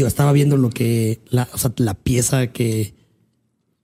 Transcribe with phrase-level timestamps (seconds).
[0.00, 2.94] digo, estaba viendo lo que, la, o sea, la pieza que,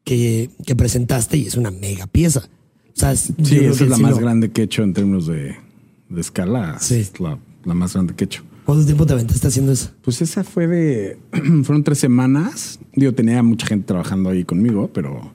[0.05, 2.49] que, que presentaste y es una mega pieza.
[2.89, 5.27] O sea, es- Sí, esa es la más lo- grande que he hecho en términos
[5.27, 5.57] de,
[6.09, 6.79] de escala.
[6.81, 6.97] Sí.
[6.97, 8.43] Es la, la más grande que he hecho.
[8.65, 9.91] ¿Cuánto tiempo te aventaste haciendo eso?
[10.03, 11.19] Pues esa fue de.
[11.65, 12.81] fueron tres semanas.
[12.95, 15.33] Digo, tenía mucha gente trabajando ahí conmigo, pero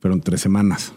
[0.00, 0.92] fueron tres semanas.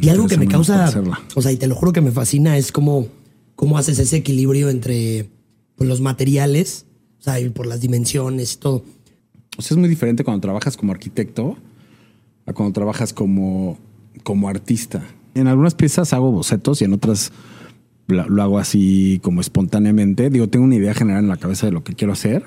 [0.00, 1.20] Y algo que me causa, hacerla.
[1.34, 3.08] o sea, y te lo juro que me fascina, es cómo,
[3.56, 5.28] cómo haces ese equilibrio entre
[5.76, 6.86] pues, los materiales,
[7.18, 8.84] o sea, y por las dimensiones y todo.
[9.56, 11.56] O sea, es muy diferente cuando trabajas como arquitecto
[12.46, 13.76] a cuando trabajas como,
[14.22, 15.02] como artista.
[15.34, 17.32] En algunas piezas hago bocetos y en otras
[18.06, 20.30] lo, hago así como espontáneamente.
[20.30, 22.44] Digo, tengo una idea general en la cabeza de lo que quiero hacer.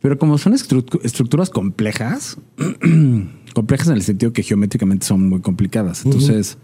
[0.00, 2.38] Pero como son estru- estructuras complejas,
[3.54, 6.04] complejas en el sentido que geométricamente son muy complicadas.
[6.04, 6.56] Entonces,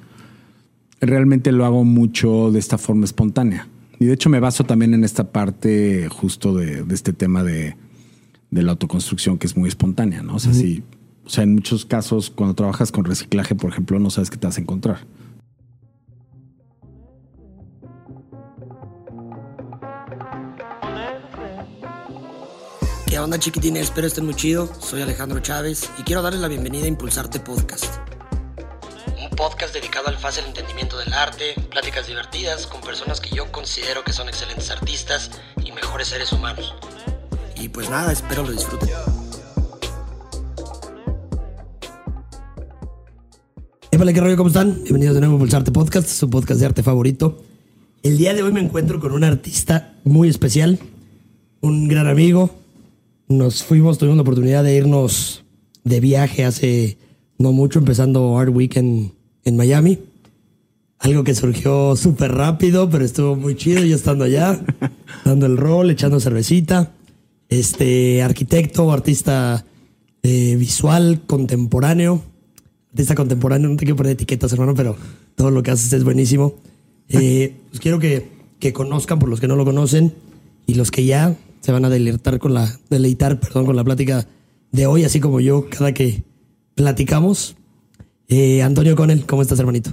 [1.01, 3.69] realmente lo hago mucho de esta forma espontánea.
[3.99, 7.77] Y de hecho me baso también en esta parte justo de, de este tema de,
[8.51, 10.37] de la autoconstrucción que es muy espontánea, ¿no?
[10.37, 10.83] O sea, sí,
[11.25, 14.47] o sea, en muchos casos cuando trabajas con reciclaje, por ejemplo, no sabes qué te
[14.47, 15.07] vas a encontrar.
[23.07, 23.85] ¿Qué onda, chiquitines?
[23.85, 24.69] Espero estén muy chido.
[24.81, 27.97] Soy Alejandro Chávez y quiero darles la bienvenida a Impulsarte Podcast.
[29.43, 34.13] Podcast dedicado al fácil entendimiento del arte, pláticas divertidas con personas que yo considero que
[34.13, 35.33] son excelentes artistas
[35.65, 36.73] y mejores seres humanos.
[37.57, 38.89] Y pues nada, espero lo disfruten.
[43.91, 44.37] Épale, ¿qué?
[44.37, 44.81] ¿Cómo están?
[44.85, 47.43] Bienvenidos de nuevo a Impulsarte Podcast, su podcast de arte favorito.
[48.05, 50.79] El día de hoy me encuentro con un artista muy especial,
[51.61, 52.55] un gran amigo,
[53.27, 55.43] nos fuimos, tuvimos la oportunidad de irnos
[55.83, 56.97] de viaje hace
[57.39, 58.77] no mucho, empezando Art Week
[59.45, 59.99] en, Miami.
[60.99, 64.61] Algo que surgió súper rápido, pero estuvo muy chido ya estando allá,
[65.25, 66.93] dando el rol, echando cervecita.
[67.49, 69.65] Este arquitecto, artista
[70.23, 72.23] eh, visual, contemporáneo.
[72.91, 74.97] Artista contemporáneo, no te quiero poner etiquetas, hermano, pero
[75.35, 76.55] todo lo que haces es buenísimo.
[77.15, 78.27] Eh, pues quiero que,
[78.59, 80.15] que conozcan por los que no lo conocen
[80.67, 84.27] y los que ya se van a deleitar con la, deleitar, perdón, con la plática
[84.73, 86.25] de hoy, así como yo cada que
[86.75, 87.57] platicamos.
[88.35, 89.91] Eh, Antonio Conel, ¿cómo estás, hermanito?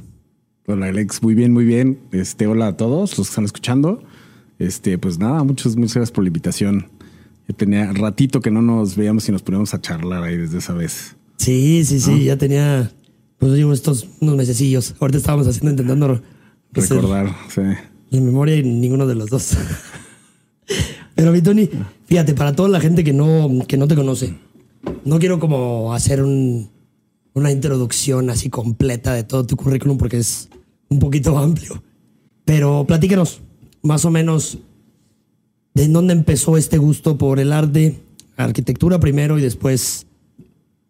[0.66, 2.00] Hola Alex, muy bien, muy bien.
[2.14, 4.02] Este, hola a todos los que están escuchando.
[4.60, 6.88] Este, pues nada, muchas, muchas gracias por la invitación.
[7.50, 10.72] Yo tenía ratito que no nos veíamos y nos poníamos a charlar ahí desde esa
[10.72, 11.18] vez.
[11.36, 12.90] Sí, sí, sí, ya tenía,
[13.40, 14.96] pues estos unos mesecillos.
[15.02, 16.22] Ahorita estábamos haciendo, intentando
[16.78, 17.62] hacer Recordar, sí.
[18.10, 19.58] la memoria y ninguno de los dos.
[21.16, 21.70] Pero mi Tony,
[22.06, 24.34] fíjate, para toda la gente que no, que no te conoce,
[25.04, 26.70] no quiero como hacer un-
[27.40, 30.50] una introducción así completa de todo tu currículum porque es
[30.90, 31.82] un poquito amplio.
[32.46, 33.42] Pero platícanos
[33.82, 34.60] más o menos
[35.74, 38.00] de dónde empezó este gusto por el arte,
[38.38, 40.06] arquitectura primero y después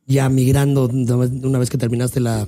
[0.08, 2.48] ya migrando una vez- una vez que terminaste la,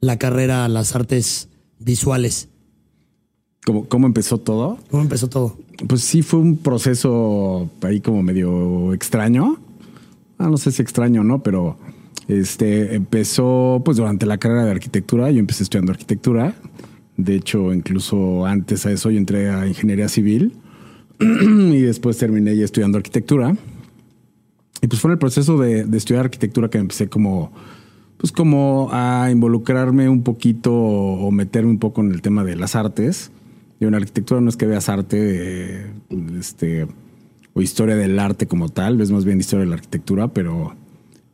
[0.00, 2.48] la carrera a las artes visuales.
[3.64, 4.78] ¿Cómo, ¿Cómo empezó todo?
[4.90, 5.56] ¿Cómo empezó todo?
[5.88, 9.58] Pues sí, fue un proceso ahí como medio extraño.
[10.38, 11.76] Ah, no sé si extraño o no, pero
[12.28, 15.30] este empezó pues durante la carrera de arquitectura.
[15.30, 16.54] Yo empecé estudiando arquitectura.
[17.16, 20.56] De hecho, incluso antes a eso yo entré a ingeniería civil
[21.20, 23.56] y después terminé ya estudiando arquitectura.
[24.82, 27.52] Y pues fue en el proceso de, de estudiar arquitectura que empecé como,
[28.18, 32.76] pues como a involucrarme un poquito o meterme un poco en el tema de las
[32.76, 33.30] artes.
[33.80, 35.86] Y en arquitectura no es que veas arte,
[36.38, 36.86] este,
[37.52, 40.74] o historia del arte como tal, ves más bien historia de la arquitectura, pero,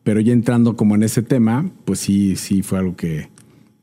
[0.04, 3.28] pero ya entrando como en ese tema, pues sí, sí fue algo que,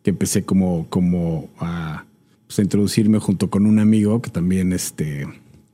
[0.03, 2.05] que empecé como, como a,
[2.47, 5.27] pues, a introducirme junto con un amigo que también este,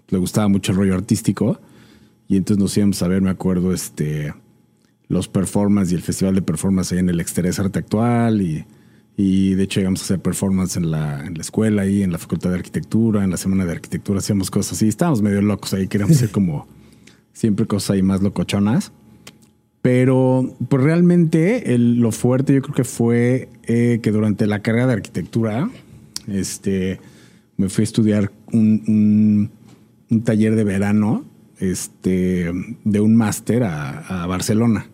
[0.09, 1.59] le gustaba mucho el rollo artístico.
[2.27, 4.33] Y entonces nos íbamos a ver, me acuerdo, este,
[5.07, 8.41] los performances y el festival de performance ahí en el Exterés Arte Actual.
[8.41, 8.65] Y,
[9.17, 12.17] y de hecho llegamos a hacer performance en la, en la escuela, ahí en la
[12.17, 14.87] Facultad de Arquitectura, en la Semana de Arquitectura, hacíamos cosas así.
[14.87, 16.67] Estábamos medio locos ahí, queríamos hacer como
[17.33, 18.91] siempre cosas ahí más locochonas.
[19.85, 24.87] Pero pues realmente el- lo fuerte yo creo que fue eh, que durante la carrera
[24.87, 25.69] de arquitectura
[26.27, 26.99] este,
[27.55, 29.51] me fui a estudiar un, un-
[30.09, 31.23] un taller de verano
[31.59, 32.51] este,
[32.83, 34.87] de un máster a, a Barcelona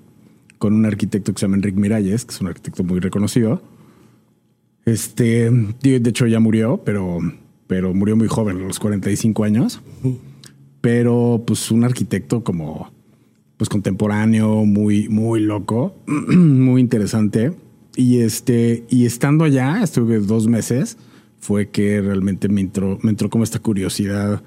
[0.58, 3.62] con un arquitecto que se llama Enrique Miralles, que es un arquitecto muy reconocido.
[4.86, 5.50] Este,
[5.82, 7.20] de de hecho ya murió, pero,
[7.68, 9.82] pero murió muy joven, a los 45 años.
[10.82, 12.92] Pero pues un arquitecto como
[13.62, 17.54] pues contemporáneo, muy, muy loco, muy interesante.
[17.96, 20.98] Y este, y estando allá, estuve dos meses,
[21.40, 24.42] fue que realmente me entró, me entró como esta curiosidad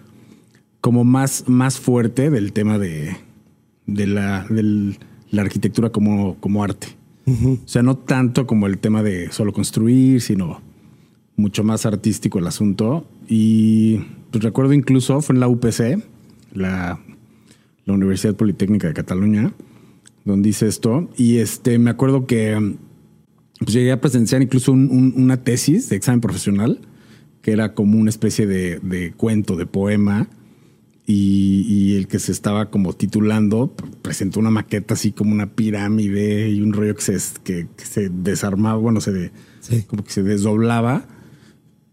[0.81, 3.17] como más, más fuerte del tema de,
[3.87, 4.99] de la, del-
[5.31, 6.89] la arquitectura como, como arte.
[7.29, 10.61] O sea, no tanto como el tema de solo construir, sino
[11.37, 13.07] mucho más artístico el asunto.
[13.29, 13.99] Y
[14.33, 16.03] pues recuerdo incluso, fue en la UPC,
[16.53, 16.99] la,
[17.85, 19.53] la Universidad Politécnica de Cataluña,
[20.25, 21.11] donde hice esto.
[21.17, 22.77] Y este, me acuerdo que
[23.59, 26.81] pues llegué a presenciar incluso un- un- una tesis de examen profesional,
[27.43, 30.29] que era como una especie de, de cuento, de poema.
[31.07, 36.49] Y, y el que se estaba como titulando presentó una maqueta así como una pirámide
[36.51, 39.83] y un rollo que se, que, que se desarmaba, bueno, se de- Sí.
[39.87, 41.07] como que se desdoblaba.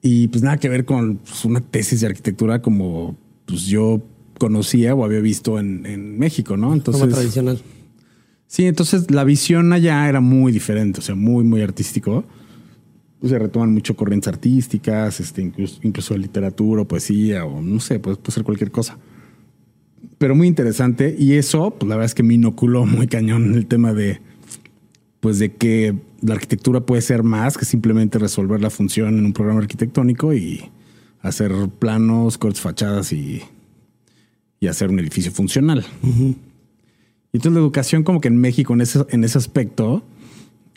[0.02, 4.02] Y pues nada que ver con pues, una tesis de arquitectura como pues yo
[4.42, 6.70] conocía o había visto en, en México, ¿no?
[6.70, 7.62] Como Entonces, tradicional.
[8.48, 12.24] sí, entonces la visión allá era muy diferente, o sea, muy, muy artístico.
[13.20, 18.00] Pues se retoman mucho corrientes artísticas, este, incluso, incluso literatura o poesía o no sé,
[18.00, 18.98] pues, puede ser cualquier cosa.
[20.18, 23.68] Pero muy interesante y eso, pues la verdad es que me inoculó muy cañón el
[23.68, 24.22] tema de,
[25.20, 29.34] pues de que la arquitectura puede ser más que simplemente resolver la función en un
[29.34, 30.64] programa arquitectónico y
[31.22, 33.44] hacer planos, cortes, fachadas y,
[34.62, 35.84] y hacer un edificio funcional.
[36.04, 36.38] Y
[37.34, 40.04] entonces la educación como que en México en ese, en ese aspecto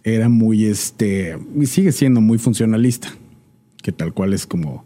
[0.02, 3.14] era muy, este, y sigue siendo muy funcionalista,
[3.82, 4.84] que tal cual es como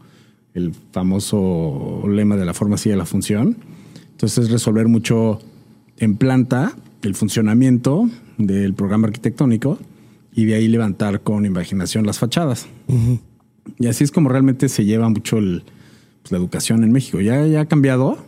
[0.52, 3.56] el famoso lema de la forma sigue la función.
[4.10, 5.40] Entonces es resolver mucho
[5.98, 9.78] en planta el funcionamiento del programa arquitectónico
[10.34, 12.66] y de ahí levantar con imaginación las fachadas.
[13.78, 15.62] Y así es como realmente se lleva mucho el,
[16.22, 17.20] pues, la educación en México.
[17.20, 18.18] Ya, ya ha cambiado,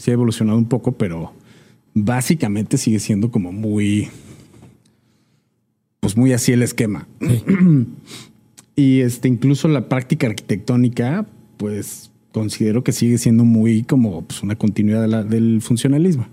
[0.00, 1.32] sí ha evolucionado un poco, pero
[1.94, 4.08] básicamente sigue siendo como muy,
[6.00, 7.06] pues muy así el esquema.
[8.76, 11.26] y este, incluso la práctica arquitectónica,
[11.58, 16.26] pues considero que sigue siendo muy como pues, una continuidad de la- del funcionalismo.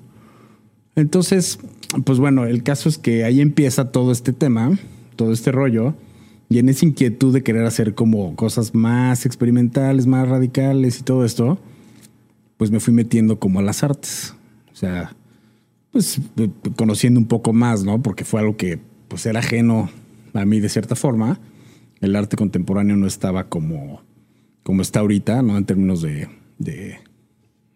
[0.95, 1.59] Entonces,
[2.05, 4.79] pues bueno, el caso es que ahí empieza todo este tema,
[5.15, 5.93] todo este rollo,
[6.49, 11.25] y en esa inquietud de querer hacer como cosas más experimentales, más radicales y todo
[11.25, 11.59] esto,
[12.57, 14.35] pues me fui metiendo como a las artes.
[14.71, 15.15] O sea,
[15.91, 18.01] pues eh, conociendo un poco más, ¿no?
[18.01, 19.89] Porque fue algo que pues era ajeno
[20.33, 21.39] a mí de cierta forma.
[22.01, 24.01] El arte contemporáneo no estaba como,
[24.63, 25.57] como está ahorita, ¿no?
[25.57, 26.27] En términos de,
[26.59, 26.99] de,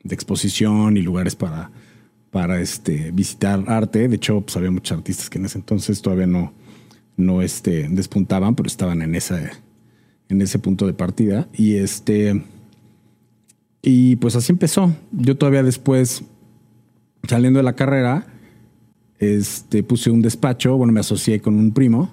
[0.03, 1.71] exposición y lugares para,
[2.29, 4.07] para este, visitar arte.
[4.07, 6.53] De hecho, pues había muchos artistas que en ese entonces todavía no,
[7.17, 9.39] no este, despuntaban, pero estaban en, esa,
[10.29, 11.47] en ese punto de partida.
[11.53, 12.43] Y este.
[13.81, 14.95] Y pues así empezó.
[15.11, 16.23] Yo todavía después,
[17.27, 18.27] saliendo de la carrera,
[19.19, 22.11] este, puse un despacho, bueno, me asocié con un primo.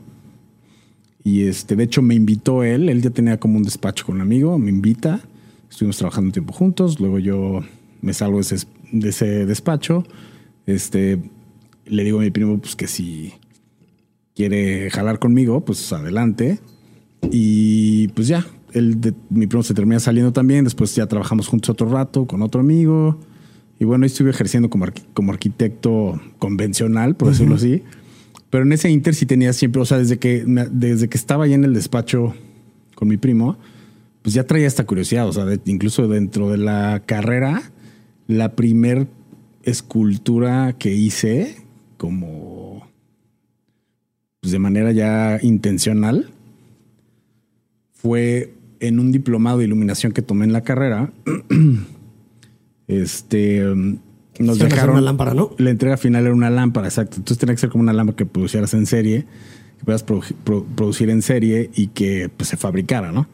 [1.25, 2.89] Y este, de hecho, me invitó él.
[2.89, 5.21] Él ya tenía como un despacho con un amigo, me invita.
[5.71, 7.01] Estuvimos trabajando un tiempo juntos.
[7.01, 7.61] Luego yo
[8.01, 10.05] me salgo de ese, de ese despacho.
[10.67, 11.19] Este,
[11.87, 13.35] le digo a mi primo, pues que si
[14.35, 16.61] quiere jalar conmigo, pues adelante.
[17.31, 20.65] Y pues ya, él de- mi primo se termina saliendo también.
[20.65, 23.19] Después ya trabajamos juntos otro rato con otro amigo.
[23.79, 27.83] Y bueno, estuve ejerciendo como, como arquitecto convencional, por decirlo así.
[28.51, 31.45] Pero en ese inter sí tenía siempre, o sea, desde que, me- desde que estaba
[31.45, 32.35] ahí en el despacho
[32.95, 33.57] con mi primo,
[34.23, 35.29] pues ya traía esta curiosidad.
[35.29, 37.71] O sea, de- incluso dentro de la carrera,
[38.27, 39.07] la primer
[39.63, 41.57] escultura que hice
[41.99, 42.89] como
[44.41, 46.31] pues de manera ya intencional
[47.93, 51.13] fue en un diplomado de iluminación que tomé en la carrera.
[52.87, 53.99] este um,
[54.39, 55.51] nos dejaron una lámpara, ¿no?
[55.59, 57.17] La entrega final era una lámpara, exacto.
[57.17, 59.25] Entonces tenía que ser como una lámpara que producieras en serie,
[59.79, 63.27] que puedas produ- pro- producir en serie y que pues, se fabricara, ¿no?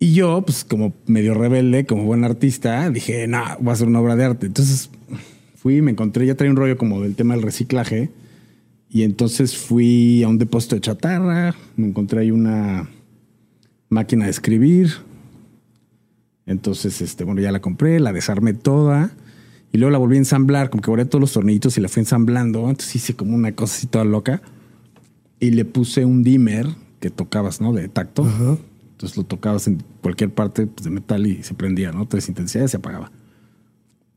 [0.00, 4.00] Y yo, pues como medio rebelde, como buen artista, dije, no, voy a hacer una
[4.00, 4.46] obra de arte.
[4.46, 4.90] Entonces
[5.56, 8.10] fui, me encontré, ya traía un rollo como del tema del reciclaje.
[8.90, 12.88] Y entonces fui a un depósito de chatarra, me encontré ahí una
[13.88, 14.92] máquina de escribir.
[16.46, 19.10] Entonces, este, bueno, ya la compré, la desarmé toda.
[19.70, 22.00] Y luego la volví a ensamblar, como que borré todos los tornillitos y la fui
[22.00, 22.60] ensamblando.
[22.68, 24.40] Entonces hice como una cosa así toda loca.
[25.40, 26.66] Y le puse un dimmer
[27.00, 27.72] que tocabas, ¿no?
[27.72, 28.24] De tacto.
[28.24, 28.56] Ajá.
[28.92, 32.08] Entonces lo tocabas en cualquier parte pues, de metal y se prendía, ¿no?
[32.08, 33.12] Tres intensidades y se apagaba.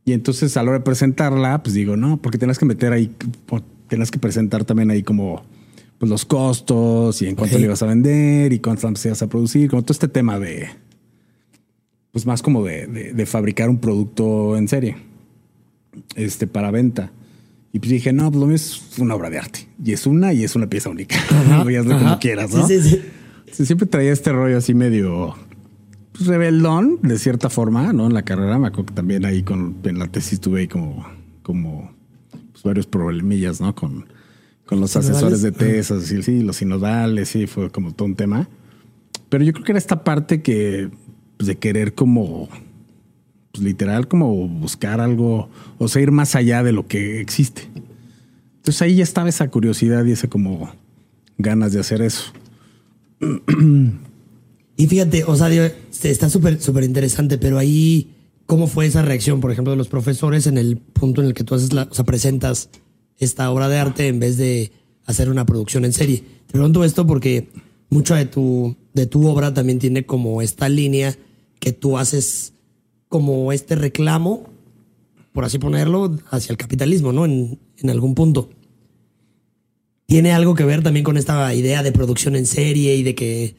[0.05, 3.13] Y entonces a la hora de presentarla, pues digo, no, porque tenías que meter ahí,
[3.87, 5.43] tenías que presentar también ahí como
[6.01, 9.69] pues, los costos y en cuánto le ibas a vender y cuántas ibas a producir,
[9.69, 10.67] como todo este tema de,
[12.11, 14.97] pues más como de, de- de fabricar un producto en serie,
[16.15, 17.11] este, para venta.
[17.71, 19.67] Y pues dije, no, pues lo mío es una obra de arte.
[19.85, 21.15] Y es una y es una pieza única.
[21.29, 22.19] Ajá, como ajá.
[22.19, 22.67] quieras, ¿no?
[22.67, 23.01] Sí, sí, sí.
[23.51, 25.35] Sí, siempre traía este rollo así medio
[26.13, 28.07] pues, rebeldón, de cierta forma, ¿no?
[28.07, 31.05] En la carrera, me acuerdo que también ahí con, en la tesis tuve ahí como,
[31.43, 31.91] como
[32.51, 33.75] pues, varios problemillas, ¿no?
[33.75, 34.07] Con,
[34.71, 38.47] con los asesores de tesis, sí, sí, los sinodales, sí, fue como todo un tema.
[39.27, 40.89] Pero yo creo que era esta parte que,
[41.35, 42.47] pues, de querer como,
[43.51, 47.63] pues literal, como buscar algo, o sea, ir más allá de lo que existe.
[48.59, 50.73] Entonces ahí ya estaba esa curiosidad y ese como
[51.37, 52.31] ganas de hacer eso.
[54.77, 55.65] Y fíjate, o sea, digo,
[56.01, 60.47] está súper súper interesante, pero ahí, ¿cómo fue esa reacción, por ejemplo, de los profesores
[60.47, 62.69] en el punto en el que tú haces la, o sea, presentas
[63.21, 64.71] esta obra de arte en vez de
[65.05, 66.23] hacer una producción en serie?
[66.47, 67.49] Te pregunto esto porque
[67.89, 71.17] mucho de tu, de tu obra también tiene como esta línea
[71.59, 72.53] que tú haces
[73.07, 74.49] como este reclamo,
[75.33, 77.25] por así ponerlo, hacia el capitalismo, ¿no?
[77.25, 78.49] En, en algún punto.
[80.05, 83.55] ¿Tiene algo que ver también con esta idea de producción en serie y de que,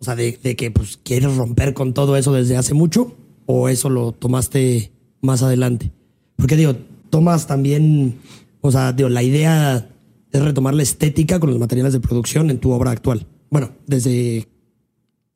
[0.00, 3.14] o sea, de que pues quieres romper con todo eso desde hace mucho?
[3.46, 5.92] ¿O eso lo tomaste más adelante?
[6.36, 6.76] Porque digo,
[7.10, 8.18] tomas también,
[8.60, 9.90] o sea, digo, la idea
[10.30, 13.26] es retomar la estética con los materiales de producción en tu obra actual.
[13.50, 14.46] Bueno, desde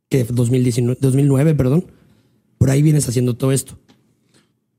[0.08, 1.86] que 2019, 2009, perdón.
[2.58, 3.78] Por ahí vienes haciendo todo esto.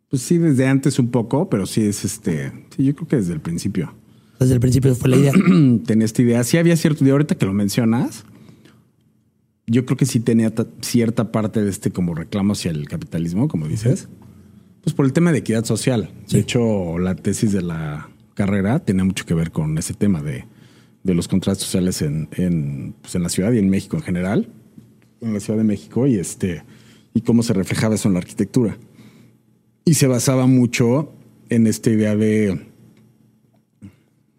[0.10, 2.52] Pues sí, desde antes un poco, pero sí es este.
[2.76, 3.94] Sí, yo creo que desde el principio.
[4.40, 5.34] Desde el principio fue la idea.
[5.86, 6.44] tenía esta idea.
[6.44, 7.14] Sí había cierto idea.
[7.14, 8.24] Ahorita que lo mencionas,
[9.66, 13.48] yo creo que sí tenía ta- cierta parte de este como reclamo hacia el capitalismo,
[13.48, 14.08] como dices.
[14.84, 16.12] Pues por el tema de equidad social.
[16.28, 16.36] Sí.
[16.36, 20.46] De hecho, la tesis de la carrera tenía mucho que ver con ese tema de,
[21.04, 24.50] de los contrastes sociales en, en, pues, en la ciudad y en México en general.
[25.22, 26.64] En la Ciudad de México y este
[27.14, 28.78] y cómo se reflejaba eso en la arquitectura.
[29.86, 31.14] Y se basaba mucho
[31.50, 32.68] en esta idea de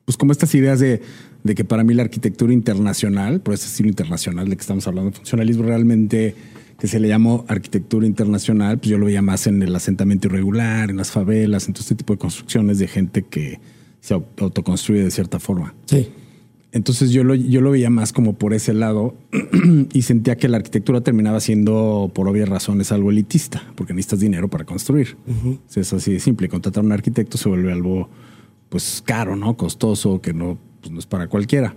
[0.05, 1.01] pues como estas ideas de,
[1.45, 5.13] de que para mí la arquitectura internacional, por ese estilo internacional de que estamos hablando,
[5.13, 6.35] funcionalismo realmente
[6.79, 10.91] que se le llamó arquitectura internacional, pues yo lo veía más en el asentamiento irregular,
[10.91, 13.61] en las favelas, en todo este tipo de construcciones de gente que
[14.05, 15.75] se au- autoconstruye de cierta forma.
[15.87, 16.11] Sí.
[16.73, 19.15] Entonces yo lo, yo lo veía más como por ese lado
[19.95, 24.49] y sentía que la arquitectura terminaba siendo, por obvias razones, algo elitista, porque necesitas dinero
[24.49, 25.17] para construir.
[25.27, 26.49] O sea, es así de simple.
[26.49, 28.11] Contratar a un arquitecto se vuelve algo
[28.69, 29.57] pues caro, ¿no?
[29.57, 31.75] Costoso, que no, pues, no es para cualquiera.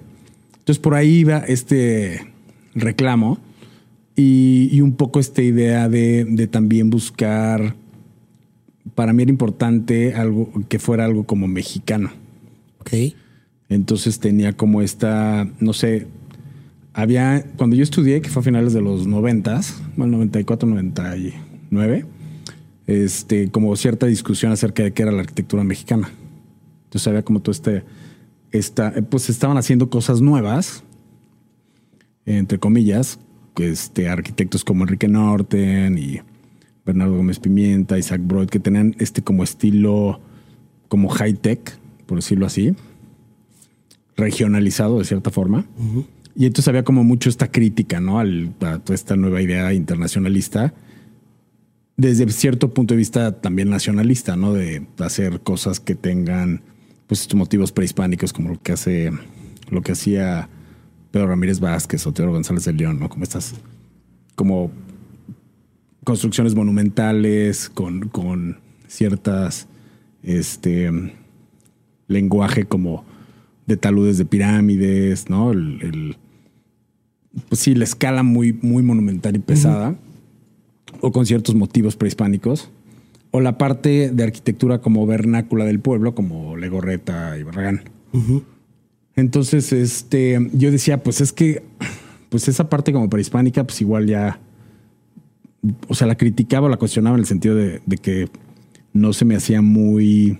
[0.58, 2.34] Entonces por ahí iba este
[2.76, 3.38] reclamo
[4.16, 7.76] y, y un poco esta idea de, de también buscar,
[8.98, 12.10] para mí era importante algo que fuera algo como mexicano.
[12.80, 13.14] Ok.
[13.70, 16.08] Entonces tenía como esta, no sé,
[16.94, 22.06] había, cuando yo estudié, que fue a finales de los noventas, bueno, 94, 99,
[22.88, 26.10] este, como cierta discusión acerca de qué era la arquitectura mexicana.
[26.86, 27.84] Entonces había como todo este,
[28.52, 30.84] esta, pues estaban haciendo cosas nuevas,
[32.26, 33.20] entre comillas,
[33.58, 36.22] este, arquitectos como Enrique Norten y
[36.88, 40.20] Bernardo Gómez Pimienta, Isaac Broad, que tenían este como estilo,
[40.88, 41.78] como high tech,
[42.08, 42.74] por decirlo así
[44.16, 45.66] regionalizado de cierta forma.
[46.36, 48.20] Y entonces había como mucho esta crítica, ¿no?
[48.20, 50.74] Al- a toda esta nueva idea internacionalista,
[51.98, 54.54] desde cierto punto de vista también nacionalista, ¿no?
[54.54, 56.62] De hacer cosas que tengan,
[57.08, 59.12] pues, estos motivos prehispánicos, como lo que hace,
[59.70, 60.50] lo que hacía
[61.12, 63.10] Pedro Ramírez Vázquez o Teodoro González de León, ¿no?
[63.10, 63.54] Como estas,
[64.36, 64.72] como
[66.08, 69.68] construcciones monumentales con, con ciertas,
[70.24, 70.90] este,
[72.08, 73.04] lenguaje como
[73.66, 75.52] de taludes de pirámides, ¿no?
[75.52, 76.18] El, el-
[77.50, 79.96] pues sí, la escala muy, muy monumental y pesada,
[81.02, 82.70] o con ciertos motivos prehispánicos,
[83.32, 87.82] o la parte de arquitectura como vernácula del pueblo, como Legorreta y Barragán.
[89.18, 91.64] Entonces, este, yo decía, pues es que,
[92.30, 94.40] pues esa parte como prehispánica, pues igual ya,
[95.88, 98.30] o sea, la criticaba o la cuestionaba en el sentido de, de que
[98.94, 100.40] no se me hacía muy,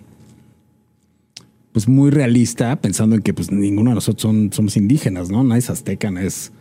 [1.72, 5.44] pues muy realista, pensando en que pues ninguno de nosotros son, somos indígenas, ¿no?
[5.44, 6.52] Nadie es azteca, nadie es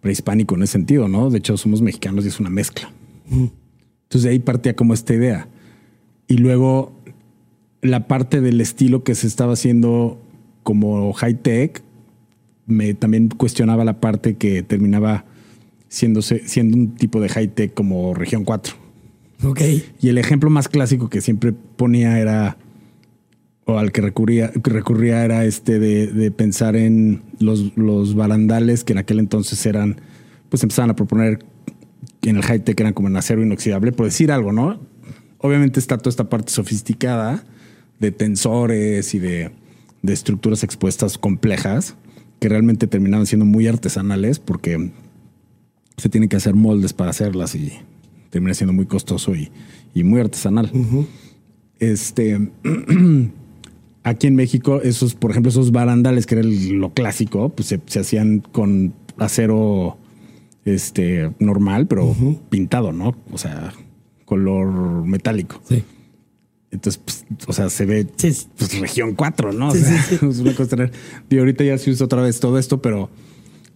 [0.00, 1.30] prehispánico en ese sentido, ¿no?
[1.30, 2.90] De hecho, somos mexicanos y es una mezcla.
[3.30, 5.48] Entonces de ahí partía como esta idea.
[6.26, 6.92] Y luego
[7.82, 10.20] la parte del estilo que se estaba haciendo
[10.62, 11.82] como high tech,
[12.66, 15.24] me también cuestionaba la parte que terminaba
[15.90, 18.74] siendo, siendo un tipo de high tech como región 4.
[19.42, 19.60] Ok.
[20.00, 22.56] Y el ejemplo más clásico que siempre ponía era,
[23.64, 28.84] o al que recurría, que recurría era este de, de pensar en los, los barandales
[28.84, 30.00] que en aquel entonces eran,
[30.48, 31.44] pues empezaban a proponer
[32.22, 34.80] en el high tech eran como en acero inoxidable, por decir algo, ¿no?
[35.38, 37.44] Obviamente está toda esta parte sofisticada
[37.98, 39.50] de tensores y de,
[40.02, 41.96] de estructuras expuestas complejas
[42.38, 44.92] que realmente terminaban siendo muy artesanales porque
[46.00, 47.72] se tienen que hacer moldes para hacerlas y
[48.30, 49.50] termina siendo muy costoso y,
[49.94, 50.70] y muy artesanal.
[51.78, 52.50] Este,
[54.02, 57.80] aquí en México, esos, por ejemplo, esos barandales que era el- lo clásico, pues se,
[57.86, 59.98] se hacían con acero
[60.64, 62.14] este, normal, pero
[62.50, 63.14] pintado, ¿no?
[63.32, 63.72] O sea,
[64.24, 65.60] color metálico.
[65.68, 65.82] Sí.
[66.70, 69.68] Entonces, pues, o sea, se ve Sí, pues, región 4, ¿no?
[69.68, 70.26] O Sí, sea, sí, sí.
[70.26, 70.92] es una cosa tener.
[71.28, 73.10] Y ahorita ya se usa otra vez todo esto, pero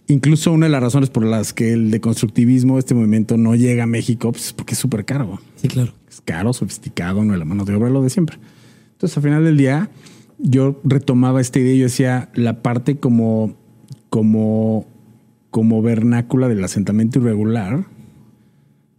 [0.07, 3.87] incluso una de las razones por las que el deconstructivismo, este movimiento, no llega a
[3.87, 5.39] México, pues es porque es súper caro.
[5.55, 5.93] Sí, claro.
[6.09, 8.37] Es caro, sofisticado, no es la mano de obra, lo de siempre.
[8.93, 9.89] Entonces, al final del día,
[10.37, 13.55] yo retomaba esta idea y yo decía la parte como,
[14.09, 14.87] como,
[15.51, 17.85] como vernácula del asentamiento irregular,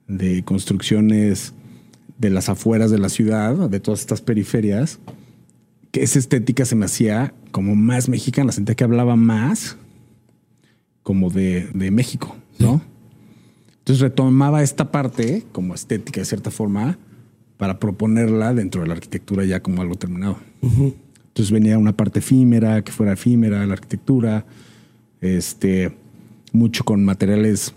[0.09, 1.55] de construcciones
[2.19, 5.01] de las afueras de la ciudad, de todas estas periferias,
[5.91, 9.77] que esa estética se me hacía como más mexicana, sentía que hablaba más
[11.07, 12.83] como de, de México, ¿no?
[13.79, 16.99] Entonces retomaba esta parte como estética de cierta forma
[17.59, 20.37] para proponerla dentro de la arquitectura ya como algo terminado.
[20.61, 24.47] Entonces venía una parte efímera, que fuera efímera, la arquitectura,
[25.21, 25.97] este,
[26.51, 27.73] mucho con materiales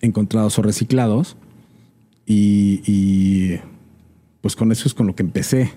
[0.00, 1.36] encontrados o reciclados.
[2.26, 3.60] Y, y,
[4.40, 5.70] pues con eso es con lo que empecé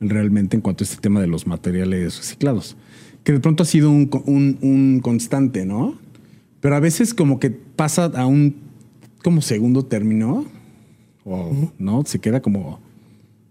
[0.00, 2.74] realmente en cuanto a este tema de los materiales reciclados.
[3.24, 5.96] Que de pronto ha sido un, un- un constante, ¿no?
[6.60, 8.56] Pero a veces como que pasa a un
[9.22, 10.44] como segundo término,
[11.24, 12.80] o no, se queda como,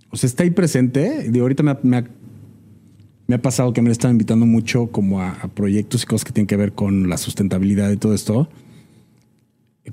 [0.10, 1.30] o sea, está ahí presente.
[1.34, 2.08] Y ahorita me ha, me ha-
[3.28, 6.34] me ha pasado que me están invitando mucho como a, a proyectos y cosas que
[6.34, 8.50] tienen que ver con la sustentabilidad y todo esto,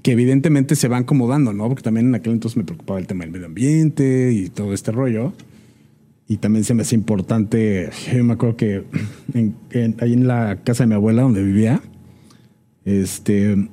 [0.02, 1.68] que evidentemente se van como dando, ¿no?
[1.68, 4.90] Porque también en aquel entonces me preocupaba el tema del medio ambiente y todo este
[4.90, 5.32] rollo.
[6.28, 8.85] Y también se me hace importante, yo me acuerdo que
[9.32, 11.80] en- en- ahí en la casa de mi abuela donde vivía,
[12.85, 13.68] este,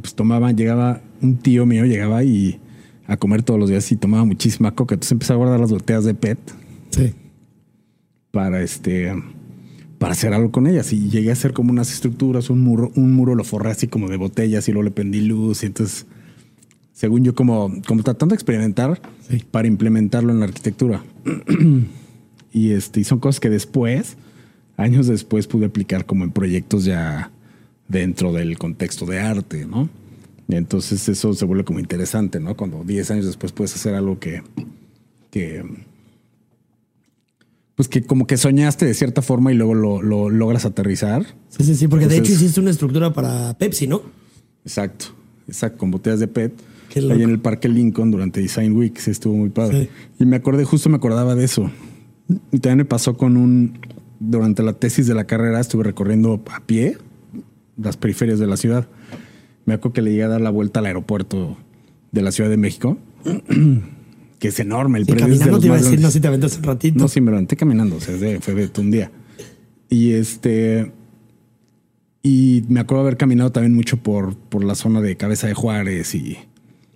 [0.00, 2.60] pues tomaban, llegaba un tío mío, llegaba y
[3.06, 4.94] a comer todos los días y tomaba muchísima coca.
[4.94, 6.38] Entonces empecé a guardar las botellas de PET
[6.90, 7.14] Sí.
[8.30, 9.12] para este
[9.98, 13.12] para hacer algo con ellas y llegué a hacer como unas estructuras, un muro, un
[13.14, 16.06] muro lo forré así como de botellas y luego le prendí luz y entonces
[17.02, 19.42] según yo como como tratando de experimentar Sí.
[19.50, 21.02] para implementarlo en la arquitectura.
[22.52, 24.16] y este y son cosas que después
[24.76, 27.32] años después pude aplicar como en proyectos ya
[27.88, 29.88] dentro del contexto de arte, ¿no?
[30.46, 32.56] Y entonces eso se vuelve como interesante, ¿no?
[32.56, 34.44] Cuando 10 años después puedes hacer algo que
[35.32, 35.64] que
[37.74, 41.26] pues que como que soñaste de cierta forma y luego lo, lo logras aterrizar.
[41.48, 44.02] Sí, sí, sí, porque de hecho hiciste una estructura para Pepsi, ¿no?
[44.64, 45.06] Exacto,
[45.48, 46.52] exacto, con botellas de PET.
[47.00, 49.84] Ahí en el Parque Lincoln durante Design Week, sí, estuvo muy padre.
[49.84, 50.22] Sí.
[50.24, 51.70] Y me acordé, justo me acordaba de eso.
[52.50, 53.78] Y también me pasó con un,
[54.20, 56.96] durante la tesis de la carrera, estuve recorriendo a pie
[57.76, 58.88] las periferias de la ciudad.
[59.64, 61.56] Me acuerdo que le llegué a dar la vuelta al aeropuerto
[62.10, 62.98] de la Ciudad de México,
[64.38, 64.98] que es enorme.
[64.98, 66.12] El Sí, predio es de caminando los te iba a decir, no grandes.
[66.12, 66.98] sé si te aventas un ratito.
[66.98, 69.10] No, sí, me levanté caminando, o sea, es de- fue de un día.
[69.88, 70.92] Y este.
[72.22, 76.14] Y me acuerdo haber caminado también mucho por, por la zona de Cabeza de Juárez
[76.14, 76.38] y,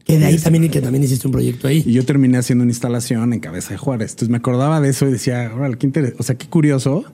[0.07, 1.83] que de ahí también, que también hiciste un proyecto ahí.
[1.85, 4.13] y yo terminé haciendo una instalación en Cabeza de Juárez.
[4.13, 7.05] Entonces me acordaba de eso y decía, órale, qué interes- o sea, qué curioso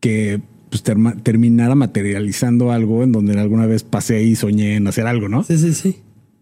[0.00, 0.40] que
[0.70, 5.28] pues, terma- terminara materializando algo en donde alguna vez pasé y soñé en hacer algo,
[5.28, 5.42] ¿no?
[5.44, 5.96] Sí, sí, sí.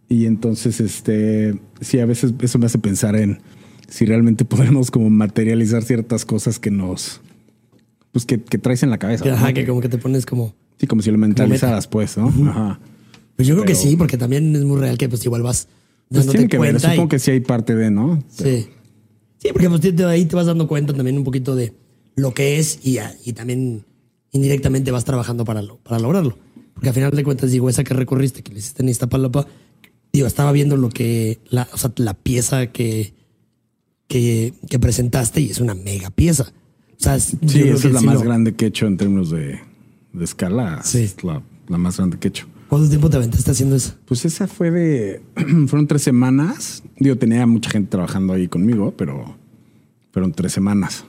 [0.09, 3.41] Y entonces, este, sí, a veces eso me hace pensar en
[3.89, 7.21] si realmente podemos como materializar ciertas cosas que nos,
[8.13, 9.33] pues que, que traes en la cabeza.
[9.33, 10.55] Ajá, que como que te pones como...
[10.79, 12.29] Sí, como si lo mentalizaras, pues, ¿no?
[12.51, 12.79] Ajá.
[13.37, 15.69] Pues yo creo que sí, porque también es muy real que pues igual vas
[16.09, 16.89] Pues dándote tiene que ver, cuenta.
[16.89, 18.23] y- supongo que sí hay parte de, ¿no?
[18.29, 18.69] Sí.
[19.39, 21.75] Sí, porque pues, te- ahí te vas dando cuenta también un poquito de
[22.17, 23.85] lo que es y, ya- y también
[24.33, 26.39] indirectamente vas trabajando para, lo, para lograrlo.
[26.75, 29.47] Porque al final de cuentas, digo, esa que recorriste, que le hiciste en Iztapalapa,
[30.13, 33.13] digo, estaba viendo lo que, la, o sea, la pieza que,
[34.09, 36.53] que, que presentaste y es una mega pieza.
[36.99, 38.65] O sea, es- yo Sí, creo esa que es la sí más lo- grande que
[38.65, 39.59] he hecho en términos de,
[40.13, 40.81] de escala.
[40.85, 41.01] Sí.
[41.01, 42.47] Es la, la más grande que he hecho.
[42.69, 43.95] ¿Cuánto tiempo te aventaste haciendo eso?
[44.07, 45.23] Pues esa fue de.
[45.69, 46.83] fueron tres semanas.
[46.99, 49.37] Digo, tenía mucha gente trabajando ahí conmigo, pero
[50.13, 51.05] fueron tres semanas.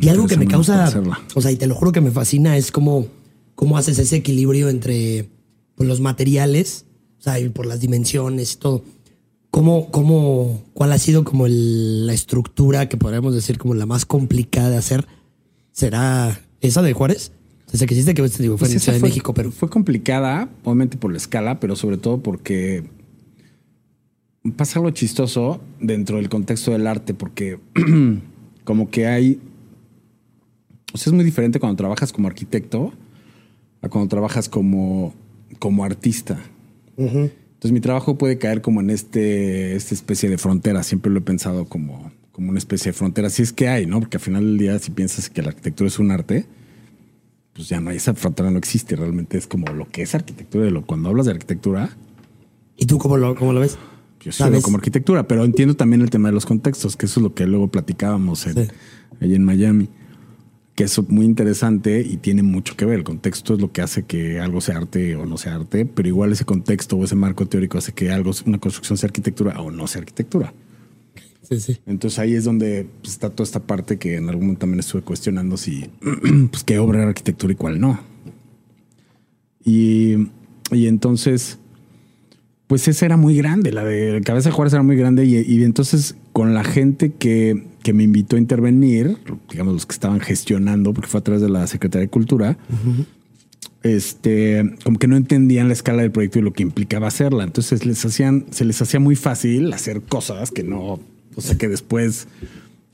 [0.00, 0.92] Y algo que me causa,
[1.34, 3.06] o sea, y te lo juro que me fascina, es cómo,
[3.54, 5.30] cómo haces ese equilibrio entre
[5.76, 6.84] pues, los materiales,
[7.20, 8.84] o sea, y por las dimensiones y todo.
[9.50, 14.04] ¿Cómo, cómo, ¿Cuál ha sido como el- la estructura que podríamos decir como la más
[14.04, 15.06] complicada de hacer?
[15.70, 17.30] ¿Será esa de Juárez?
[17.70, 19.50] Desde que hiciste que te digo, fue Pues en esa Ciudad de fue- México, pero
[19.50, 22.84] Fue complicada, obviamente por la escala, pero sobre todo porque
[24.56, 27.58] pasa algo chistoso dentro del contexto del arte, porque
[28.64, 29.40] como que hay.
[30.92, 32.92] O sea, es muy diferente cuando trabajas como arquitecto
[33.82, 35.12] a cuando trabajas como,
[35.58, 36.38] como artista.
[36.96, 40.82] Entonces mi trabajo puede caer como en este, esta especie de frontera.
[40.84, 43.28] Siempre lo he pensado como, como una especie de frontera.
[43.30, 43.98] Si es que hay, ¿no?
[43.98, 46.46] Porque al final del día, si piensas que la arquitectura es un arte,
[47.54, 48.96] pues ya no hay, esa frontera no existe.
[48.96, 50.68] Realmente es como lo que es arquitectura.
[50.70, 51.90] Lo, cuando hablas de arquitectura...
[52.76, 53.78] ¿Y tú cómo lo, cómo lo ves?
[54.20, 57.20] Yo sí veo como arquitectura, pero entiendo también el tema de los contextos, que eso
[57.20, 58.68] es lo que luego platicábamos en,
[59.20, 59.88] allí en Miami
[60.74, 62.98] que es muy interesante y tiene mucho que ver.
[62.98, 66.08] El contexto es lo que hace que algo sea arte o no sea arte, pero
[66.08, 69.70] igual ese contexto o ese marco teórico hace que algo, una construcción sea arquitectura o
[69.70, 70.52] no sea arquitectura.
[71.48, 71.78] Sí, sí.
[71.86, 75.02] Entonces ahí es donde pues, está toda esta parte que en algún momento también estuve
[75.02, 75.90] cuestionando si,
[76.50, 78.00] pues, qué obra era arquitectura y cuál no.
[79.64, 80.28] Y,
[80.70, 81.58] y entonces,
[82.66, 85.64] pues esa era muy grande, la de Cabeza de Juárez era muy grande y, y
[85.64, 89.18] entonces con la gente que, que, me invitó a intervenir,
[89.50, 92.58] digamos los que estaban gestionando, porque fue a través de la Secretaría de Cultura,
[93.84, 97.44] este, como que no entendían la escala del proyecto y lo que implicaba hacerla.
[97.44, 100.98] Entonces les hacían, se les hacía muy fácil hacer cosas que no,
[101.36, 102.26] o sea que después,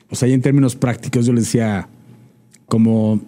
[0.08, 1.88] o sea, ya en términos prácticos yo les decía
[2.66, 3.20] como,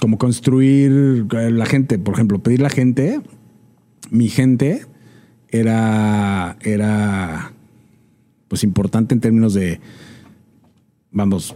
[0.00, 3.20] como construir la gente, por ejemplo, pedir la gente,
[4.10, 4.86] mi gente
[5.48, 7.52] era, era
[8.48, 9.80] pues importante en términos de,
[11.12, 11.54] vamos,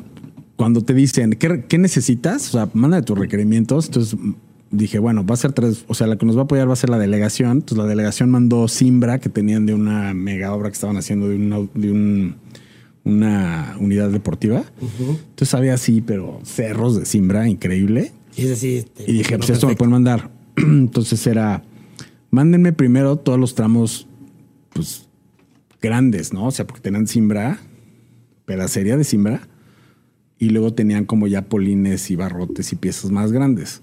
[0.56, 2.48] cuando te dicen, ¿qué, necesitas?
[2.48, 3.86] O sea, manda tus requerimientos.
[3.86, 4.18] Entonces
[4.70, 6.74] dije, bueno, va a ser tres, o sea, la que nos va a apoyar va
[6.74, 7.58] a ser la delegación.
[7.58, 11.36] Entonces la delegación mandó Simbra, que tenían de una mega obra que estaban haciendo de,
[11.36, 12.36] una, de un,
[13.04, 14.64] una unidad deportiva.
[14.80, 18.12] Entonces había así, pero cerros de Simbra, increíble.
[18.36, 20.30] Y, este, y dije, pues esto me pueden mandar.
[20.56, 21.62] Entonces era,
[22.30, 24.06] mándenme primero todos los tramos,
[24.72, 25.06] pues
[25.80, 26.46] grandes, ¿no?
[26.46, 27.58] O sea, porque tenían cimbra,
[28.46, 29.46] pedacería de cimbra,
[30.38, 33.82] y luego tenían como ya polines y barrotes y piezas más grandes.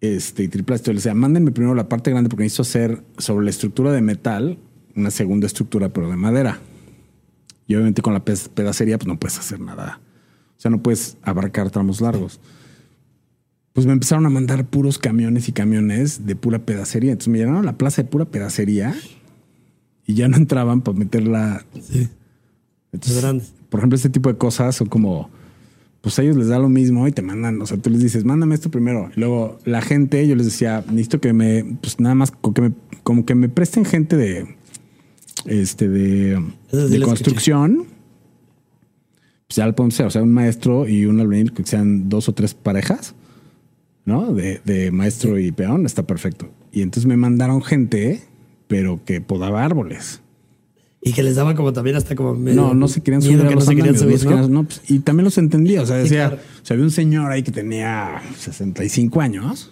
[0.00, 3.50] Este, y triple O sea, mándenme primero la parte grande porque necesito hacer sobre la
[3.50, 4.58] estructura de metal
[4.94, 6.60] una segunda estructura, pero de madera.
[7.66, 10.00] Y obviamente con la pedacería, pues no puedes hacer nada.
[10.56, 12.40] O sea, no puedes abarcar tramos largos.
[13.72, 17.12] Pues me empezaron a mandar puros camiones y camiones de pura pedacería.
[17.12, 18.94] Entonces me llenaron a la plaza de pura pedacería
[20.06, 21.64] y ya no entraban para meterla.
[21.80, 22.08] Sí.
[22.92, 25.30] Entonces, por ejemplo, este tipo de cosas son como,
[26.02, 28.24] pues a ellos les da lo mismo y te mandan, o sea, tú les dices,
[28.24, 29.10] mándame esto primero.
[29.16, 32.60] Y luego la gente, yo les decía, necesito que me, pues nada más, como que
[32.60, 32.72] me,
[33.02, 34.56] como que me presten gente de,
[35.46, 37.86] este, de, de construcción.
[39.46, 42.28] Pues ya lo podemos hacer, o sea, un maestro y un albañil que sean dos
[42.28, 43.14] o tres parejas,
[44.04, 44.32] ¿no?
[44.32, 46.48] De, de maestro y peón, está perfecto.
[46.72, 48.22] Y entonces me mandaron gente
[48.72, 50.22] pero que podaba árboles.
[51.02, 54.48] Y que les daba como también hasta como No, no se querían subir a los
[54.48, 55.82] no pues, y también los entendía.
[55.82, 59.70] O sea, decía, o sea, había un señor ahí que tenía 65 años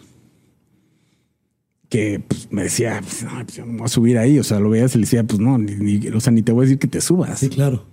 [1.91, 4.39] que pues, me decía, pues, no, pues, yo no voy a subir ahí.
[4.39, 6.63] O sea, lo veías y le decía, pues no, ni, o sea, ni te voy
[6.63, 7.39] a decir que te subas.
[7.39, 7.85] Sí, claro.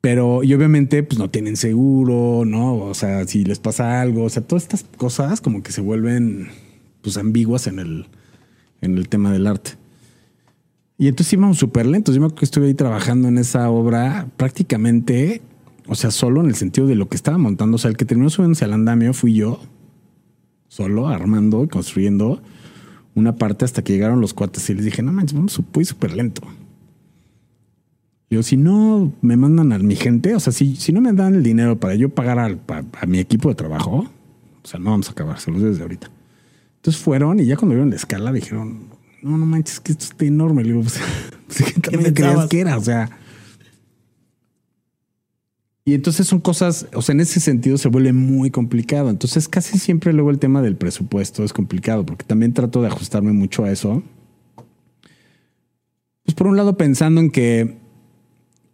[0.00, 2.76] Pero, y obviamente, pues no tienen seguro, ¿no?
[2.76, 6.48] O sea, si les pasa algo, o sea, todas estas cosas como que se vuelven,
[7.02, 8.06] pues, ambiguas en el,
[8.80, 9.72] en el tema del arte.
[10.98, 12.14] Y entonces íbamos súper lentos.
[12.14, 15.42] Yo me acuerdo que estuve ahí trabajando en esa obra prácticamente,
[15.86, 17.74] o sea, solo en el sentido de lo que estaba montando.
[17.74, 19.60] O sea, el que terminó subiéndose al andamio fui yo,
[20.68, 22.40] solo armando y construyendo
[23.16, 26.42] una parte hasta que llegaron los cuates y les dije, no manches, vamos súper lento.
[28.28, 31.34] Yo, si no me mandan a mi gente, o sea, si, si no me dan
[31.34, 34.06] el dinero para yo pagar a, mi equipo de trabajo,
[34.62, 36.10] o sea, no vamos a acabar, se los desde ahorita.
[36.76, 38.88] Entonces fueron y ya cuando vieron la escala dijeron,
[39.22, 40.62] no, no manches, que esto está enorme.
[40.62, 41.00] Le digo, pues,
[41.74, 42.76] ¿qué también creías que era?
[42.76, 43.10] O sea.
[45.88, 49.08] Y entonces son cosas, o sea, en ese sentido se vuelve muy complicado.
[49.08, 53.30] Entonces casi siempre luego el tema del presupuesto es complicado, porque también trato de ajustarme
[53.30, 54.02] mucho a eso.
[56.24, 57.76] Pues por un lado pensando en que,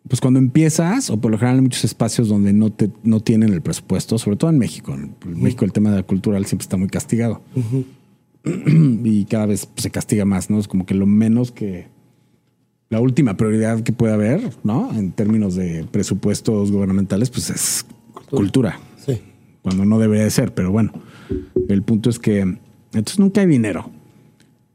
[0.09, 3.53] pues cuando empiezas, o por lo general en muchos espacios donde no, te, no tienen
[3.53, 6.79] el presupuesto, sobre todo en México, en México el tema de la cultural siempre está
[6.79, 7.43] muy castigado.
[9.05, 10.59] y cada vez se castiga más, ¿no?
[10.59, 11.89] Es como que lo menos que
[12.93, 14.93] la última prioridad que puede haber, ¿no?
[14.93, 17.87] En términos de presupuestos gubernamentales, pues es
[18.29, 18.79] cultura.
[18.99, 19.19] Sí.
[19.63, 20.93] Cuando no debería de ser, pero bueno,
[21.71, 23.91] el punto es que entonces nunca hay dinero.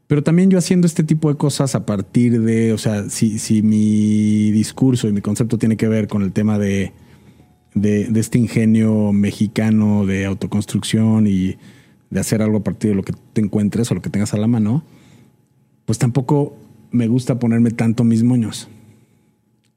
[0.08, 3.62] Pero también yo haciendo este tipo de cosas a partir de, o sea, si, si
[3.62, 6.92] mi discurso y mi concepto tiene que ver con el tema de,
[7.74, 11.56] de este ingenio mexicano de autoconstrucción y
[12.10, 14.38] de hacer algo a partir de lo que te encuentres o lo que tengas a
[14.38, 14.82] la mano,
[15.84, 16.56] pues tampoco
[16.90, 18.68] me gusta ponerme tanto mis moños.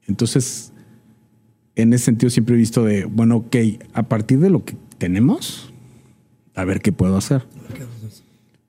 [0.06, 0.72] Entonces,
[1.74, 3.56] en ese sentido siempre he visto de, bueno, ok,
[3.94, 5.72] a partir de lo que tenemos,
[6.54, 7.44] a ver qué puedo hacer.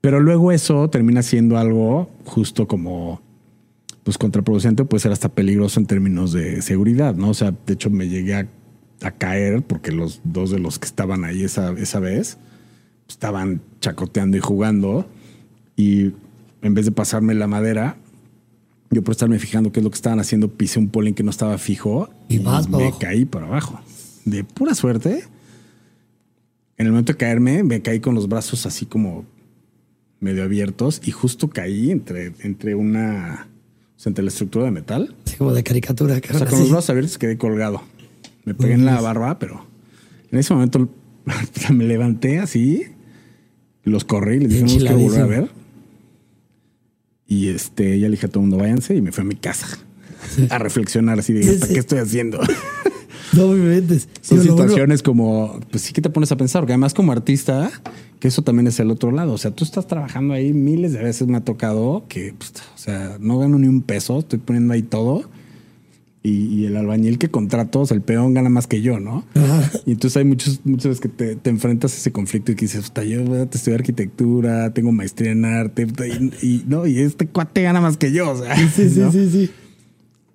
[0.00, 3.22] Pero luego eso termina siendo algo justo como
[4.02, 7.30] pues contraproducente, puede ser hasta peligroso en términos de seguridad, ¿no?
[7.30, 8.48] O sea, de hecho me llegué a,
[9.18, 12.38] caer porque los dos de los que estaban ahí esa, esa vez
[13.06, 15.06] estaban chacoteando y jugando
[15.76, 16.12] y
[16.62, 17.98] en vez de pasarme la madera,
[18.94, 21.30] yo por estarme fijando qué es lo que estaban haciendo, pisé un polín que no
[21.30, 22.98] estaba fijo Y vas me abajo.
[22.98, 23.80] caí para abajo.
[24.24, 25.24] De pura suerte,
[26.76, 29.24] en el momento de caerme, me caí con los brazos así como
[30.20, 33.48] medio abiertos y justo caí entre, entre una,
[33.96, 35.14] o sea, entre la estructura de metal.
[35.26, 36.14] Así como de caricatura.
[36.16, 37.82] O sea, con los brazos abiertos quedé colgado.
[38.44, 39.66] Me pegué en la barba, pero
[40.30, 40.88] en ese momento
[41.72, 42.82] me levanté así,
[43.82, 45.63] los corrí, les dije, no los quiero volver a ver.
[47.26, 49.36] Y este, ya le dije a todo el mundo, váyanse, y me fui a mi
[49.36, 49.78] casa
[50.50, 51.74] a reflexionar así de, ¿hasta sí.
[51.74, 52.40] qué estoy haciendo?
[53.32, 54.08] No me inventes.
[54.20, 57.70] Son bueno- situaciones como, pues sí que te pones a pensar, porque además como artista,
[58.20, 59.32] que eso también es el otro lado.
[59.32, 62.78] O sea, tú estás trabajando ahí miles de veces, me ha tocado que, pues, o
[62.78, 65.28] sea, no gano ni un peso, estoy poniendo ahí todo.
[66.26, 69.26] Y, y el albañil que contrato, o sea, el peón gana más que yo, ¿no?
[69.34, 69.70] Ajá.
[69.84, 72.64] Y entonces hay muchos, muchas veces que te, te enfrentas a ese conflicto y que
[72.64, 75.86] dices, puta, yo voy a estudiar arquitectura, tengo maestría en arte,
[76.42, 78.56] y, y, no, y este cuate gana más que yo, o sea.
[78.56, 79.12] Sí, sí, ¿no?
[79.12, 79.50] sí, sí.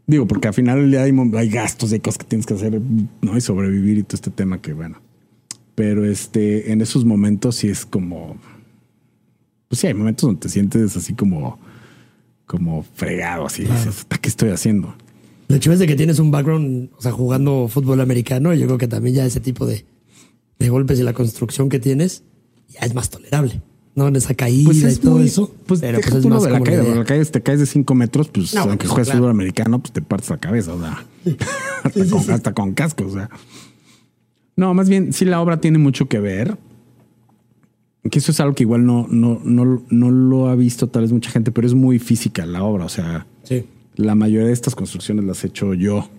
[0.05, 2.79] Digo, porque al final del día hay, hay gastos, hay cosas que tienes que hacer,
[3.21, 3.35] ¿no?
[3.35, 5.01] Y sobrevivir y todo este tema que, bueno.
[5.75, 8.37] Pero este, en esos momentos sí es como.
[9.67, 11.59] Pues sí, hay momentos donde te sientes así como.
[12.45, 13.63] como fregado, así.
[13.63, 14.95] Dices, "Puta, ¿qué estoy haciendo?
[15.49, 18.67] Lo hecho es de que tienes un background, o sea, jugando fútbol americano, y yo
[18.67, 19.83] creo que también ya ese tipo de,
[20.59, 22.23] de golpes y la construcción que tienes
[22.69, 23.61] ya es más tolerable.
[23.95, 24.07] ¿No?
[24.07, 25.53] En esa caída y todo muy- eso.
[25.65, 26.83] Pues, pero pues es tú más de la caída.
[26.83, 29.19] la caída, te caes de 5 metros, pues No, aunque pues, juegues claro.
[29.19, 31.05] fútbol americano, pues te partes la cabeza, o sea,
[31.83, 33.29] hasta, con, hasta con casco, o sea.
[34.55, 36.57] No, más bien, sí, la obra tiene mucho que ver.
[38.09, 41.11] Que eso es algo que igual no, no, no, no lo ha visto tal vez
[41.11, 42.85] mucha gente, pero es muy física la obra.
[42.85, 43.28] O sea, Sí.
[43.99, 46.09] La mayoría de estas construcciones las he hecho yo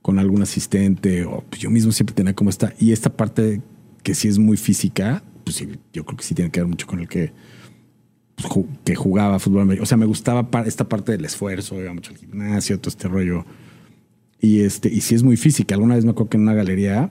[0.00, 2.72] con algún asistente o pues, yo mismo siempre tenía como esta.
[2.78, 3.60] Y esta parte
[4.02, 6.86] que sí es muy física, pues sí, yo creo que sí tiene que ver mucho
[6.86, 7.32] con el que,
[8.36, 9.78] pues, ju- que jugaba fútbol.
[9.80, 13.44] O sea, me gustaba esta parte del esfuerzo, iba mucho al gimnasio, todo este rollo.
[14.40, 15.74] Y este, y sí es muy física.
[15.74, 17.10] Alguna vez me acuerdo que en una galería,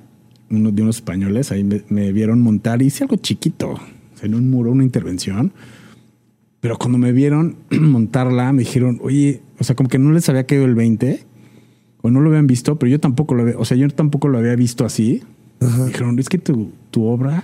[0.49, 4.25] uno de unos españoles, ahí me, me vieron montar y hice algo chiquito, o sea,
[4.27, 5.53] en un muro, una intervención.
[6.65, 10.47] Pero cuando me vieron montarla, me dijeron, oye, o sea, como que no les había
[10.47, 11.23] caído el 20
[12.01, 14.39] o no lo habían visto, pero yo tampoco lo había, o sea, yo tampoco lo
[14.39, 15.21] había visto así.
[15.59, 17.43] Me dijeron, es que tu, tu obra,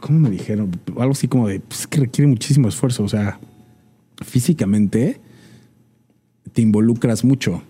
[0.00, 0.70] ¿cómo me dijeron?
[0.98, 3.40] Algo así como de, pues es que requiere muchísimo esfuerzo, o sea,
[4.24, 5.20] físicamente
[6.54, 7.60] te involucras mucho.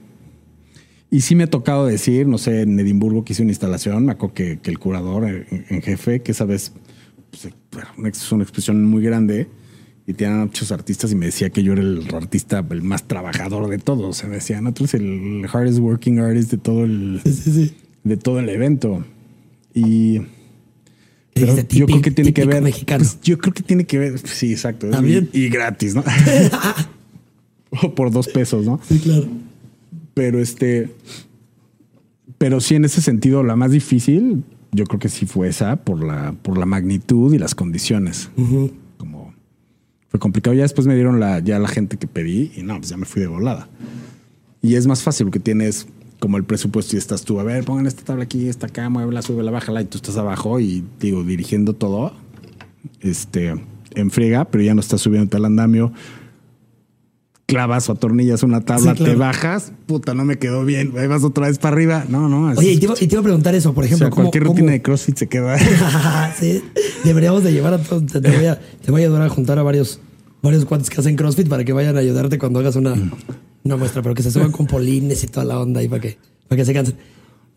[1.10, 4.12] Y sí me ha tocado decir, no sé, en Edimburgo que hice una instalación, me
[4.12, 6.72] acuerdo que, que el curador en, en jefe, que esa vez
[7.30, 7.48] pues,
[7.98, 9.48] una- es una expresión muy grande
[10.06, 13.68] y tenían muchos artistas y me decía que yo era el artista el más trabajador
[13.68, 14.04] de todos.
[14.06, 17.32] O sea, me decía, no, tú eres el hardest working artist de todo el, Sí,
[17.32, 17.74] sí, sí.
[18.04, 19.04] de todo el evento.
[19.74, 20.20] Y
[21.34, 22.62] pero Dijiste, yo creo que tiene que ver.
[22.86, 24.18] pues, yo creo que tiene que ver.
[24.26, 24.88] Sí, exacto.
[24.88, 25.28] También.
[25.34, 26.02] Y, y gratis, ¿no?
[27.82, 28.80] o por dos pesos, ¿no?
[28.88, 29.26] Sí, claro.
[30.14, 30.94] Pero este.
[32.38, 34.44] Pero sí, en ese sentido, la más difícil,
[34.76, 38.30] yo creo que sí fue esa por la, por la magnitud y las condiciones.
[38.98, 39.34] Como
[40.08, 40.54] fue complicado.
[40.54, 43.06] Ya después me dieron la, ya la gente que pedí y no, pues ya me
[43.06, 43.68] fui de volada.
[44.60, 45.86] Y es más fácil porque tienes
[46.20, 49.22] como el presupuesto y estás tú, a ver, pongan esta tabla aquí, esta acá, muévela,
[49.22, 52.14] súbela, bájala, y tú estás abajo y digo, dirigiendo todo,
[53.00, 53.54] este,
[53.94, 55.92] en friega, pero ya no estás subiendo al andamio.
[57.46, 59.12] Clavas o atornillas una tabla, Sí, claro.
[59.12, 62.04] te bajas, puta, no me quedó bien, ahí vas otra vez para arriba.
[62.08, 62.48] No, no.
[62.48, 64.06] así Oye, y te, iba, y te iba a preguntar eso, por o ejemplo.
[64.06, 65.56] sea, ¿cómo- cualquier cómo- rutina de CrossFit se queda.
[66.40, 66.60] sí,
[67.04, 68.04] deberíamos de llevar a todos.
[68.06, 70.00] Te, voy a, te voy a ayudar a juntar a varios,
[70.42, 72.94] varios cuantos que hacen CrossFit para que vayan a ayudarte cuando hagas una,
[73.62, 76.18] una muestra, pero que se suban con polines y toda la onda ahí para que,
[76.48, 76.96] para que se cansen.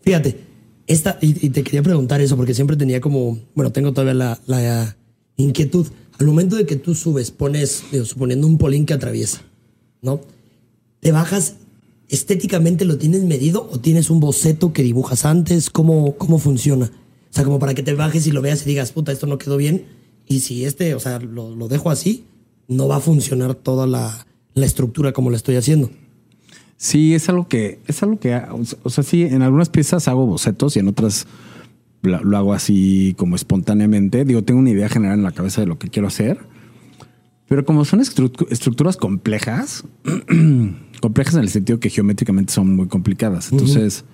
[0.02, 0.38] Fíjate,
[0.86, 4.38] esta, y, y te quería preguntar eso porque siempre tenía como, bueno, tengo todavía la,
[4.46, 4.96] la
[5.36, 5.88] inquietud.
[6.20, 9.40] Al momento de que tú subes, pones, digo, suponiendo un polín que atraviesa,
[10.02, 10.20] ¿no?
[11.00, 11.56] ¿Te bajas
[12.08, 15.70] estéticamente lo tienes medido o tienes un boceto que dibujas antes?
[15.70, 16.86] ¿Cómo, cómo funciona?
[16.86, 19.38] O sea, como para que te bajes y lo veas y digas, puta, esto no
[19.38, 19.84] quedó bien.
[20.26, 22.24] Y si este, o sea, lo, lo dejo así,
[22.68, 25.90] no va a funcionar toda la, la estructura como la estoy haciendo.
[26.76, 28.40] Sí, es algo que, es algo que,
[28.82, 31.26] o sea, sí, en algunas piezas hago bocetos y en otras
[32.02, 34.24] lo, lo hago así como espontáneamente.
[34.24, 36.38] Digo, tengo una idea general en la cabeza de lo que quiero hacer,
[37.50, 39.82] pero como son estru- estructuras complejas,
[41.02, 43.50] complejas en el sentido que geométricamente son muy complicadas.
[43.50, 44.04] Entonces,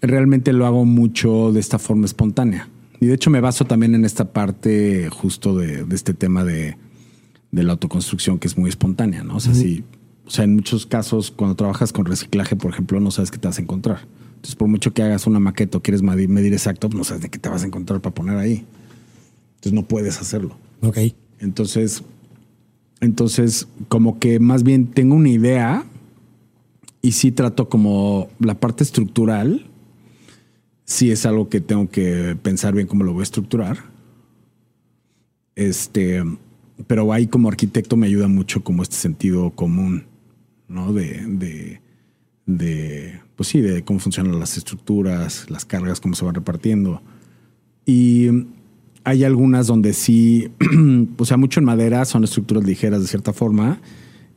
[0.00, 2.70] realmente lo hago mucho de esta forma espontánea.
[2.98, 6.78] Y de hecho me baso también en esta parte justo de, de este tema de,
[7.50, 9.36] de la autoconstrucción que es muy espontánea, ¿no?
[9.36, 9.84] O sea, sí,
[10.26, 13.48] o sea, en muchos casos cuando trabajas con reciclaje, por ejemplo, no sabes qué te
[13.48, 14.06] vas a encontrar.
[14.36, 17.28] Entonces, por mucho que hagas una maqueta o quieres medir, medir exacto, no sabes de
[17.28, 18.64] qué te vas a encontrar para poner ahí.
[19.56, 20.56] Entonces no puedes hacerlo.
[20.80, 20.96] Ok.
[21.40, 22.02] Entonces,
[23.00, 25.84] entonces, como que más bien tengo una idea
[27.02, 29.66] y sí trato como la parte estructural,
[30.84, 33.78] sí es algo que tengo que pensar bien cómo lo voy a estructurar.
[35.54, 36.22] Este,
[36.86, 40.04] pero ahí como arquitecto me ayuda mucho como este sentido común,
[40.68, 40.92] ¿no?
[40.92, 41.80] De, de,
[42.44, 47.02] de, pues sí, de cómo funcionan las estructuras, las cargas, cómo se van repartiendo.
[47.86, 48.28] Y
[49.04, 50.50] hay algunas donde sí,
[51.18, 53.80] o sea, mucho en madera son estructuras ligeras de cierta forma.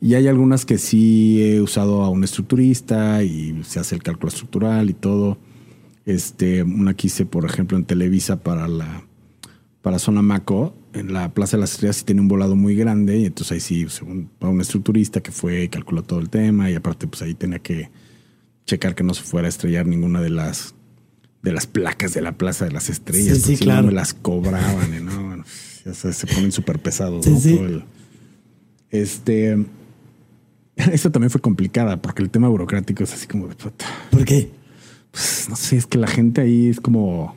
[0.00, 4.28] Y hay algunas que sí he usado a un estructurista y se hace el cálculo
[4.28, 5.38] estructural y todo.
[6.04, 9.04] Este, una que hice, por ejemplo, en Televisa para la
[9.84, 13.18] para Zona Maco, en la Plaza de las Estrellas sí tiene un volado muy grande
[13.18, 16.74] y entonces ahí sí, según para un estructurista que fue, calculó todo el tema y
[16.74, 17.90] aparte pues ahí tenía que
[18.64, 20.74] checar que no se fuera a estrellar ninguna de las
[21.44, 23.82] de las placas de la Plaza de las Estrellas, Sí, sí, si claro.
[23.82, 25.44] no me las cobraban, y no, bueno,
[25.84, 27.38] ya sabes, se ponen súper pesados, Sí, ¿no?
[27.40, 27.54] sí.
[27.56, 27.84] Todo el-
[28.90, 29.64] este,
[30.76, 33.84] eso también fue complicada porque el tema burocrático es así como de puta.
[34.10, 34.50] ¿Por qué?
[35.10, 37.36] Pues no sé, es que la gente ahí es como.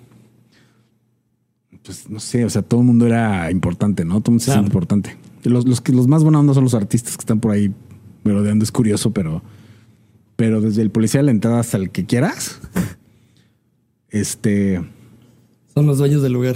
[1.83, 4.19] Pues no sé, o sea, todo el mundo era importante, ¿no?
[4.21, 4.61] Todo el mundo se Claro.
[4.61, 5.17] siente importante.
[5.43, 7.71] Los, los, que, los más buenos onda son los artistas que están por ahí
[8.23, 9.41] merodeando, es curioso, pero.
[10.35, 12.59] Pero desde el policía de la entrada hasta el que quieras.
[14.09, 14.83] Este.
[15.73, 16.55] Son los dueños del lugar.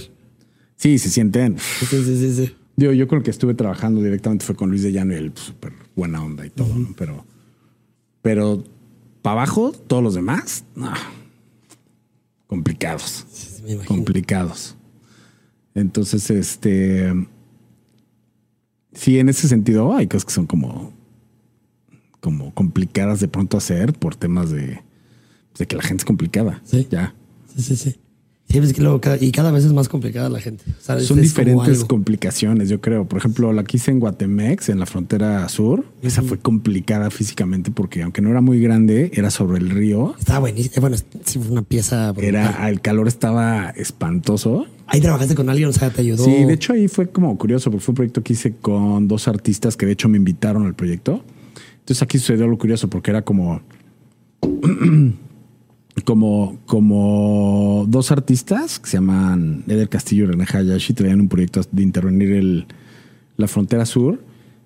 [0.76, 1.58] Sí, se sienten.
[1.60, 2.56] Sí, sí, sí, sí.
[2.76, 5.32] Digo, yo con el que estuve trabajando directamente fue con Luis de Llano y él,
[5.32, 6.94] pues, súper buena onda y todo, ¿no?
[6.98, 7.26] Pero.
[8.22, 8.64] Pero.
[9.22, 10.92] Para abajo, todos los demás, no.
[12.48, 13.28] Complicados.
[13.32, 14.76] Sí, me complicados.
[15.76, 17.14] Entonces, este.
[18.94, 20.94] Sí, en ese sentido hay cosas que son como.
[22.20, 24.82] como complicadas de pronto hacer por temas de.
[25.58, 26.62] de que la gente es complicada.
[26.66, 26.88] Sí.
[26.90, 27.14] Ya.
[27.56, 27.96] Sí, sí, sí.
[28.50, 30.66] Sí, pues que luego cada- y cada vez es más complicada la gente.
[30.68, 33.06] O sea, es- Son diferentes complicaciones, yo creo.
[33.08, 37.72] Por ejemplo, la que hice en Guatemex, en la frontera sur, esa fue complicada físicamente
[37.72, 40.16] porque aunque no era muy grande, era sobre el río.
[40.20, 40.82] Estaba buenísimo.
[40.82, 42.12] Bueno, sí, fue una pieza.
[42.12, 42.28] brutal.
[42.30, 44.66] Era, el calor estaba espantoso.
[44.86, 46.26] Ahí trabajaste con alguien, o sea, te ayudó.
[46.26, 49.30] Sí, de hecho ahí fue como curioso, porque fue un proyecto que hice con dos
[49.30, 51.24] artistas que de hecho me invitaron al proyecto.
[51.80, 53.62] Entonces aquí sucedió algo curioso, porque era como,
[56.06, 61.62] como, como dos artistas que se llaman Eder Castillo y René Hayashi, traían un proyecto
[61.72, 62.66] de intervenir el,
[63.38, 64.24] la frontera sur.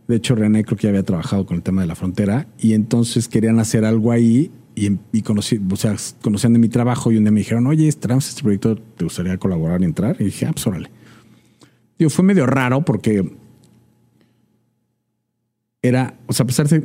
[0.07, 2.73] De hecho, René creo que ya había trabajado con el tema de la frontera y
[2.73, 7.17] entonces querían hacer algo ahí y, y conocí, o sea, conocían de mi trabajo y
[7.17, 10.17] un día me dijeron, oye, traemos este proyecto, ¿te gustaría colaborar y entrar?
[10.19, 10.91] Y dije, ah, pues órale.
[11.97, 13.35] Digo, fue medio raro porque
[15.81, 16.83] era, o sea, a pesar de,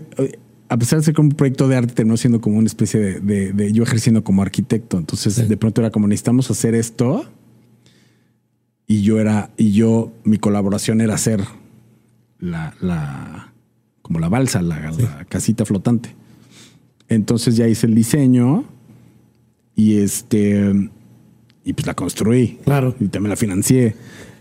[0.70, 3.20] a pesar de ser como un proyecto de arte, terminó siendo como una especie de,
[3.20, 4.96] de- de yo ejerciendo como arquitecto.
[4.98, 5.44] Entonces, Sí.
[5.44, 7.24] de pronto era como necesitamos hacer esto.
[8.87, 11.44] Y yo era, y yo, mi colaboración era hacer
[12.38, 13.52] la, la,
[14.02, 16.14] como la balsa, la, la casita flotante.
[17.09, 18.64] Entonces ya hice el diseño
[19.76, 20.72] y este,
[21.64, 22.59] y pues la construí.
[22.64, 22.94] Claro.
[23.00, 23.94] Y también la financié.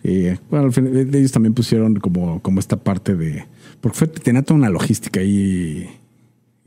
[0.03, 3.45] Eh, bueno, al final, ellos también pusieron como, como esta parte de.
[3.81, 5.89] Porque fue, tenía toda una logística ahí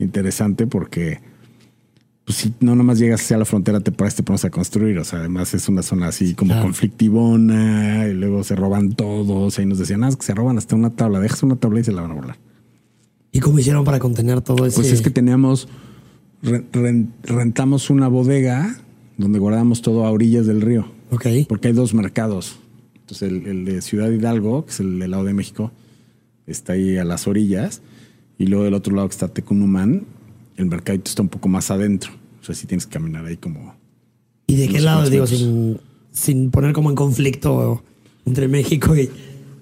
[0.03, 1.19] interesante porque.
[2.25, 4.97] Pues si no nomás llegas hacia la frontera, te paras, te pones a construir.
[4.97, 6.63] O sea, además es una zona así como Claro.
[6.67, 9.59] conflictivona y luego se roban todos.
[9.59, 11.19] Ahí nos decían, ah, es que se roban hasta una tabla.
[11.19, 12.37] Dejas una tabla y se la van a volar.
[13.33, 14.77] ¿Y cómo hicieron para contener todo eso?
[14.79, 15.67] Pues es que teníamos,
[16.41, 18.77] re- ren- rentamos una bodega
[19.17, 20.85] donde guardábamos todo a orillas del río.
[21.11, 21.25] Ok.
[21.49, 22.57] Porque hay dos mercados.
[23.01, 25.73] Entonces, el, el de Ciudad Hidalgo, que es el del lado de México,
[26.47, 27.81] está ahí a las orillas.
[28.43, 30.03] Y luego del otro lado, que está Tecunumán,
[30.57, 32.11] el mercadito está un poco más adentro.
[32.41, 33.73] O sea, sí tienes que caminar ahí como.
[34.47, 35.77] ¿Y de qué lado, digo, sin,
[36.11, 37.81] sin poner como en conflicto
[38.25, 39.09] entre México y,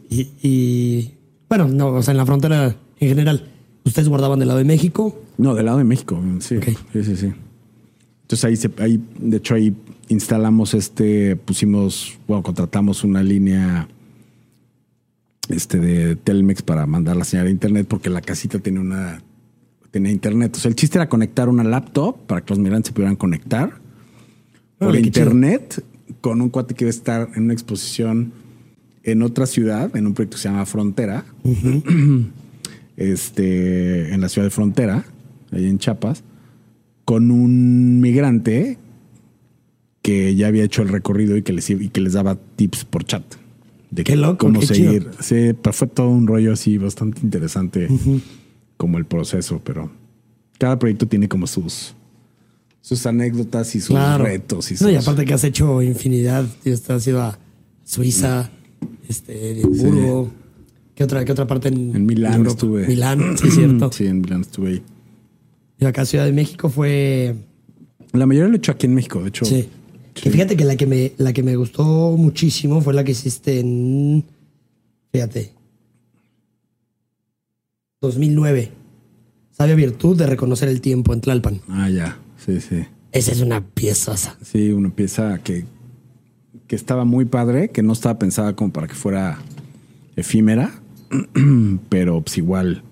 [0.10, 1.12] y, y-
[1.48, 3.48] Bueno, no, o sea, en la frontera en general.
[3.86, 5.16] ¿Ustedes guardaban del lado de México?
[5.38, 6.20] No, del lado de México.
[6.40, 6.58] Sí,
[6.92, 7.32] sí, sí.
[8.24, 9.76] Entonces ahí, se, ahí, de hecho, ahí
[10.10, 13.88] instalamos este, pusimos, bueno, contratamos una línea
[15.50, 19.22] este de Telmex para mandar la señal de internet porque la casita tenía una
[19.92, 20.56] tenía internet.
[20.56, 23.74] O sea, el chiste era conectar una laptop para que los migrantes se pudieran conectar
[24.78, 25.84] por internet
[26.22, 28.34] con un cuate que iba a estar en una exposición
[29.04, 31.26] en otra ciudad, en un proyecto que se llama Frontera,
[32.98, 35.06] este, en la ciudad de Frontera,
[35.52, 36.24] ahí en Chiapas,
[37.06, 38.78] con un migrante
[40.02, 43.04] que ya había hecho el recorrido y que les, y que les daba tips por
[43.04, 43.24] chat.
[43.92, 45.02] De Qué loco, cómo qué seguir.
[45.04, 45.12] chido.
[45.20, 47.88] Sí, pero fue todo un rollo así bastante interesante
[48.78, 49.92] como el proceso, pero
[50.58, 51.94] cada proyecto tiene como sus
[52.82, 54.24] sus anécdotas y sus Claro.
[54.24, 56.46] retos y No, y aparte que has hecho infinidad.
[56.64, 57.38] Tío, has ido a
[57.84, 58.50] Suiza,
[59.08, 60.32] este, Edimburgo.
[60.96, 62.88] ¿Qué otra, qué otra parte en, En Milán estuve.
[62.88, 63.92] Milán, sí, es cierto.
[63.92, 64.84] Sí, en Milán estuve ahí.
[65.80, 67.36] Y acá Ciudad de México fue.
[68.14, 69.46] La mayoría lo he hecho aquí en México, de hecho.
[69.46, 69.68] Sí.
[70.22, 73.60] Que fíjate que la que me, la que me gustó muchísimo fue la que hiciste
[73.60, 74.24] en.
[75.12, 75.52] Fíjate.
[78.02, 78.72] 2009.
[79.52, 81.62] Sabia virtud de reconocer el tiempo en Tlalpan.
[81.68, 82.18] Ah, ya.
[82.44, 82.84] Sí, sí.
[83.12, 84.16] Esa es una pieza.
[84.42, 85.66] Sí, una pieza que,
[86.68, 89.40] que estaba muy padre, que no estaba pensada como para que fuera
[90.16, 90.72] efímera,
[91.90, 92.84] pero pues igual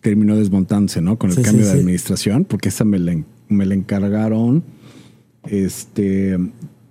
[0.00, 1.18] terminó desmontándose, ¿no?
[1.18, 1.80] Con el Sí, cambio sí, de sí.
[1.80, 4.64] administración, porque esa me la, me la encargaron
[5.44, 6.38] este,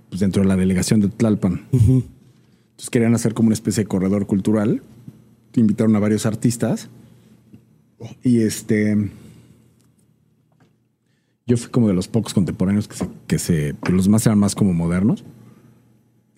[0.09, 1.67] pues dentro de la delegación de Tlalpan.
[1.71, 4.81] Entonces querían hacer como una especie de corredor cultural.
[5.55, 6.89] Invitaron a varios artistas.
[8.23, 9.11] Y este.
[11.45, 14.37] Yo fui como de los pocos contemporáneos que se, que se pues los más eran
[14.37, 15.25] más como modernos,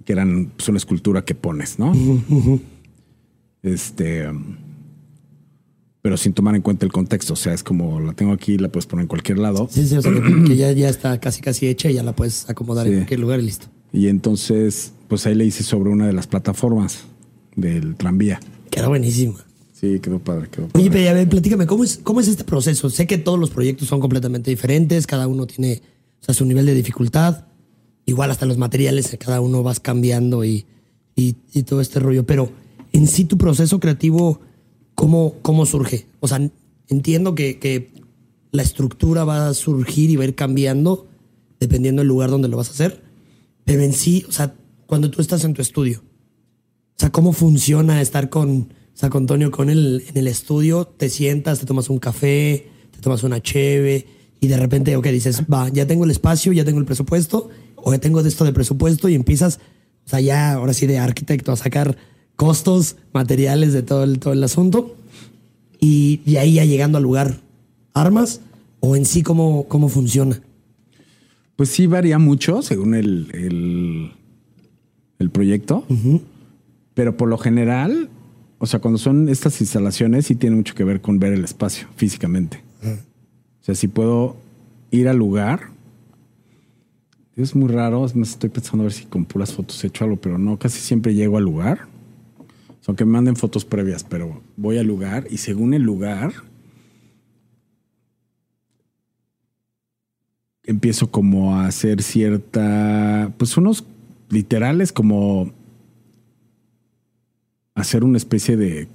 [0.06, 1.92] que eran pues, una escultura que pones, ¿no?
[3.62, 4.28] Este,
[6.02, 8.70] pero sin tomar en cuenta el contexto, o sea, es como la tengo aquí, la
[8.70, 9.68] puedes poner en cualquier lado.
[9.72, 10.12] Sí, sí, o sea,
[10.48, 12.92] que, ya, ya está casi casi hecha y ya la puedes acomodar Sí.
[12.94, 13.68] en cualquier lugar y listo.
[13.94, 17.04] Y entonces, pues ahí le hice sobre una de las plataformas
[17.56, 18.40] del tranvía.
[18.70, 19.36] Queda buenísima.
[19.74, 20.82] Sí, quedó padre, quedó padre.
[20.82, 22.90] Oye, pero ya ve, platícame, ¿cómo es, ¿cómo es este proceso?
[22.90, 25.82] Sé que todos los proyectos son completamente diferentes, cada uno tiene
[26.22, 27.46] o sea, su nivel de dificultad,
[28.06, 30.66] igual hasta los materiales, cada uno vas cambiando y,
[31.16, 32.52] y, y todo este rollo, pero
[32.94, 34.40] en sí tu proceso creativo,
[35.02, 36.06] ¿cómo, cómo surge?
[36.20, 36.40] O sea,
[36.88, 37.92] entiendo que, que
[38.52, 41.08] la estructura va a surgir y va a ir cambiando
[41.60, 43.02] dependiendo del lugar donde lo vas a hacer,
[43.66, 44.54] pero en sí, o sea,
[44.86, 49.24] cuando tú estás en tu estudio, o sea, ¿cómo funciona estar con, o sea, con
[49.24, 50.86] Antonio con el, en el estudio?
[50.86, 54.06] Te sientas, te tomas un café, te tomas una cheve
[54.40, 57.92] y de repente, ok, dices, va, ya tengo el espacio, ya tengo el presupuesto, o
[57.92, 59.60] ya tengo esto de presupuesto y empiezas,
[60.06, 61.98] o sea, ya ahora sí de arquitecto a sacar
[62.36, 64.96] costos, materiales de todo el, todo el asunto
[65.80, 67.40] y de ahí ya llegando al lugar,
[67.94, 68.42] armas
[68.80, 70.42] o en sí cómo, cómo funciona.
[71.56, 74.12] Pues sí varía mucho según el, el,
[75.20, 75.86] el proyecto,
[76.94, 78.10] pero por lo general,
[78.58, 81.88] o sea, cuando son estas instalaciones sí tiene mucho que ver con ver el espacio
[81.96, 82.64] físicamente.
[82.84, 84.38] O sea, si puedo
[84.90, 85.70] ir al lugar,
[87.36, 90.18] es muy raro, me estoy pensando a ver si con puras fotos he hecho algo,
[90.18, 91.91] pero no, casi siempre llego al lugar.
[92.82, 96.34] O sea, aunque me manden fotos previas, pero voy al lugar y según el lugar,
[100.64, 103.86] empiezo como a hacer cierta, pues unos
[104.30, 105.52] literales como
[107.76, 108.88] hacer una especie de,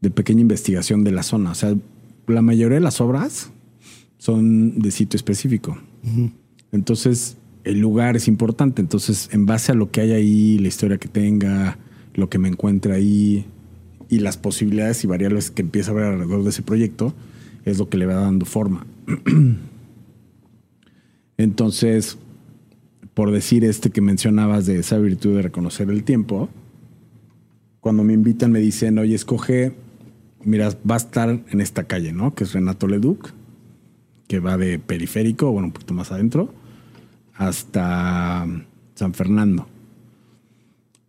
[0.00, 1.50] de pequeña investigación de la zona.
[1.50, 1.74] O sea,
[2.26, 3.50] la mayoría de las obras
[4.18, 5.76] son de sitio específico.
[6.72, 8.80] Entonces, el lugar es importante.
[8.80, 11.78] Entonces, en base a lo que hay ahí, la historia que tenga,
[12.14, 13.46] lo que me encuentre ahí
[14.08, 17.14] y las posibilidades y variables que empieza a ver alrededor de ese proyecto,
[17.64, 18.86] es lo que le va dando forma.
[21.36, 22.18] Entonces,
[23.14, 26.48] por decir este que mencionabas de esa virtud de reconocer el tiempo,
[27.80, 29.74] cuando me invitan me dicen, oye, escoge,
[30.44, 32.34] mira, va a estar en esta calle, ¿no?
[32.34, 33.30] Que es Renato Leduc,
[34.26, 36.52] que va de periférico, bueno, un poquito más adentro,
[37.34, 38.46] hasta
[38.94, 39.66] San Fernando.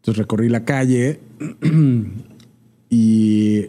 [0.05, 1.19] Entonces recorrí la calle
[2.91, 3.61] y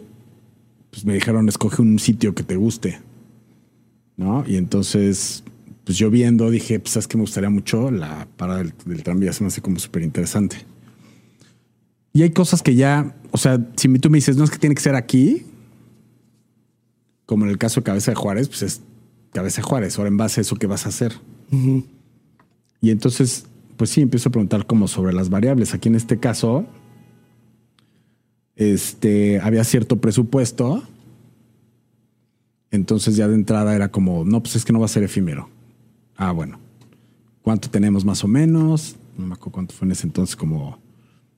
[0.91, 2.99] pues me dijeron, escoge un sitio que te guste,
[4.17, 4.45] ¿no?
[4.47, 5.43] Y entonces,
[5.83, 9.33] pues yo viendo dije, pues es que me gustaría mucho la parada del, del tranvía,
[9.33, 10.57] se me hace como súper interesante.
[12.13, 14.75] Y hay cosas que ya, o sea, si tú me dices, no es que tiene
[14.75, 15.43] que ser aquí,
[17.25, 18.81] como en el caso de Cabeza de Juárez, pues es
[19.33, 21.13] Cabeza de Juárez, ahora en base a eso, ¿qué vas a hacer?
[22.79, 23.47] Y entonces,
[23.77, 25.73] pues sí, empiezo a preguntar como sobre las variables.
[25.73, 26.65] Aquí en este caso,
[28.55, 30.83] este, había cierto presupuesto.
[32.71, 35.49] Entonces ya de entrada era como, no, pues es que no va a ser efímero.
[36.15, 36.59] Ah, bueno.
[37.43, 38.97] ¿Cuánto tenemos más o menos?
[39.17, 40.79] No me acuerdo cuánto fue en ese entonces, como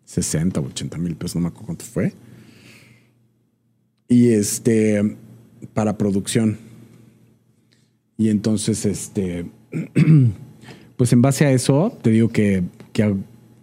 [0.05, 2.13] 60 o 80 mil pesos, no me acuerdo cuánto fue.
[4.07, 5.17] Y este,
[5.73, 6.57] para producción.
[8.17, 9.51] Y entonces, este,
[10.99, 13.15] pues en base a eso, te digo que, que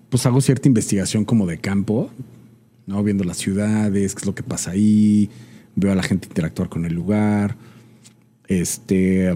[0.09, 2.09] pues hago cierta investigación como de campo,
[2.87, 3.03] ¿no?
[3.03, 5.29] Viendo las ciudades, qué es lo que pasa ahí,
[5.75, 7.59] veo a la gente interactuar con el lugar.
[8.49, 9.35] Este,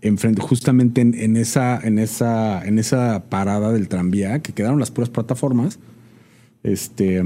[0.00, 4.90] enfrente, justamente en, en esa, en, esa, en esa parada del tranvía, que quedaron las
[4.90, 5.78] puras plataformas,
[6.64, 7.22] este,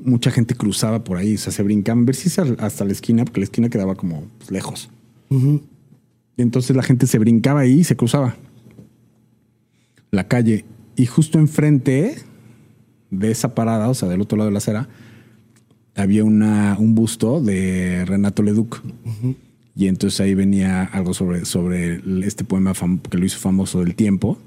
[0.00, 2.28] mucha gente cruzaba por ahí, o sea, se brincaban, ver si
[2.58, 4.90] hasta la esquina, porque la esquina quedaba como pues, lejos.
[6.36, 8.34] Entonces la gente se brincaba ahí y se cruzaba
[10.16, 10.64] la calle.
[10.96, 12.16] Y justo enfrente
[13.10, 14.88] de esa parada, o sea, del otro lado de la acera,
[15.94, 18.82] había una, un busto de Renato Leduc.
[19.74, 22.72] Y entonces ahí venía algo sobre, sobre este poema
[23.10, 24.38] que lo hizo famoso del tiempo.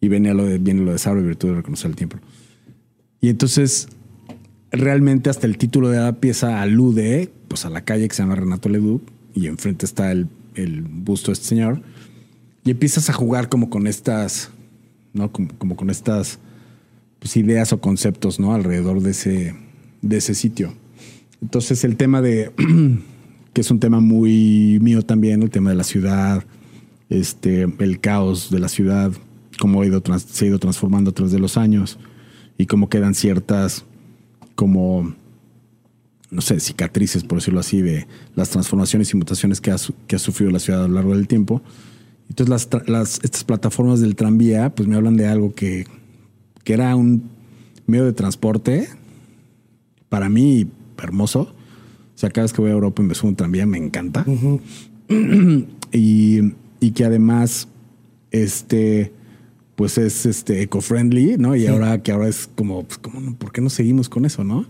[0.00, 2.18] Y venía lo de, viene lo de Sabro y Virtud de reconocer el tiempo.
[3.20, 3.88] Y entonces,
[4.70, 8.34] realmente hasta el título de la pieza alude pues, a la calle que se llama
[8.34, 9.02] Renato Leduc.
[9.34, 11.82] Y enfrente está el, el busto de este señor.
[12.64, 14.50] Y empiezas a jugar como con estas,
[15.12, 15.30] ¿no?
[15.30, 16.38] Como, como con estas
[17.18, 18.54] pues, ideas o conceptos, ¿no?
[18.54, 19.54] Alrededor de ese,
[20.02, 20.74] de ese sitio.
[21.42, 22.52] Entonces el tema de,
[23.52, 26.44] que es un tema muy mío también, el tema de la ciudad,
[27.10, 29.12] este, el caos de la ciudad,
[29.58, 31.98] cómo ha ido se ha ido transformando a través de los años
[32.58, 33.84] y cómo quedan ciertas,
[34.54, 35.14] como,
[36.30, 40.18] no sé, cicatrices, por decirlo así, de las transformaciones y mutaciones que ha, que ha
[40.18, 41.62] sufrido la ciudad a lo largo del tiempo.
[42.28, 45.86] Entonces las, las, estas plataformas del tranvía, pues me hablan de algo que,
[46.64, 47.30] que era un
[47.86, 48.88] medio de transporte
[50.08, 50.68] para mí
[51.02, 51.40] hermoso.
[52.14, 54.24] O sea, cada vez que voy a Europa y me subo un tranvía, me encanta.
[55.92, 56.40] y,
[56.80, 57.68] y, que además,
[58.30, 59.12] este,
[59.74, 61.56] pues es este eco-friendly, ¿no?
[61.56, 64.66] Y ahora que ahora es como, pues, como, ¿por qué no seguimos con eso, no?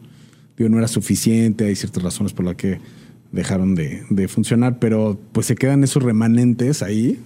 [0.57, 2.80] Digo, no era suficiente, hay ciertas razones por las que
[3.32, 7.18] dejaron de, de funcionar, pero pues se quedan esos remanentes ahí.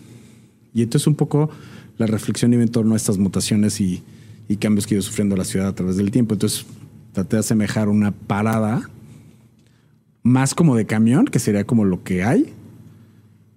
[0.74, 1.50] Y esto es un poco
[1.96, 4.02] la reflexión en torno a estas mutaciones y,
[4.48, 6.34] y cambios que ido sufriendo la ciudad a través del tiempo.
[6.34, 6.66] Entonces,
[7.12, 8.88] traté de asemejar una parada
[10.22, 12.52] más como de camión, que sería como lo que hay,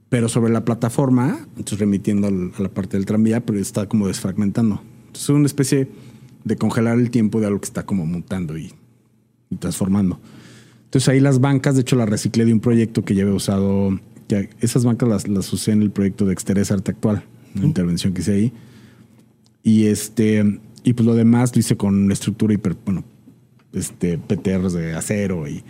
[0.09, 4.81] pero sobre la plataforma, entonces remitiendo a la parte del tranvía, pero está como desfragmentando.
[5.07, 5.89] Entonces es una especie
[6.43, 8.73] de congelar el tiempo de algo que está como mutando y,
[9.59, 10.19] transformando.
[10.85, 13.99] Entonces ahí las bancas, de hecho las reciclé de un proyecto que ya había usado,
[14.39, 17.23] que esas bancas las, las usé en el proyecto de Exterés Arte Actual,
[17.55, 18.53] una intervención que hice ahí.
[19.63, 23.03] Y este, y pues lo demás lo hice con estructura hiper, bueno,
[23.73, 25.63] este, PTRs de acero y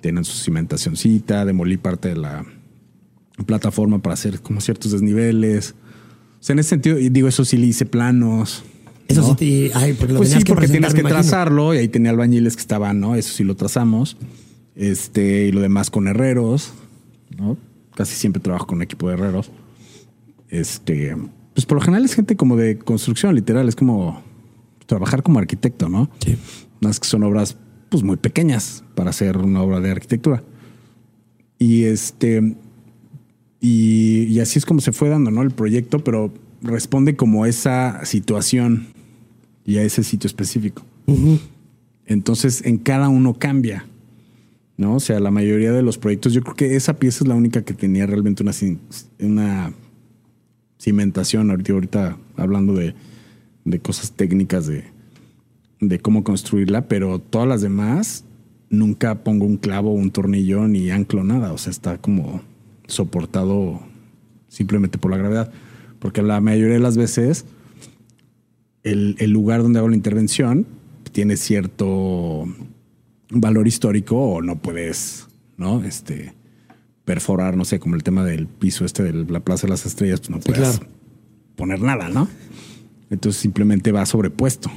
[0.00, 2.44] tienen su cimentacioncita, demolí parte de la
[3.46, 5.74] plataforma para hacer como ciertos desniveles.
[6.40, 8.64] O sea, en ese sentido, digo, eso sí le hice planos.
[9.08, 12.10] Eso sí, ay, porque lo pues sí, que porque tienes que trazarlo y ahí tenía
[12.10, 13.14] albañiles que estaban, ¿no?
[13.14, 14.16] Eso sí lo trazamos.
[14.74, 16.72] Este, y lo demás con herreros,
[17.36, 17.58] ¿no?
[17.94, 19.50] Casi siempre trabajo con equipo de herreros.
[20.48, 21.16] Este,
[21.54, 24.22] pues por lo general es gente como de construcción, literal, es como
[24.86, 26.10] trabajar como arquitecto, ¿no?
[26.24, 26.36] Sí.
[26.80, 27.56] Más que son obras
[27.88, 30.42] pues muy pequeñas para hacer una obra de arquitectura.
[31.58, 32.56] Y este
[33.64, 35.40] y, así es como se fue dando, ¿no?
[35.42, 38.88] El proyecto, pero responde como a esa situación
[39.64, 40.82] y a ese sitio específico.
[42.04, 43.86] Entonces, en cada uno cambia,
[44.76, 44.96] ¿no?
[44.96, 47.62] O sea, la mayoría de los proyectos, yo creo que esa pieza es la única
[47.62, 48.52] que tenía realmente una,
[49.20, 49.72] una
[50.78, 51.50] cimentación.
[51.50, 52.94] Ahorita, ahorita hablando de,
[53.64, 54.84] de cosas técnicas de,
[55.80, 58.24] de cómo construirla, pero todas las demás
[58.70, 61.52] nunca pongo un clavo, un tornillo ni anclo nada.
[61.52, 62.42] O sea, está como
[62.86, 63.80] soportado
[64.48, 65.52] simplemente por la gravedad.
[65.98, 67.44] Porque la mayoría de las veces
[68.82, 70.66] el, lugar donde hago la intervención
[71.12, 72.46] tiene cierto
[73.32, 75.26] valor histórico o no puedes,
[75.56, 75.82] ¿no?
[75.82, 76.34] Este
[77.04, 80.20] perforar, no sé, como el tema del piso este de la Plaza de las Estrellas,
[80.20, 80.80] pues no puedes
[81.56, 82.28] poner nada, ¿no?
[83.10, 84.70] Entonces simplemente va sobrepuesto.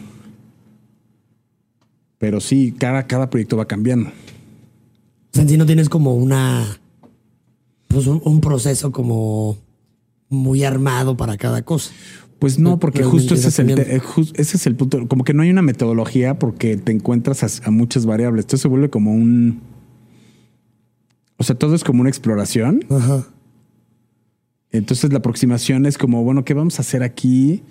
[2.17, 4.09] Pero sí, cada, cada proyecto va cambiando.
[4.09, 4.11] O
[5.31, 6.79] sea, si no tienes como una.
[7.87, 9.57] Pues un, proceso como
[10.27, 11.91] muy armado para cada cosa.
[12.39, 15.07] Pues no, porque justo ese es, el, ese es el punto.
[15.07, 18.41] Como que no hay una metodología porque te encuentras a, muchas variables.
[18.41, 19.61] Esto se vuelve como un.
[21.37, 22.85] O sea, todo es como una exploración.
[22.89, 23.27] Ajá.
[24.71, 27.63] Entonces la aproximación es como, bueno, ¿qué vamos a hacer aquí?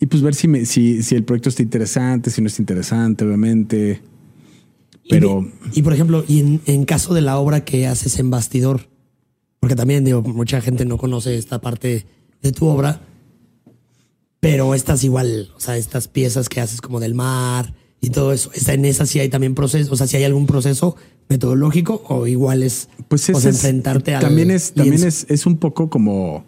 [0.00, 3.24] Y pues ver si, me, si, si el proyecto está interesante, si no está interesante,
[3.24, 4.00] obviamente.
[5.08, 5.48] Pero.
[5.72, 8.88] Y, por ejemplo, y en, caso de la obra que haces en bastidor,
[9.60, 12.06] porque también digo, mucha gente no conoce esta parte
[12.42, 13.02] de tu obra,
[14.44, 17.72] pero estas igual, o sea, estas piezas que haces como del mar
[18.02, 20.46] y todo eso, está en esa si hay también proceso, o sea, si hay algún
[20.46, 20.96] proceso
[21.30, 25.88] metodológico o igual es pues es, enfrentarte a también es también es, es un poco
[25.88, 26.44] como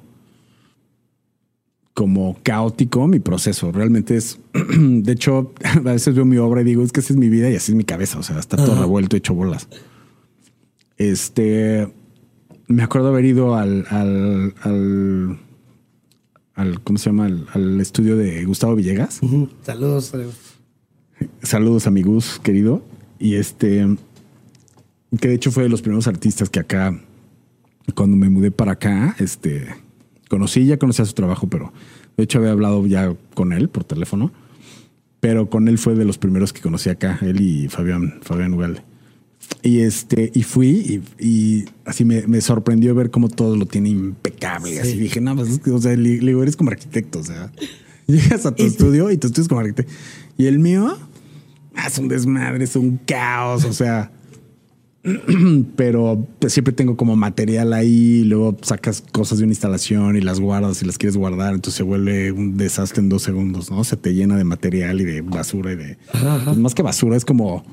[1.94, 3.72] como caótico mi proceso.
[3.72, 4.38] Realmente es,
[4.78, 7.48] de hecho, a veces veo mi obra y digo, es que esa es mi vida
[7.48, 8.18] y así es mi cabeza.
[8.18, 9.66] O sea, está todo revuelto, hecho bolas.
[10.98, 11.88] Este,
[12.68, 15.38] me acuerdo haber ido al, al, al,
[16.56, 17.26] al- ¿cómo se llama?
[17.26, 19.20] Al, al estudio de Gustavo Villegas.
[19.62, 20.12] Saludos.
[21.42, 22.82] Saludos a mi Gus, querido.
[23.18, 23.86] Y este,
[25.20, 27.00] que de hecho fue de los primeros artistas que acá,
[27.94, 29.66] cuando me mudé para acá, este,
[30.28, 31.72] conocí, ya conocía su trabajo, pero
[32.16, 34.32] de hecho había hablado ya con él por teléfono.
[35.20, 38.82] Pero con él fue de los primeros que conocí acá, él y Fabián, Fabián Ugalde.
[39.62, 43.88] Y este, y fui y, y así me, me sorprendió ver cómo todo lo tiene
[43.88, 44.80] impecable.
[44.80, 47.50] Así dije, no, pues o sea, le, digo, eres como arquitecto, o sea,
[48.06, 49.92] llegas a tu estudio y tu estudio es como arquitecto.
[50.38, 50.96] Y el mío,
[51.74, 54.12] ah, es un desmadre, es un caos, o sea,
[55.76, 60.20] pero pues, siempre tengo como material ahí, y luego sacas cosas de una instalación y
[60.20, 63.82] las guardas y las quieres guardar, entonces se vuelve un desastre en dos segundos, ¿no?
[63.82, 65.98] Se te llena de material y de basura y de...
[66.12, 66.44] Ajá, ajá.
[66.44, 67.64] pues, más que basura, es como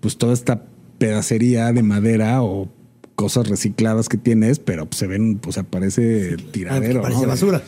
[0.00, 0.64] pues toda esta
[0.98, 2.68] pedacería de madera o
[3.14, 7.00] cosas recicladas que tienes, pero pues, se ven, o sea, parece tiradero.
[7.00, 7.28] Ah, parece ¿no?
[7.28, 7.62] basura.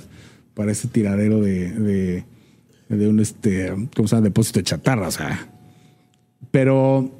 [0.55, 2.25] Parece tiradero de, de,
[2.89, 4.25] de un este, ¿cómo se llama?
[4.25, 5.51] Depósito de chatarra, o sea.
[6.51, 7.11] Pero,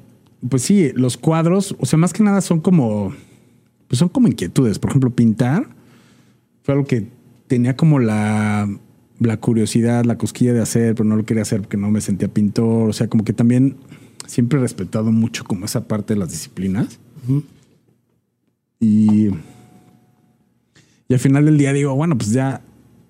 [0.47, 3.13] pues sí, los cuadros, o sea, más que nada son como,
[3.87, 4.79] pues son como inquietudes.
[4.79, 5.67] Por ejemplo, pintar
[6.63, 7.07] fue algo que
[7.47, 8.69] tenía como la,
[9.19, 12.27] la curiosidad, la cosquilla de hacer, pero no lo quería hacer porque no me sentía
[12.27, 12.89] pintor.
[12.89, 13.75] O sea, como que también
[14.27, 16.99] siempre he respetado mucho como esa parte de las disciplinas.
[18.79, 19.27] Y,
[21.07, 22.61] y al final del día digo, bueno, pues ya,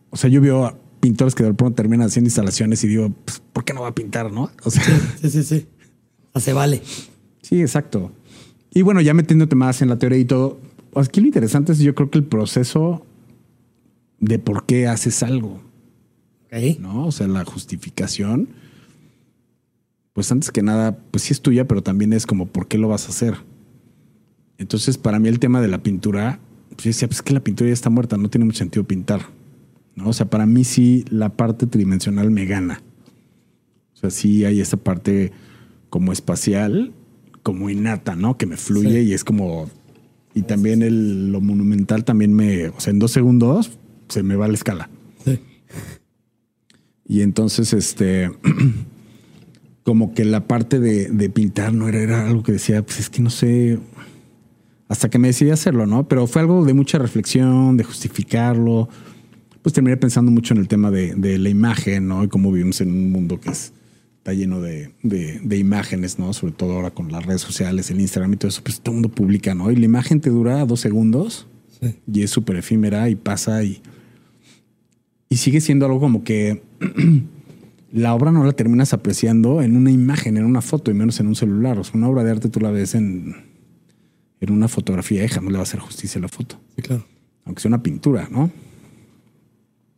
[0.09, 3.41] o sea, yo veo a pintores que de pronto terminan haciendo instalaciones y digo, pues,
[3.53, 4.51] ¿por qué no va a pintar, no?
[4.63, 4.83] O sea,
[5.21, 5.67] Sí, sí, sí.
[6.33, 6.81] Hace vale.
[7.41, 8.11] sí, exacto.
[8.73, 10.59] Y bueno, ya metiéndote más en la teoría y todo,
[10.95, 13.05] aquí lo interesante es yo creo que el proceso
[14.19, 15.59] de por qué haces algo.
[16.79, 17.07] ¿no?
[17.07, 18.49] O sea, la justificación,
[20.13, 22.87] pues antes que nada, pues sí es tuya, pero también es como por qué lo
[22.87, 23.35] vas a hacer.
[24.57, 26.39] Entonces, para mí el tema de la pintura,
[26.69, 28.83] pues yo decía, pues es que la pintura ya está muerta, no tiene mucho sentido
[28.83, 29.21] pintar.
[29.95, 30.09] ¿no?
[30.09, 32.81] O sea, para mí sí la parte tridimensional me gana.
[33.93, 35.31] O sea, sí hay esa parte
[35.89, 36.93] como espacial,
[37.43, 38.37] como innata, ¿no?
[38.37, 39.09] Que me fluye Sí.
[39.09, 39.69] y es como...
[40.33, 42.69] Y también el, lo monumental también me...
[42.69, 44.89] O sea, en dos segundos se me va la escala.
[45.25, 45.39] Sí.
[47.05, 48.31] Y entonces, este,
[49.83, 53.09] como que la parte de, de pintar no era, era algo que decía, pues es
[53.09, 53.79] que no sé,
[54.87, 56.07] hasta que me decidí hacerlo, ¿no?
[56.07, 58.89] Pero fue algo de mucha reflexión, de justificarlo.
[59.61, 62.23] Pues terminé pensando mucho en el tema de, de la imagen, ¿no?
[62.23, 63.73] Y cómo vivimos en un mundo que es,
[64.17, 66.33] está lleno de, de- de imágenes, ¿no?
[66.33, 69.01] Sobre todo ahora con las redes sociales, el Instagram y todo eso, pues todo el
[69.01, 69.71] mundo publica, ¿no?
[69.71, 71.47] Y la imagen te dura dos segundos
[71.79, 71.95] Sí.
[72.11, 73.81] y es súper efímera y pasa y,
[75.29, 76.61] y sigue siendo algo como que
[77.91, 81.27] la obra no la terminas apreciando en una imagen, en una foto y menos en
[81.27, 81.77] un celular.
[81.79, 83.35] O sea, una obra de arte tú la ves en,
[84.39, 87.05] en una fotografía y jamás le va a hacer justicia a la foto, Sí, claro.
[87.45, 88.49] aunque sea una pintura, ¿no?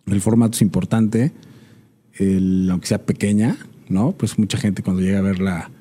[0.08, 1.32] El formato es importante,
[2.16, 3.58] el- aunque sea pequeña,
[3.89, 4.12] ¿no?
[4.14, 5.72] Pues mucha gente cuando llega a ver la,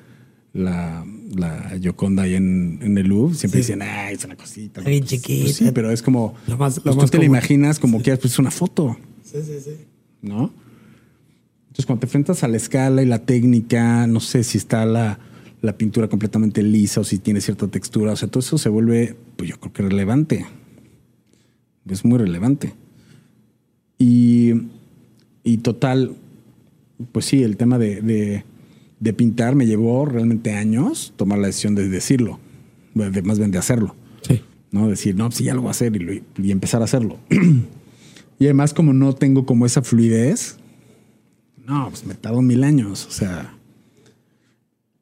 [0.53, 1.05] la,
[1.35, 3.73] la Gioconda ahí en, en el Louvre, siempre Sí.
[3.73, 4.79] dicen, ay, es una cosita.
[4.81, 5.53] Está bien Pues, pues chiquita.
[5.53, 8.33] sí, pero es como, Lo más- lo pues tú te la imaginas como que pues,
[8.33, 8.97] es una foto.
[9.23, 9.71] Sí, sí, sí.
[10.21, 10.53] ¿no?
[11.73, 15.17] Entonces, cuando te enfrentas a la escala y la técnica, no sé si está la,
[15.63, 19.15] la pintura completamente lisa o si tiene cierta textura, o sea, todo eso se vuelve,
[19.35, 20.45] pues yo creo que relevante.
[21.89, 22.73] Es muy relevante.
[23.97, 24.51] Y,
[25.43, 26.15] y total,
[27.11, 28.45] pues sí, el tema de, de-
[28.99, 32.39] de pintar me llevó realmente años tomar la decisión de decirlo,
[32.93, 33.95] de, más bien de hacerlo.
[34.21, 34.41] Sí.
[34.71, 34.87] ¿no?
[34.87, 37.17] Decir, no, sí, ya lo voy a hacer y, y empezar a hacerlo.
[38.39, 40.57] y además, como no tengo como esa fluidez,
[41.65, 43.05] no, pues me tardó mil años.
[43.07, 43.53] O sea,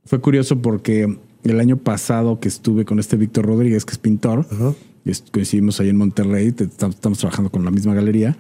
[0.06, 4.46] fue curioso porque el año pasado que estuve con este Víctor Rodríguez, que es pintor,
[4.52, 4.74] Ajá.
[5.06, 8.36] y est- coincidimos ahí en Monterrey, te- tam- estamos trabajando con la misma galería.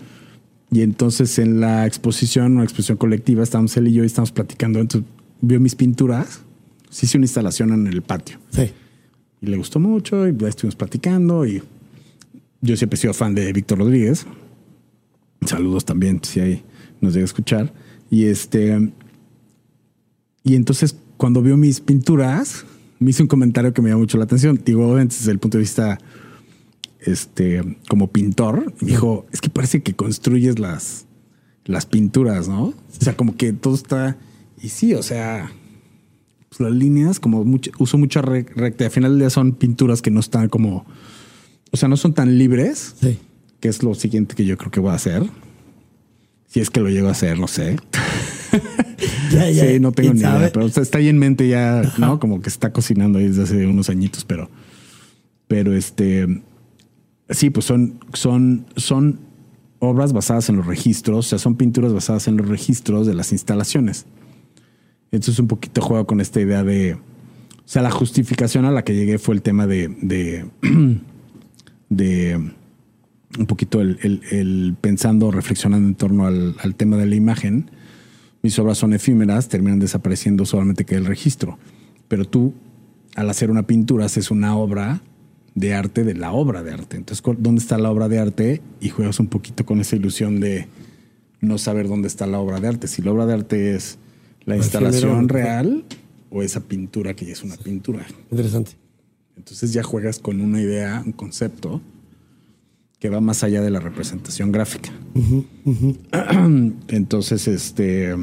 [0.71, 4.79] Y entonces en la exposición, una exposición colectiva, estábamos él y yo y estábamos platicando.
[4.79, 5.09] Entonces
[5.41, 6.41] vio mis pinturas,
[6.89, 8.37] se hizo una instalación en el patio.
[8.51, 8.71] Sí.
[9.41, 11.61] Y le gustó mucho y estuvimos platicando y
[12.61, 14.25] yo siempre he sido fan de Víctor Rodríguez.
[15.45, 16.63] Saludos también si ahí
[17.01, 17.73] nos llega a escuchar.
[18.11, 18.91] Y este
[20.43, 22.65] y entonces cuando vio mis pinturas
[22.99, 24.61] me hizo un comentario que me llamó mucho la atención.
[24.63, 25.97] Digo, obviamente desde el punto de vista
[26.99, 31.05] este como pintor, me dijo, es que parece que construyes las
[31.65, 32.65] las pinturas, ¿no?
[32.65, 34.17] O sea, como que todo está
[34.61, 35.51] y sí, o sea,
[36.49, 38.85] pues las líneas, como mucho, uso mucha re- recta.
[38.85, 40.85] Al final del día son pinturas que no están como,
[41.71, 43.17] o sea, no son tan libres, Sí.
[43.59, 45.23] que es lo siguiente que yo creo que voy a hacer.
[46.51, 47.77] Si es que lo llego a hacer, no sé.
[49.31, 49.65] Ya, ya.
[49.65, 50.39] sí, no tengo ¿Quién ni sabe?
[50.39, 52.19] idea, pero está ahí en mente ya, ¿no?
[52.19, 54.49] Como que está cocinando ahí desde hace unos añitos, pero,
[55.47, 56.27] pero este,
[57.31, 59.19] Sí, pues son, son, son
[59.79, 63.31] obras basadas en los registros, o sea, son pinturas basadas en los registros de las
[63.31, 64.05] instalaciones.
[65.11, 66.99] Entonces un poquito juego con esta idea de, o
[67.65, 70.45] sea, la justificación a la que llegué fue el tema de, de,
[71.89, 72.51] de
[73.39, 77.69] un poquito el, el- el pensando, reflexionando en torno al, al tema de la imagen.
[78.43, 81.57] Mis obras son efímeras, terminan desapareciendo solamente que el registro.
[82.07, 82.53] Pero tú,
[83.15, 85.01] al hacer una pintura, haces una obra
[85.53, 86.97] de arte de la obra de arte.
[86.97, 88.61] Entonces, ¿cu- ¿dónde está la obra de arte?
[88.79, 90.67] Y juegas un poquito con esa ilusión de
[91.39, 92.87] no saber dónde está la obra de arte.
[92.87, 93.97] Si la obra de arte es
[94.45, 95.85] la instalación real
[96.29, 98.05] o esa pintura que ya es una pintura.
[98.31, 98.71] Interesante.
[99.37, 101.81] Entonces ya juegas con una idea, un concepto
[103.01, 104.91] que va más allá de la representación gráfica.
[106.87, 108.15] Entonces, este.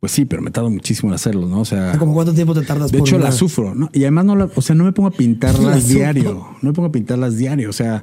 [0.00, 1.60] Pues sí, pero me tardo muchísimo en hacerlo, ¿no?
[1.60, 1.96] O sea.
[1.98, 3.90] ¿Cómo cuánto tiempo te tardas De por hecho, una- la sufro, ¿no?
[3.92, 6.46] Y además no la, o sea, no me pongo a La pintarlas diario.
[6.62, 7.68] No me pongo a pintarlas diario.
[7.68, 8.02] O sea,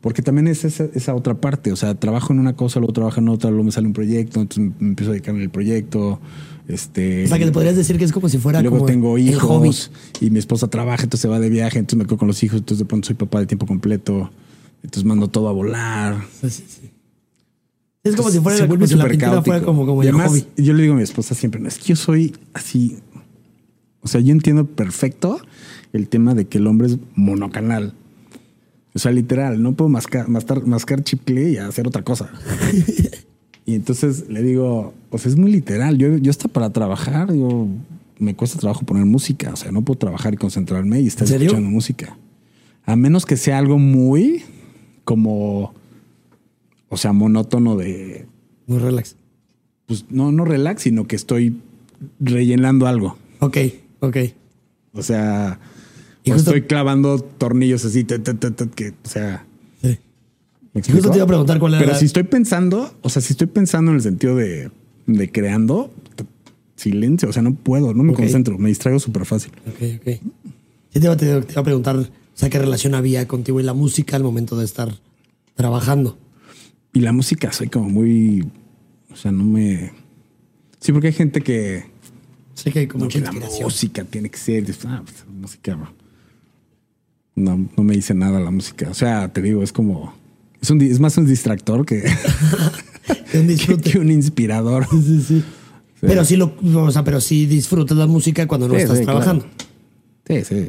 [0.00, 1.72] porque también es esa, esa otra parte.
[1.72, 4.40] O sea, trabajo en una cosa, luego trabajo en otra, luego me sale un proyecto,
[4.40, 6.20] entonces me empiezo a dedicarme al proyecto.
[6.68, 7.24] Este.
[7.24, 9.90] O sea, que te podrías decir que es como si fuera luego como tengo hijos
[10.20, 12.58] y mi esposa trabaja, entonces se va de viaje, entonces me quedo con los hijos,
[12.58, 14.30] entonces de pronto soy papá de tiempo completo,
[14.82, 16.22] entonces mando todo a volar.
[16.42, 16.90] Sí, sí, sí.
[18.04, 19.44] Es como si fuera como si la pintura caótico.
[19.44, 20.46] fuera como, como y el además, hobby.
[20.58, 22.98] yo le digo a mi esposa siempre, no, es que yo soy así,
[24.02, 25.40] o sea, yo entiendo perfecto
[25.94, 27.94] el tema de que el hombre es monocanal.
[28.94, 32.30] O sea, literal, no puedo mascar, mascar, mascar chicle y hacer otra cosa.
[33.68, 35.98] y entonces le digo, pues es muy literal.
[35.98, 37.66] Yo, yo hasta para trabajar, yo
[38.18, 39.52] me cuesta trabajo poner música.
[39.52, 42.16] O sea, no puedo trabajar y concentrarme y estar escuchando música.
[42.86, 44.42] A menos que sea algo muy
[45.04, 45.74] como,
[46.88, 48.26] o sea, monótono de,
[48.66, 49.16] Muy relax.
[49.86, 51.60] pues no, no relax, sino que estoy
[52.20, 53.18] rellenando algo.
[53.40, 53.58] Ok,
[54.00, 54.16] ok.
[54.94, 55.60] O sea,
[56.24, 59.44] Y o justo- estoy clavando tornillos así, que, o sea, Sí.
[59.44, 59.47] ¿me Y
[60.74, 63.32] justo te iba a preguntar cuál era Pero la- si estoy pensando, o sea, si
[63.32, 64.70] estoy pensando en el sentido de,
[65.06, 65.92] de creando,
[66.76, 69.52] silencio, o sea, no puedo, no me concentro, me distraigo súper fácil.
[69.66, 70.20] Ok, ok.
[70.90, 73.62] Sí, te iba, te- te iba a preguntar, o sea, qué relación había contigo y
[73.64, 74.94] la música al momento de estar
[75.54, 76.18] trabajando.
[76.92, 78.46] Y la música, soy como muy,
[79.12, 79.92] o sea, no me...
[80.80, 81.84] Sí, porque hay gente que,
[82.54, 85.76] Sé que hay como no, que la música tiene que ser, ah, pues, música,
[87.34, 88.88] no, no me dice nada la música.
[88.90, 90.14] O sea, te digo, es como,
[90.60, 92.04] es, un, es más un distractor que,
[93.34, 93.90] un que, disfrute.
[93.90, 94.86] que un inspirador.
[94.90, 95.44] Sí, sí, sí.
[96.00, 99.04] Pero sí lo, o sea, pero sí disfrutas la música cuando no Sí, estás sí,
[99.04, 99.18] claro.
[99.20, 99.46] trabajando.
[100.28, 100.68] Sí, sí,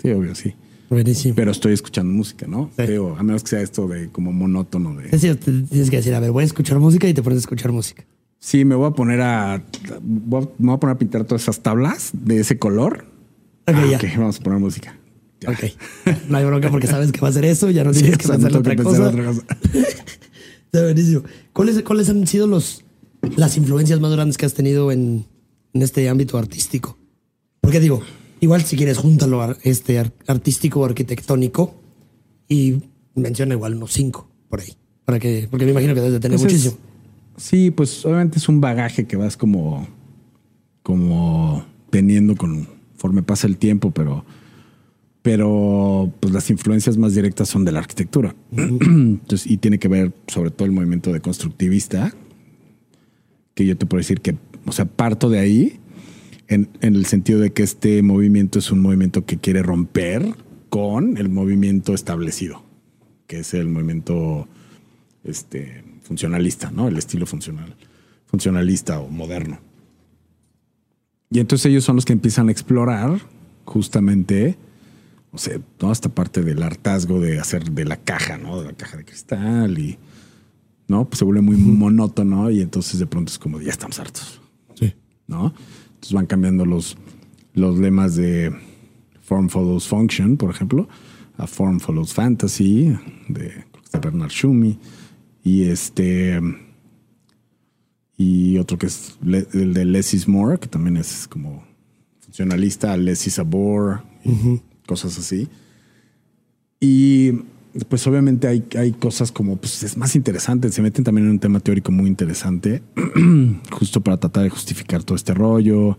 [0.00, 0.54] sí, obvio, sí.
[0.90, 1.34] Buenísimo.
[1.34, 2.70] Pero estoy escuchando música, ¿no?
[2.76, 2.86] Sí.
[2.86, 5.08] Digo, a menos que sea esto de como monótono de...
[5.10, 7.40] Es te tienes que decir, a ver, voy a escuchar música y te pones a
[7.40, 8.04] escuchar música.
[8.38, 9.62] Sí, me voy a poner a...
[10.00, 13.04] voy a- me voy a poner a pintar todas esas tablas de ese color.
[13.66, 13.96] Ok, Ah, ya.
[13.98, 14.96] ok, vamos a poner música.
[15.40, 15.50] Ya.
[15.50, 15.58] Ok.
[16.28, 18.26] No hay bronca porque sabes que va a ser eso, ya no Sí, tienes que
[18.28, 19.10] no pensar otra que cosa.
[19.10, 19.58] pensar en otra cosa.
[20.66, 21.22] Está buenísimo.
[21.52, 22.84] ¿Cuáles, ¿Cuáles han sido los,
[23.36, 25.24] las influencias más grandes que has tenido en,
[25.72, 26.98] en este ámbito artístico?
[27.60, 28.02] Porque digo,
[28.40, 31.74] igual si quieres, júntalo ar- este ar- artístico o arquitectónico
[32.48, 32.82] y
[33.14, 34.74] menciona igual unos cinco por ahí.
[35.04, 36.78] Para que, porque me imagino que debes de tener Pues es- muchísimo.
[37.36, 39.86] Sí, pues obviamente es un bagaje que vas como,
[40.82, 44.24] como teniendo conforme pasa el tiempo, pero,
[45.22, 48.34] pero pues las influencias más directas son de la arquitectura.
[48.52, 52.14] Entonces, y tiene que ver sobre todo el movimiento de constructivista,
[53.54, 55.80] que yo te puedo decir que, o sea, parto de ahí
[56.46, 60.34] en, en el sentido de que este movimiento es un movimiento que quiere romper
[60.68, 62.62] con el movimiento establecido,
[63.26, 64.46] que es el movimiento
[65.24, 66.88] este, funcionalista, ¿no?
[66.88, 67.74] El estilo funcional,
[68.26, 69.60] funcionalista o moderno.
[71.30, 73.20] Y entonces ellos son los que empiezan a explorar
[73.64, 74.56] justamente,
[75.32, 78.60] o sea, toda esta parte del hartazgo de hacer de la caja, ¿no?
[78.60, 79.98] De la caja de cristal y,
[80.86, 81.04] ¿no?
[81.04, 84.40] Pues se vuelve muy monótono y entonces de pronto es como, ya estamos hartos,
[84.74, 84.94] Sí.
[85.26, 85.52] ¿no?
[85.88, 86.96] Entonces van cambiando los,
[87.54, 88.54] los lemas de
[89.20, 90.88] Form Follows Function, por ejemplo,
[91.36, 92.96] a Form Follows Fantasy,
[93.28, 93.64] de
[94.00, 94.78] Bernard Schumi,
[95.44, 96.40] y este
[98.16, 101.62] y otro que es el de Less is More, que también es como
[102.20, 105.48] funcionalista, Less is a Bore, y cosas así.
[106.80, 107.32] Y
[107.88, 111.38] pues obviamente hay, hay cosas como, pues es más interesante, se meten también en un
[111.38, 112.82] tema teórico muy interesante,
[113.70, 115.98] justo para tratar de justificar todo este rollo.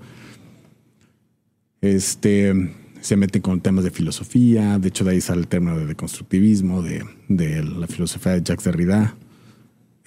[1.82, 2.54] Este,
[3.00, 6.82] se meten con temas de filosofía, de hecho de ahí sale el término de deconstructivismo,
[6.82, 9.16] de, de la filosofía de Jacques Derrida.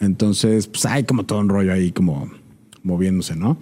[0.00, 2.30] Entonces, pues hay como todo un rollo ahí como
[2.82, 3.56] moviéndose, ¿no?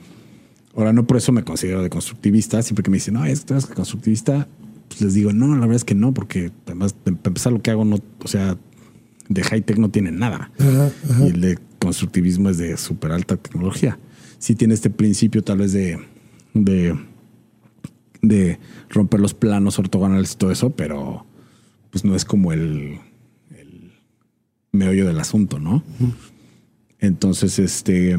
[0.74, 3.54] Ahora, no por eso me considero deconstructivista, siempre que me dicen, no, es que tú
[3.54, 4.48] eres constructivista,
[4.90, 7.70] pues les digo, no, la verdad es que no, porque además, para empezar, lo que
[7.70, 8.58] hago, no, o sea,
[9.28, 10.50] de high tech no tiene nada.
[11.20, 14.00] Y el de constructivismo es de súper alta tecnología.
[14.38, 16.00] Sí tiene este principio tal vez de,
[16.54, 16.98] de,
[18.20, 21.24] de romper los planos ortogonales y todo eso, pero
[21.90, 22.98] pues no es como el,
[23.56, 23.92] el
[24.72, 25.84] meollo del asunto, ¿no?
[26.98, 28.16] Entonces, este,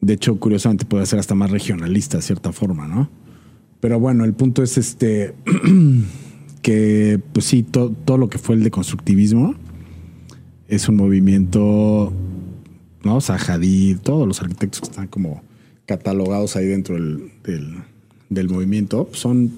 [0.00, 3.10] de hecho, curiosamente puede ser hasta más regionalista de cierta forma, ¿no?
[3.80, 5.34] Pero bueno, el punto es este
[6.62, 9.54] que, pues sí, todo lo que fue el de constructivismo
[10.68, 12.12] es un movimiento,
[13.02, 13.16] ¿no?
[13.16, 15.42] O sea, Hadid, todos los arquitectos que están como
[15.86, 17.32] catalogados ahí dentro del,
[18.28, 19.50] del, movimiento son.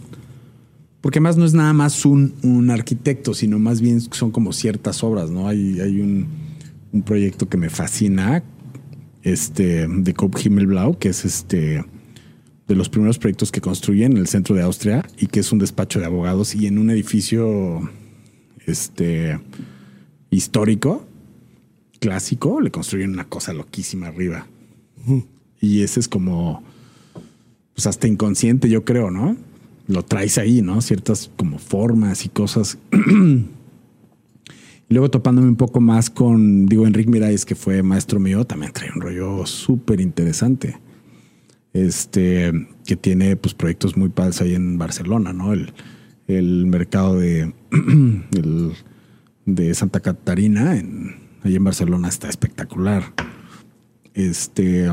[1.02, 5.02] Porque más no es nada más un, un, arquitecto, sino más bien son como ciertas
[5.02, 5.48] obras, ¿no?
[5.48, 6.28] Hay, hay un,
[6.92, 8.42] un proyecto que me fascina,
[9.22, 11.84] este, de Cope Himmelblau, que es este
[12.68, 15.58] de los primeros proyectos que construyen en el centro de Austria y que es un
[15.58, 17.90] despacho de abogados y en un edificio
[18.66, 19.38] este,
[20.30, 21.06] histórico,
[21.98, 24.46] clásico, le construyen una cosa loquísima arriba.
[25.60, 26.62] Y ese es como,
[27.74, 29.36] pues hasta inconsciente, yo creo, ¿no?
[29.88, 30.80] Lo traes ahí, ¿no?
[30.80, 32.78] Ciertas como formas y cosas.
[32.92, 33.44] y
[34.88, 38.90] luego topándome un poco más con, digo, Enrique Mirais, que fue maestro mío, también trae
[38.94, 40.76] un rollo súper interesante
[41.72, 42.52] este,
[42.84, 45.52] que tiene pues, proyectos muy padres ahí en Barcelona, ¿no?
[45.52, 45.72] El,
[46.26, 47.52] el mercado de,
[49.46, 53.12] de Santa Catarina, en, ahí en Barcelona, está espectacular.
[54.14, 54.90] Este,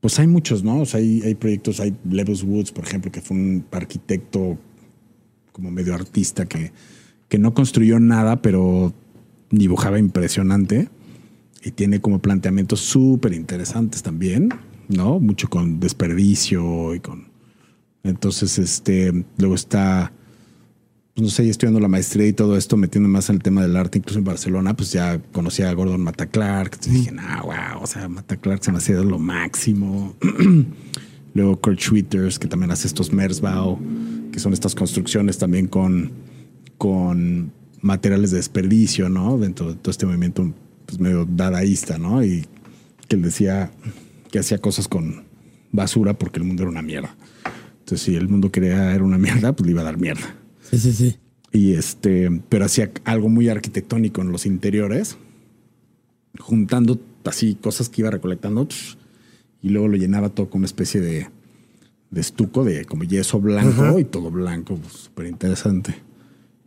[0.00, 0.82] pues hay muchos, ¿no?
[0.92, 4.58] Hay, hay proyectos, hay Levels Woods, por ejemplo, que fue un arquitecto
[5.52, 6.72] como medio artista que,
[7.28, 8.92] que no construyó nada, pero
[9.50, 10.88] dibujaba impresionante
[11.62, 14.50] y tiene como planteamientos súper interesantes también.
[14.88, 15.20] ¿No?
[15.20, 17.28] Mucho con desperdicio y con.
[18.02, 20.12] Entonces, este, luego está,
[21.14, 23.76] pues no sé, estudiando la maestría y todo esto, metiendo más en el tema del
[23.76, 26.74] arte, incluso en Barcelona, pues ya conocí a Gordon Mata Clark.
[26.74, 30.14] Entonces dije, ah, wow, o sea, Mata Clark se me hacía lo máximo.
[31.34, 33.78] luego Kurt Schwitters, que también hace estos Merzbau,
[34.32, 36.12] que son estas construcciones también con,
[36.78, 39.36] con materiales de desperdicio, ¿no?
[39.36, 40.52] Dentro de todo este movimiento,
[40.86, 42.24] pues medio dadaísta, ¿no?
[42.24, 42.46] Y
[43.08, 43.70] que él decía,
[44.34, 45.22] que hacía cosas con
[45.70, 47.14] basura porque el mundo era una mierda.
[47.78, 50.34] Entonces, si el mundo quería era una mierda, pues le iba a dar mierda.
[50.60, 51.16] Sí, sí, sí.
[51.52, 55.18] Y este, pero hacía algo muy arquitectónico en los interiores,
[56.40, 58.66] juntando así cosas que iba recolectando
[59.62, 61.28] y luego lo llenaba todo con una especie de,
[62.10, 65.94] de estuco, de como yeso blanco y todo blanco, súper interesante.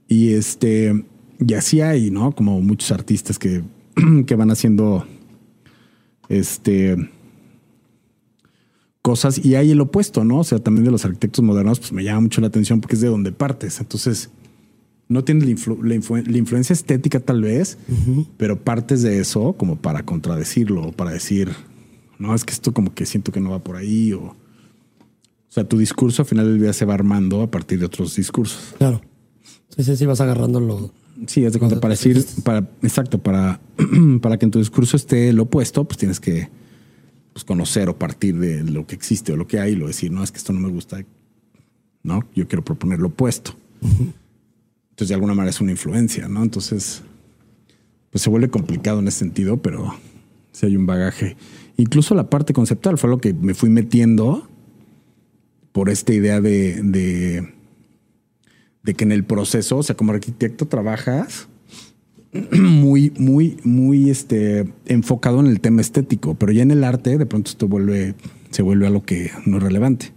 [0.07, 1.03] Y este,
[1.45, 2.31] y así hay, ¿no?
[2.31, 3.61] Como muchos artistas que,
[4.25, 5.05] que van haciendo
[6.29, 7.09] este
[9.07, 10.39] cosas y hay el opuesto, ¿no?
[10.39, 13.01] O sea, también de los arquitectos modernos, pues me llama mucho la atención porque es
[13.01, 13.79] de donde partes.
[13.79, 14.31] Entonces,
[15.07, 17.77] no tienes la, influencia estética tal vez,
[18.35, 21.53] pero partes de eso como para contradecirlo o para decir,
[22.19, 24.23] no, es que esto como que siento que no va por ahí o...
[24.23, 28.13] O sea, tu discurso al final del día se va armando a partir de otros
[28.17, 28.75] discursos.
[28.77, 29.01] Claro.
[29.69, 30.91] Sí, sí, sí, vas agarrando lo...
[31.27, 33.61] Sí, es de cuenta, para decir, para, exacto, para,
[34.21, 36.49] para que en tu discurso esté lo opuesto, pues tienes que
[37.37, 40.11] pues, conocer o partir de lo que existe o lo que hay y lo decir,
[40.11, 41.05] no, es que esto no me gusta,
[42.01, 43.55] no, yo quiero proponer lo opuesto.
[43.79, 46.41] Entonces, de alguna manera es una influencia, ¿no?
[46.41, 47.03] Entonces,
[48.09, 49.93] pues se vuelve complicado en ese sentido, pero
[50.51, 51.37] si hay un bagaje.
[51.75, 54.49] Incluso la parte conceptual fue lo que me fui metiendo
[55.73, 57.53] por esta idea de, de,
[58.81, 61.47] de que en el proceso, o sea, como arquitecto trabajas
[62.51, 67.25] muy, muy, muy este, enfocado en el tema estético, pero ya en el arte de
[67.25, 68.15] pronto esto vuelve,
[68.51, 70.11] se vuelve algo que no es relevante.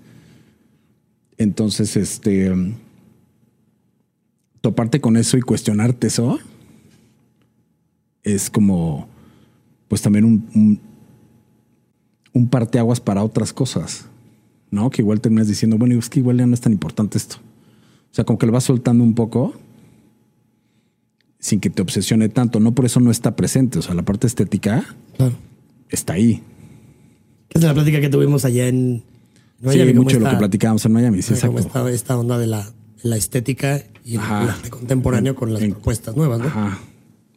[1.39, 2.53] Entonces, este,
[4.61, 6.39] toparte con eso y cuestionarte eso
[8.23, 9.09] es como,
[9.89, 10.81] pues también un, un,
[12.33, 14.07] un parteaguas para otras cosas,
[14.71, 14.91] ¿no?
[14.91, 17.37] Que igual terminas diciendo, bueno, es que igual ya no es tan importante esto.
[18.11, 19.55] O sea, como que lo vas soltando un poco
[21.41, 22.61] sin que te obsesione tanto.
[22.61, 23.79] No por eso no está presente.
[23.79, 24.85] O sea, la parte estética
[25.89, 26.43] está ahí.
[27.51, 29.03] Es la plática que tuvimos allá en
[29.61, 29.91] Miami.
[29.91, 31.23] Sí, mucho de lo que platicábamos en Miami.
[31.23, 31.59] Sí, exacto.
[31.59, 32.71] Esta, esta onda de la,
[33.03, 36.47] la estética y el arte contemporáneo con las propuestas nuevas, ¿no?
[36.47, 36.79] Ajá.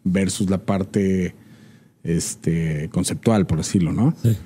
[0.03, 1.33] Versus la parte
[2.03, 4.13] este, conceptual, por decirlo, ¿no?
[4.21, 4.37] Sí.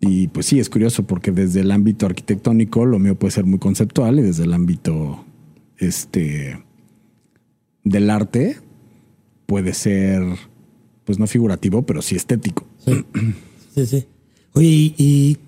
[0.00, 3.58] Y pues sí, es curioso porque desde el ámbito arquitectónico lo mío puede ser muy
[3.58, 5.24] conceptual y desde el ámbito
[5.76, 6.64] este,
[7.84, 8.56] del arte
[9.46, 10.22] puede ser,
[11.04, 12.66] pues no figurativo, pero sí estético.
[13.74, 14.06] Sí, sí.
[14.52, 14.66] Oye,
[14.96, 15.38] y,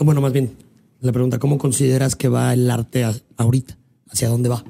[0.00, 0.50] bueno, más bien,
[1.00, 3.78] La pregunta, ¿cómo consideras que va el arte a- ahorita?
[4.10, 4.64] ¿Hacia dónde va?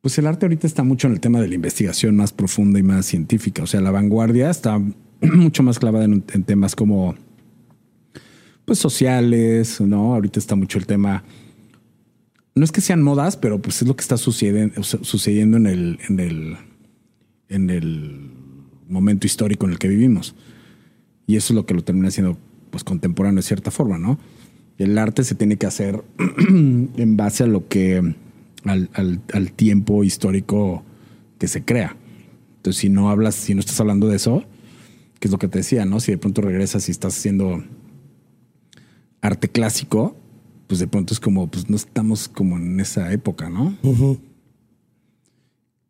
[0.00, 2.82] Pues el arte ahorita está mucho en el tema de la investigación más profunda y
[2.82, 3.62] más científica.
[3.62, 4.78] O sea, la vanguardia está
[5.20, 7.14] mucho más clavada en, en temas como
[8.64, 10.14] pues sociales, ¿no?
[10.14, 11.24] Ahorita está mucho el tema.
[12.54, 15.98] No es que sean modas, pero pues es lo que está sucediendo, sucediendo en el,
[16.08, 16.56] en el,
[17.48, 18.30] en el
[18.88, 20.34] momento histórico en el que vivimos.
[21.26, 22.36] Y eso es lo que lo termina siendo
[22.70, 24.18] pues contemporáneo de cierta forma, ¿no?
[24.78, 26.02] El arte se tiene que hacer
[26.48, 27.98] en base a lo que
[28.64, 30.84] al, al- al tiempo histórico
[31.38, 31.96] que se crea.
[32.56, 34.44] Entonces, si no hablas, si no estás hablando de eso,
[35.20, 36.00] que es lo que te decía, ¿no?
[36.00, 37.62] Si de pronto regresas y estás haciendo
[39.20, 40.16] arte clásico,
[40.72, 43.76] pues de pronto es como, pues no estamos como en esa época, ¿no?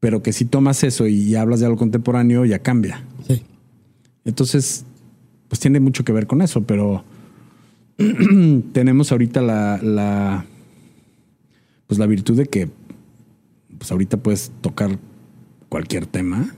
[0.01, 3.05] Pero que si tomas eso y hablas de algo contemporáneo, ya cambia.
[3.28, 3.43] Sí.
[4.24, 4.85] Entonces,
[5.47, 7.05] pues tiene mucho que ver con eso, pero
[8.72, 10.47] tenemos ahorita la, la
[11.87, 12.68] pues la virtud de que
[13.78, 14.99] pues ahorita puedes tocar
[15.68, 16.57] cualquier tema,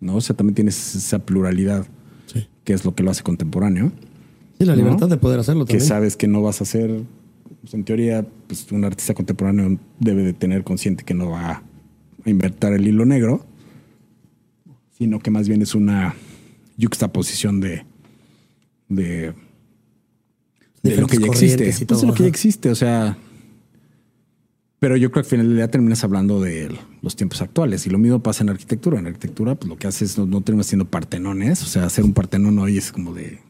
[0.00, 0.16] ¿no?
[0.16, 1.86] O sea, también tienes esa pluralidad
[2.26, 2.48] Sí.
[2.64, 3.92] que es lo que lo hace contemporáneo,
[4.58, 4.82] Sí, la ¿No?
[4.82, 5.86] libertad de poder hacerlo que también.
[5.88, 7.04] sabes que no vas a ser,
[7.60, 11.62] pues en teoría, pues un artista contemporáneo debe de tener consciente que no va
[12.24, 13.44] a inventar el hilo negro,
[14.96, 16.14] sino que más bien es una
[16.76, 17.84] yuxtaposición de,
[18.88, 19.34] de,
[20.82, 21.64] de lo que ya existe.
[21.64, 23.18] y Pues todo, lo que ya existe, o sea.
[24.80, 26.70] Pero yo creo que al final del día terminas hablando de
[27.02, 27.84] los tiempos actuales.
[27.86, 29.00] Y lo mismo pasa en arquitectura.
[29.00, 31.62] En arquitectura, pues lo que haces no, no terminas siendo partenones.
[31.64, 33.40] O sea, hacer un partenón hoy es como de.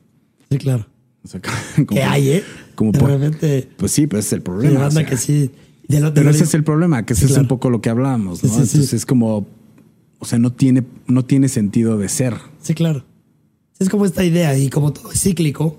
[0.50, 0.86] Sí, claro.
[1.24, 1.40] O sea,
[1.76, 2.44] como- Que hay, ¿eh?
[2.74, 3.68] Como de por- repente.
[3.76, 4.86] Pues sí, pues es el problema.
[4.86, 5.04] o sea.
[5.06, 5.50] que sí.
[5.88, 7.80] De lo, de Pero ese digo- es el problema, que ese es un poco lo
[7.80, 8.50] que hablamos, ¿no?
[8.50, 8.72] Sí, sí, sí.
[8.76, 9.46] Entonces es como.
[10.20, 12.34] O sea, no tiene, no tiene sentido de ser.
[12.60, 13.04] Sí, claro.
[13.78, 15.78] Es como esta idea y como todo es cíclico,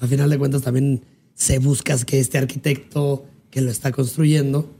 [0.00, 1.02] al final de cuentas también
[1.34, 4.70] se buscas que este arquitecto que lo está construyendo,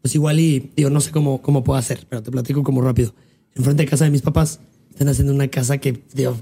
[0.00, 3.12] pues igual y digo, no sé cómo, cómo puedo hacer, pero te platico como rápido.
[3.56, 6.36] Enfrente de casa de mis papás están haciendo una casa que, digo,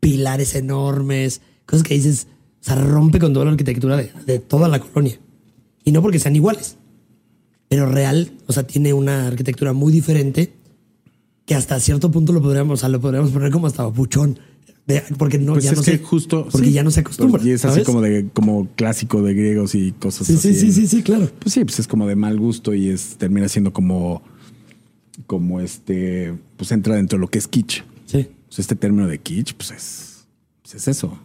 [0.00, 2.26] pilares enormes, cosas que dices,
[2.60, 5.18] o sea, rompe con toda la arquitectura de, de toda la colonia.
[5.84, 6.76] Y no porque sean iguales,
[7.68, 10.52] pero real, o sea, tiene una arquitectura muy diferente
[11.46, 14.38] que hasta cierto punto lo podríamos, o sea, lo podríamos poner como hasta papuchón.
[14.86, 16.48] De- porque no, Pues ya es no que se, justo.
[16.50, 16.72] Porque sí.
[16.72, 17.42] ya no se acostumbra.
[17.42, 17.86] Y es así ¿sabes?
[17.86, 20.54] como de como clásico de griegos y cosas Sí, así.
[20.54, 21.30] sí, sí, sí, sí, claro.
[21.38, 24.22] Pues sí, pues es como de mal gusto y es termina siendo como
[25.26, 27.82] como este pues entra dentro de lo que es kitsch.
[28.06, 28.28] Sí.
[28.46, 30.26] Pues este término de kitsch pues es
[30.62, 31.18] pues es eso.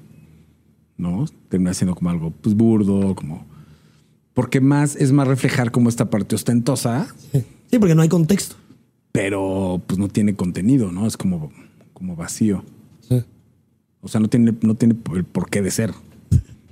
[0.97, 1.25] ¿No?
[1.49, 3.45] Termina siendo como algo pues burdo, como
[4.33, 8.55] porque más es más reflejar como esta parte ostentosa, Sí, Sí, porque no hay contexto.
[9.11, 11.07] pero pues no tiene contenido, ¿no?
[11.07, 11.51] Es como
[11.93, 12.63] como vacío.
[13.07, 13.23] Sí.
[14.01, 15.93] O sea, no tiene, no tiene el por qué de ser.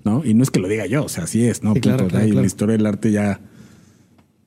[0.03, 0.25] ¿No?
[0.25, 1.73] Y no es que lo diga yo, o sea, así es, ¿no?
[1.75, 2.41] Sí, claro, claro, claro.
[2.41, 3.39] La historia del arte ya,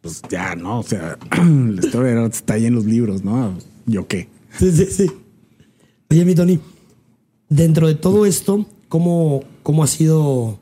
[0.01, 0.81] pues ya, ¿no?
[0.81, 3.57] O sea, la historia del arte está ahí en los libros, ¿no?
[3.87, 4.29] ¿Yo qué?
[4.59, 5.11] Sí, sí, sí.
[6.11, 6.59] Oye, mi Tony,
[7.49, 10.60] dentro de todo esto, ¿cómo, ¿cómo ha sido,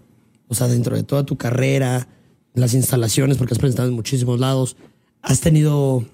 [0.48, 2.08] o sea, dentro de toda tu carrera,
[2.54, 4.76] las instalaciones, porque has presentado en muchísimos lados,
[5.20, 6.06] has tenido,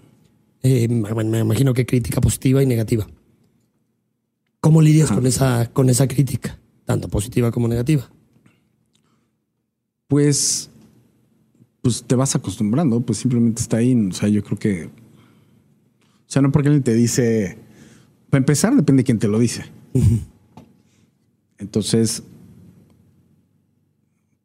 [0.65, 3.07] eh, me imagino que crítica positiva y negativa?
[4.61, 8.11] ¿Cómo lidias con esa, con esa crítica, tanto positiva como negativa?
[10.09, 10.71] Pues,
[11.83, 13.95] pues te vas acostumbrando, pues simplemente está ahí.
[13.95, 17.59] O sea, yo creo que, o sea, no porque alguien te dice,
[18.31, 19.67] para empezar, depende de quién te lo dice.
[21.59, 22.23] Entonces,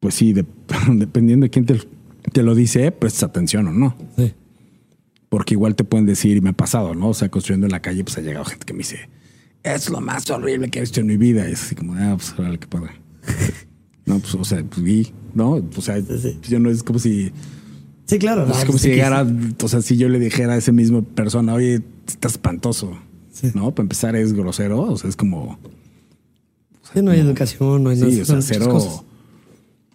[0.04, 0.45] pues sí, de-
[0.93, 1.80] dependiendo de quién te,
[2.34, 3.95] te lo dice, prestas atención o no.
[4.18, 4.34] Sí.
[5.30, 7.08] Porque igual te pueden decir, y me ha pasado, ¿no?
[7.10, 9.10] O sea, construyendo en la calle, pues ha llegado gente que me dice,
[9.64, 11.47] es lo más horrible que he visto en mi vida.
[11.49, 12.91] Y es así como, ah, pues órale, qué padre.
[14.06, 15.54] no, pues, o sea, pues vi, ¿no?
[15.76, 16.38] O sea, sí.
[16.49, 17.32] yo no es como si,
[18.06, 18.43] Sí, claro.
[18.45, 19.26] es Ah, como sí si llegara,
[19.64, 22.97] o sea, si yo le dijera a esa misma persona, oye, estás espantoso,
[23.32, 23.51] Sí.
[23.56, 23.74] ¿no?
[23.74, 25.58] Para empezar es grosero, o sea, es como,
[26.93, 28.22] no hay educación, no hay sí, nada.
[28.22, 28.70] o sea, cero.
[28.70, 29.04] cosas.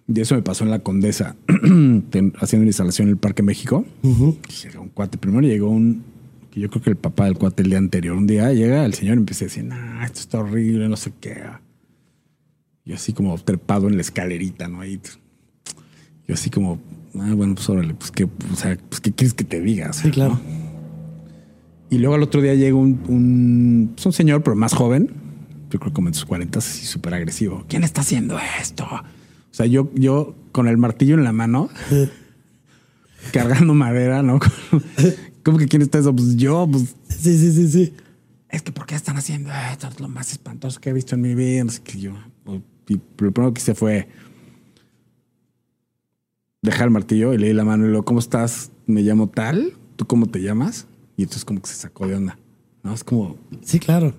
[0.08, 3.84] Y eso me pasó en la Condesa, haciendo una instalación en el Parque México.
[4.02, 5.18] Llegó un cuate.
[5.18, 6.02] Primero llegó un.
[6.50, 8.16] Que yo creo que el papá del cuate el día anterior.
[8.16, 11.12] Un día llega el señor y empieza a decir, nah, esto está horrible, no sé
[11.20, 11.42] qué.
[12.86, 14.80] Y así como trepado en la escalerita, ¿no?
[14.80, 14.98] Ahí.
[16.26, 16.80] Yo así como,
[17.20, 19.90] ah, bueno, pues órale, pues qué, o sea, pues qué quieres que te diga.
[19.90, 20.34] O sea, Sí, claro.
[20.34, 20.68] ¿no?
[21.90, 25.10] Y luego al otro día llega un, un, pues, un señor, pero más joven,
[25.70, 27.64] yo creo como en sus 40, así súper agresivo.
[27.68, 28.86] ¿Quién está haciendo esto?
[29.50, 31.68] O sea, yo, yo con el martillo en la mano,
[33.32, 34.38] cargando madera, ¿no?
[35.44, 36.14] ¿Cómo que quién está eso?
[36.14, 37.94] Pues yo, pues Sí, sí, sí, sí.
[38.50, 39.88] es que ¿por qué están haciendo esto?
[39.88, 41.64] Es lo más espantoso que he visto en mi vida.
[41.64, 42.12] No sé qué yo.
[42.88, 44.08] Y lo primero que hice fue,
[46.62, 48.70] dejar el martillo y le di la mano y luego, ¿cómo estás?
[48.86, 50.86] Me llamo tal, ¿tú cómo te llamas?
[51.16, 52.38] Y entonces como que se sacó de onda.
[52.82, 52.94] ¿No?
[52.94, 53.36] Es como...
[53.62, 54.14] Sí, claro.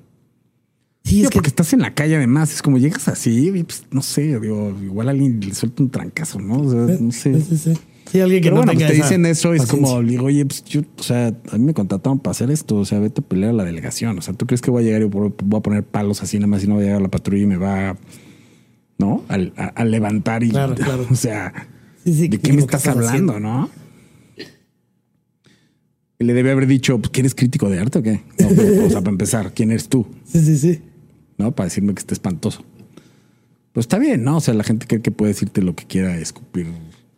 [1.04, 3.86] Sí, es es que porque estás en la calle además, es como llegas así, pues,
[3.92, 6.60] no sé, digo, igual alguien le suelta un trancazo, ¿no?
[6.62, 7.40] O sea, no sé.
[7.42, 7.76] Sí, sí,
[8.12, 8.20] sí.
[8.20, 10.44] Alguien que Pero no bueno, tenga pues te esa dicen eso es como, digo, oye,
[10.46, 13.24] pues yo, o sea, a mí me contrataron para hacer esto, o sea, vete a
[13.24, 15.62] pelear a la delegación, o sea, ¿tú crees que voy a llegar y voy a
[15.62, 17.98] poner palos así nada más y no va a llegar la patrulla y me va,
[18.98, 19.24] ¿no?
[19.28, 21.06] Al- A, a levantar y, Claro, claro.
[21.12, 21.54] o sea,
[22.04, 23.40] Sí, ¿de qué me estás hablando, haciendo.
[23.40, 23.70] no?
[26.18, 28.22] Le debe haber dicho, pues, ¿que eres crítico de arte o qué?
[28.40, 30.06] No, pero, o sea, para empezar, ¿quién eres tú?
[30.26, 30.82] Sí, sí, sí.
[31.40, 31.56] ¿No?
[31.56, 32.64] Para decirme que está espantoso.
[33.74, 34.38] Pues está bien, ¿no?
[34.38, 36.68] O sea, la gente cree que puede decirte lo que quiera, escupir.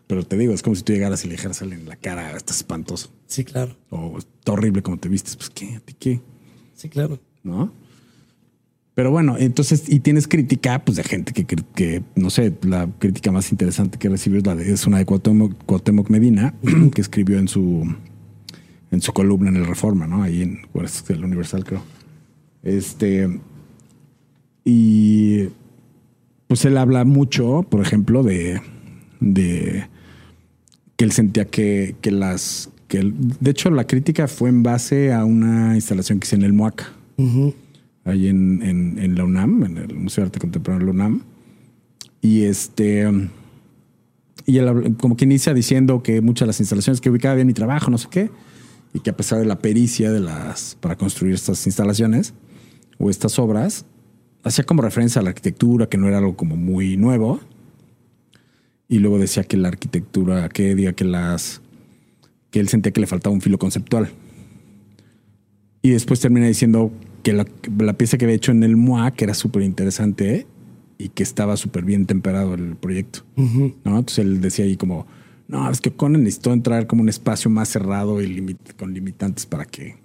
[0.08, 2.58] Pero te digo, es como si tú llegaras y le dijeras en la cara, estás
[2.58, 3.12] espantoso.
[3.28, 3.76] Sí, claro.
[3.90, 5.36] O está horrible como te vistes.
[5.36, 5.76] Pues, ¿qué?
[5.76, 6.22] ¿A ti qué?
[6.76, 7.20] Sí, claro.
[7.44, 7.74] ¿No?
[8.94, 13.32] Pero bueno, entonces, y tienes crítica, pues de gente que, que no sé, la crítica
[13.32, 16.54] más interesante que recibió es, la de, es una de Cuauhtémoc, Cuauhtémoc Medina,
[16.94, 17.96] que escribió en su,
[18.92, 20.22] en su columna en el Reforma, ¿no?
[20.22, 21.04] Ahí en ¿cuál es?
[21.10, 21.82] el Universal, creo.
[22.64, 23.40] Este,
[24.66, 25.47] y
[26.47, 28.62] pues él habla mucho, por ejemplo, de,
[29.20, 29.88] de
[30.97, 35.14] que él sentía que, que las, que él- de hecho la crítica fue en base
[35.14, 37.53] a una instalación que hice en el MUAC Ujú.
[38.03, 41.22] ahí en, en- en la UNAM, en el Museo de Arte Contemporáneo de la UNAM.
[42.22, 43.09] Y este.
[44.45, 47.53] Y él como que inicia diciendo que muchas de las instalaciones que ubicaba bien mi
[47.53, 48.30] trabajo, no sé qué,
[48.93, 52.34] y que a pesar de la pericia de las para construir estas instalaciones
[52.99, 53.86] o estas obras,
[54.44, 57.39] hacía como referencia a la arquitectura, que no era algo como muy nuevo.
[58.88, 61.62] Y luego decía que la arquitectura, que diga que las.
[62.50, 64.10] que él sentía que le faltaba un filo conceptual.
[65.82, 66.92] Y después termina diciendo
[67.24, 67.46] que la,
[67.80, 70.46] la pieza que había hecho en el MOA, que era súper interesante
[70.98, 73.22] y que estaba súper bien temperado el proyecto.
[73.36, 73.98] ¿no?
[73.98, 75.08] Entonces él decía ahí como,
[75.48, 79.46] no, es que Conan necesitó entrar como un espacio más cerrado y limit- con limitantes
[79.46, 79.96] para que,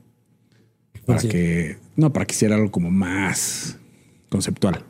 [1.05, 1.29] para Sí.
[1.29, 3.79] que, no, para que hiciera algo como más
[4.37, 4.85] conceptual.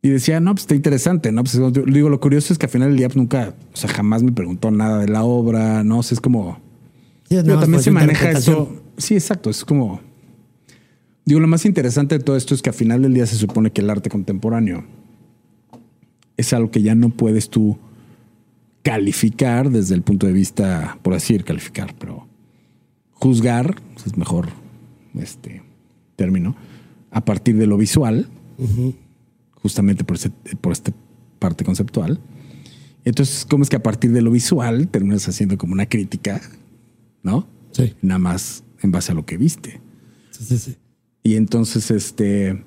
[0.00, 1.42] Y decía, no, pues está interesante, ¿no?
[1.42, 3.90] Pues yo digo, lo curioso es que al final del día pues, nunca, o sea,
[3.90, 5.98] jamás me preguntó nada de la obra, ¿no?
[5.98, 6.60] O sea, es como,
[7.28, 8.72] pero más también se maneja eso.
[8.96, 9.50] Sí, exacto.
[9.50, 10.00] Es como.
[11.24, 13.70] Digo, lo más interesante de todo esto es que al final del día se supone
[13.70, 14.84] que el arte contemporáneo
[16.38, 17.76] es algo que ya no puedes tú
[18.82, 22.26] calificar desde el punto de vista, por decir calificar, pero
[23.12, 24.48] juzgar, es mejor
[25.18, 25.62] este
[26.16, 26.56] término,
[27.18, 28.28] a partir de lo visual,
[29.62, 30.92] justamente por, ese, por esta
[31.40, 32.20] parte conceptual.
[33.04, 36.40] Entonces, ¿cómo es que a partir de lo visual terminas haciendo como una crítica,
[37.22, 37.46] ¿no?
[37.72, 39.80] Sí, Nada más en base a lo que viste.
[40.30, 40.76] sí, sí, sí.
[41.24, 42.62] Y entonces, este,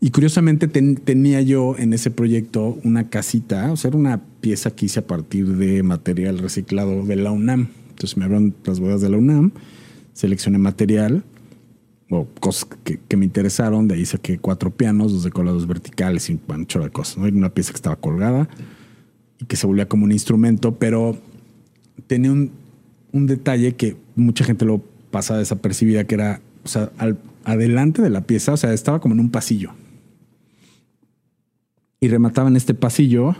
[0.00, 4.70] y curiosamente ten- tenía yo en ese proyecto una casita, o sea, era una pieza
[4.70, 7.68] que hice a partir de material reciclado de la UNAM.
[7.90, 9.50] Entonces me abrieron las bodas de la UNAM,
[10.12, 11.24] seleccioné material
[12.10, 16.38] o cosas que, que me interesaron, de ahí saqué cuatro pianos, dos decorados verticales y
[16.48, 17.18] un chorro de cosas.
[17.18, 17.26] ¿no?
[17.26, 18.48] Era una pieza que estaba colgada
[19.38, 21.16] y que se volvía como un instrumento, pero
[22.06, 22.50] tenía un,
[23.12, 28.10] un detalle que mucha gente lo pasa desapercibida, que era, o sea, al, adelante de
[28.10, 29.72] la pieza, o sea, estaba como en un pasillo.
[32.00, 33.36] Y remataba en este pasillo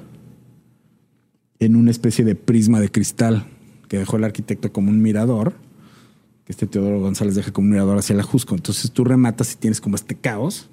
[1.59, 3.47] en una especie de prisma de cristal
[3.89, 5.55] que dejó el arquitecto como un mirador,
[6.51, 8.55] este Teodoro González deja como un mirador hacia la Jusco.
[8.55, 10.69] Entonces tú rematas y tienes como este caos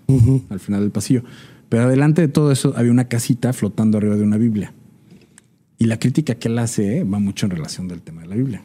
[0.49, 1.23] al final del pasillo.
[1.69, 4.73] Pero adelante de todo eso había una casita flotando arriba de una Biblia.
[5.77, 8.61] Y la crítica que él hace va mucho en relación del tema de la Biblia.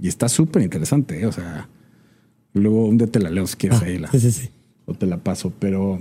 [0.00, 1.26] Y está súper interesante, ¿eh?
[1.26, 1.68] o sea,
[2.52, 4.50] luego un día te la leo si quieres Ah, ahí la, sí, sí, sí.
[4.86, 6.00] o te la paso, pero,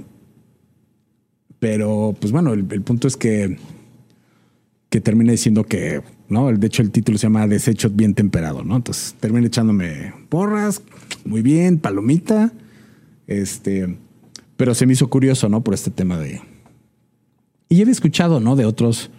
[1.57, 3.57] pero pues bueno, el, el punto es que,
[4.89, 6.51] que termina diciendo que, ¿no?
[6.51, 8.77] De hecho, el título se llama Desecho bien temperado, ¿no?
[8.77, 10.81] Entonces termina echándome porras,
[11.25, 12.53] muy bien, palomita,
[13.27, 13.97] este,
[14.55, 15.63] pero se me hizo curioso, ¿no?
[15.63, 16.41] Por este tema de...
[17.69, 18.55] Y he escuchado, ¿no?
[18.55, 19.09] De otras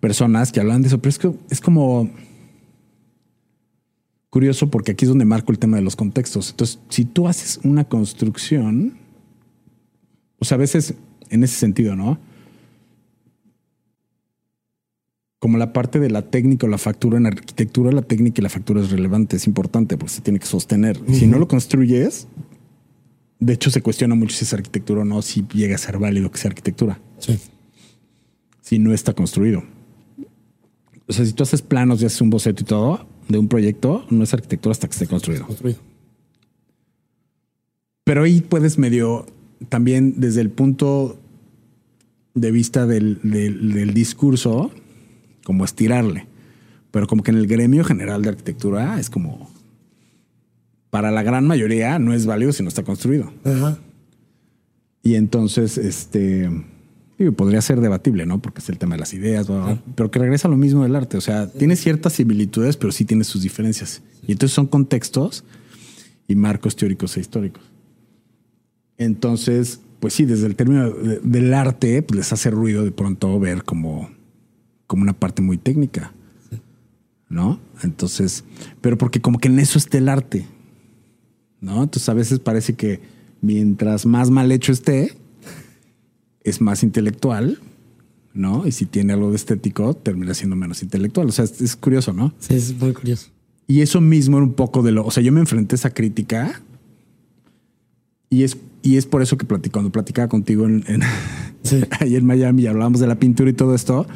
[0.00, 2.10] personas que hablan de eso, pero es que es como
[4.30, 6.50] curioso porque aquí es donde marco el tema de los contextos.
[6.50, 8.98] Entonces, si tú haces una construcción,
[10.38, 10.94] o sea, a veces
[11.30, 12.18] en ese sentido, ¿no?
[15.38, 18.48] Como la parte de la técnica o la factura en arquitectura, la técnica y la
[18.48, 20.98] factura es relevante, es importante porque se tiene que sostener.
[21.12, 22.26] Si no lo construyes,
[23.38, 26.30] de hecho se cuestiona mucho si es arquitectura o no, si llega a ser válido
[26.30, 27.38] que sea arquitectura, Sí.
[28.62, 29.62] si no está construido.
[31.06, 34.06] O sea, si tú haces planos y haces un boceto y todo de un proyecto,
[34.10, 35.46] no es arquitectura hasta que esté construido.
[35.46, 35.78] Construido.
[38.04, 39.26] Pero ahí puedes medio
[39.68, 41.18] también desde el punto
[42.34, 44.70] de vista del, del- del discurso
[45.46, 46.26] como estirarle.
[46.90, 49.48] Pero como que en el gremio general de arquitectura es como,
[50.90, 53.32] para la gran mayoría no es válido si no está construido.
[53.44, 53.78] Ajá.
[55.04, 56.50] Y entonces, este,
[57.16, 58.42] digo, podría ser debatible, ¿no?
[58.42, 59.82] Porque es el tema de las ideas, bla, bla, bla.
[59.94, 61.16] pero que regresa a lo mismo del arte.
[61.16, 64.02] O sea, tiene ciertas similitudes, pero sí tiene sus diferencias.
[64.26, 65.44] Y entonces son contextos
[66.26, 67.62] y marcos teóricos e históricos.
[68.98, 73.38] Entonces, pues sí, desde el término de- del arte, pues les hace ruido de pronto
[73.38, 74.10] ver como,
[74.86, 76.12] como una parte muy técnica,
[77.28, 77.58] ¿no?
[77.82, 78.44] Entonces,
[78.80, 80.46] pero porque como que en eso está el arte,
[81.60, 81.82] ¿no?
[81.82, 83.00] Entonces a veces parece que
[83.40, 85.12] mientras más mal hecho esté,
[86.44, 87.58] es más intelectual,
[88.32, 88.66] ¿no?
[88.66, 91.28] Y si tiene algo de estético, termina siendo menos intelectual.
[91.28, 92.32] O sea, es, es curioso, ¿no?
[92.38, 93.30] Sí, es muy curioso.
[93.66, 95.04] Y eso mismo era un poco de lo.
[95.04, 96.60] O sea, yo me enfrenté a esa crítica.
[98.30, 101.02] Y es, y es por eso que platic- cuando platicaba contigo en, en-
[101.62, 101.82] Sí.
[102.00, 104.06] ahí en Miami y hablábamos de la pintura y todo esto.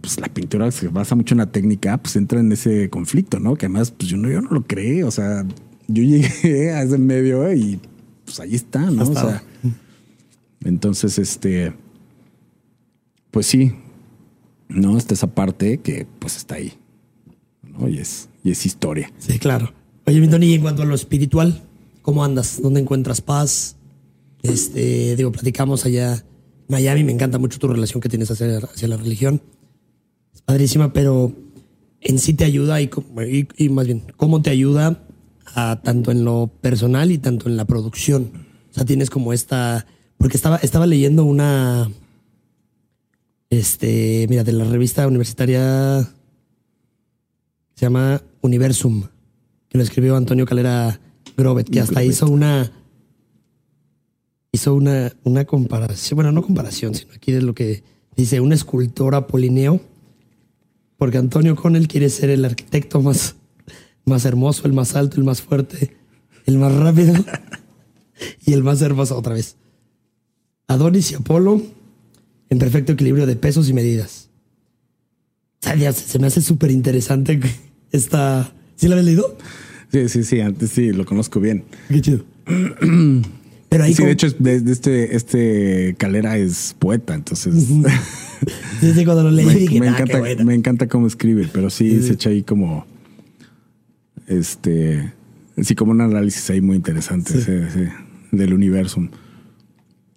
[0.00, 3.56] Pues la pintura se basa mucho en la técnica, pues entra en ese conflicto, ¿no?
[3.56, 5.04] Que además, pues yo no, yo no lo creé.
[5.04, 5.44] O sea,
[5.88, 7.80] yo llegué a ese medio y
[8.24, 9.04] pues ahí está, ¿no?
[9.04, 9.42] O sea,
[10.64, 11.72] entonces, este,
[13.30, 13.72] pues sí,
[14.68, 16.74] no está esa parte que pues está ahí,
[17.62, 17.88] ¿no?
[17.88, 19.12] Y es, y es historia.
[19.18, 19.72] Sí, claro.
[20.06, 21.62] Oye, mi Tony, y en cuanto a lo espiritual,
[22.02, 22.60] ¿cómo andas?
[22.62, 23.76] ¿Dónde encuentras paz?
[24.42, 26.22] Este, digo, platicamos allá en
[26.68, 29.42] Miami, me encanta mucho tu relación que tienes hacia, hacia la religión.
[30.52, 31.30] Padrísima, pero
[32.00, 32.88] en sí te ayuda y,
[33.30, 34.98] y- y más bien, ¿cómo te ayuda
[35.54, 38.30] a tanto en lo personal y tanto en la producción?
[38.70, 39.84] O sea, tienes como esta,
[40.16, 41.90] porque estaba, estaba leyendo una,
[43.50, 46.00] este, mira, de la revista universitaria
[47.74, 49.02] se llama Universum,
[49.68, 50.98] que lo escribió Antonio Calera
[51.36, 52.08] Grobet, que hasta Grobet.
[52.10, 52.72] hizo una
[54.50, 57.84] hizo una, una comparación, bueno, no comparación, sino aquí es lo que
[58.16, 59.78] dice un escultor apolineo,
[60.98, 63.36] porque Antonio Connell quiere ser el arquitecto más,
[64.04, 65.96] más hermoso, el más alto, el más fuerte,
[66.44, 67.14] el más rápido
[68.44, 69.56] y el más hermoso otra vez.
[70.66, 71.62] Adonis y Apolo
[72.50, 74.28] en perfecto equilibrio de pesos y medidas.
[75.60, 77.40] Se me hace súper interesante
[77.90, 78.52] esta...
[78.76, 79.36] ¿Sí la habías leído?
[79.90, 81.64] Sí, sí, sí, antes sí, lo conozco bien.
[81.88, 82.24] Qué chido.
[83.68, 87.54] Pero ahí Sí, como- de hecho, es- de, de este, este Calera es poeta, entonces
[87.66, 87.82] Sí,
[88.94, 90.44] sí, cuando lo leí me, dije, me "Ah, qué encanta, buena".
[90.44, 92.86] me encanta cómo escribe, pero sí, se echa ahí como
[94.26, 95.12] este,
[95.62, 97.32] sí, como un análisis ahí muy interesante
[98.30, 99.06] del universo.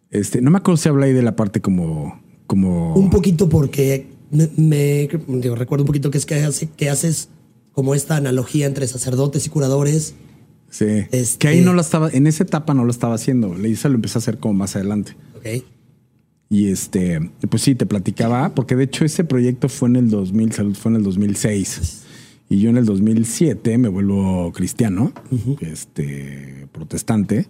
[0.09, 4.07] Este, no me acuerdo si habla ahí de la parte como, como Un poquito porque
[4.31, 5.09] me, me-
[5.39, 7.29] digo, recuerdo un poquito que es que, hace, que haces
[7.71, 10.15] como esta analogía entre sacerdotes y curadores.
[10.71, 10.85] Sí.
[11.11, 13.53] Este- Que ahí no lo estaba, en esa etapa no lo estaba haciendo.
[13.53, 15.15] Le hice lo empecé a hacer como más adelante.
[15.37, 15.63] Ok.
[16.49, 20.51] Y este, pues sí, te platicaba, porque de hecho ese proyecto fue en el 2000,
[20.51, 22.03] salud, fue en el 2006.
[22.49, 25.13] Y yo en el 2007 me vuelvo cristiano,
[25.61, 27.47] este, protestante,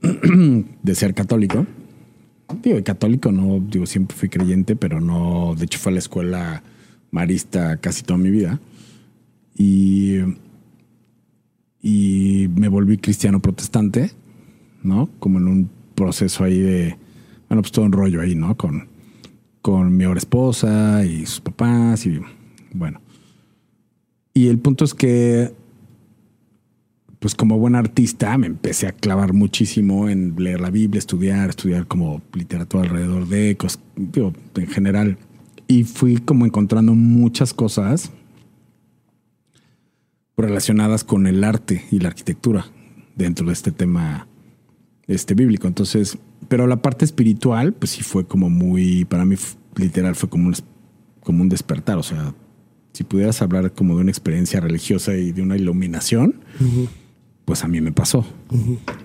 [0.02, 1.66] de ser católico.
[2.62, 6.62] Digo, católico no, digo, siempre fui creyente, pero no, de hecho fue a la escuela
[7.10, 8.60] marista casi toda mi vida.
[9.56, 10.18] Y,
[11.86, 14.10] y me volví cristiano protestante,
[14.82, 15.10] ¿no?
[15.18, 16.96] Como en un proceso ahí de,
[17.50, 18.56] bueno, pues todo un rollo ahí, ¿no?
[18.56, 18.88] Con,
[19.60, 22.20] con mi ahora esposa y sus papás y
[22.72, 23.02] bueno.
[24.32, 25.52] Y el punto es que,
[27.18, 31.86] pues como buen artista, me empecé a clavar muchísimo en leer la Biblia, estudiar, estudiar
[31.86, 33.58] como literatura alrededor de,
[33.96, 35.18] digo, en general.
[35.68, 38.10] Y fui como encontrando muchas cosas
[40.36, 42.66] relacionadas con el arte y la arquitectura
[43.16, 44.26] dentro de este tema
[45.06, 45.66] este bíblico.
[45.66, 49.36] Entonces, pero la parte espiritual, pues sí fue como muy, para mí
[49.76, 50.54] literal fue como un,
[51.20, 51.98] como un despertar.
[51.98, 52.34] O sea,
[52.92, 56.36] si pudieras hablar como de una experiencia religiosa y de una iluminación,
[57.44, 58.24] pues a mí me pasó.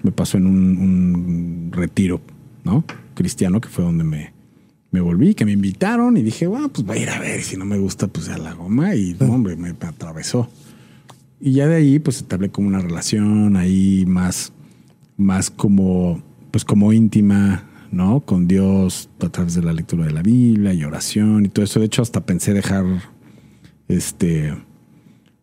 [0.04, 2.22] Me pasó en un, un retiro,
[2.64, 2.86] ¿no?
[3.16, 4.34] Cristiano, que fue donde me,
[4.92, 7.58] me volví, que me invitaron y dije, bueno, pues voy a ir a ver, si
[7.58, 10.50] no me gusta, pues a la goma y no, hombre, me atravesó.
[11.42, 14.52] Y ya de ahí, pues entablé como una relación ahí más,
[15.18, 16.22] más como,
[16.52, 18.20] pues como íntima, ¿no?
[18.22, 21.80] Con Dios a través de la lectura de la Biblia y oración y todo eso.
[21.80, 22.86] De hecho, hasta pensé dejar
[23.88, 24.54] este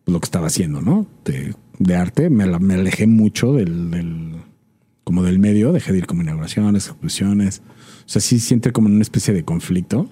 [0.05, 1.05] lo que estaba haciendo, ¿no?
[1.25, 2.29] De, arte.
[2.29, 4.37] Me alejé mucho del, del-
[5.03, 7.61] como del medio, dejé de ir como inauguraciones, exposiciones.
[8.05, 10.09] O sea, sí siente como una especie de conflicto.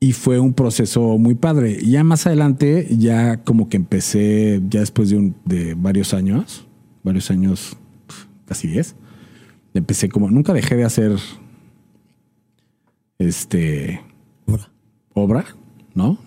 [0.00, 1.80] Y fue un proceso muy padre.
[1.84, 6.66] Ya más adelante, ya como que empecé, ya después de, un, de varios años,
[7.02, 7.76] varios años,
[8.46, 8.94] casi 10,
[9.74, 11.16] empecé como, nunca dejé de hacer
[13.18, 14.00] este
[14.46, 14.70] Ahora.
[15.14, 15.44] obra,
[15.94, 16.18] ¿no?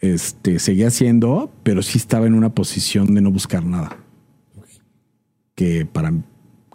[0.00, 3.96] Este, seguía haciendo, pero sí estaba en una posición de no buscar nada.
[5.54, 6.12] Que para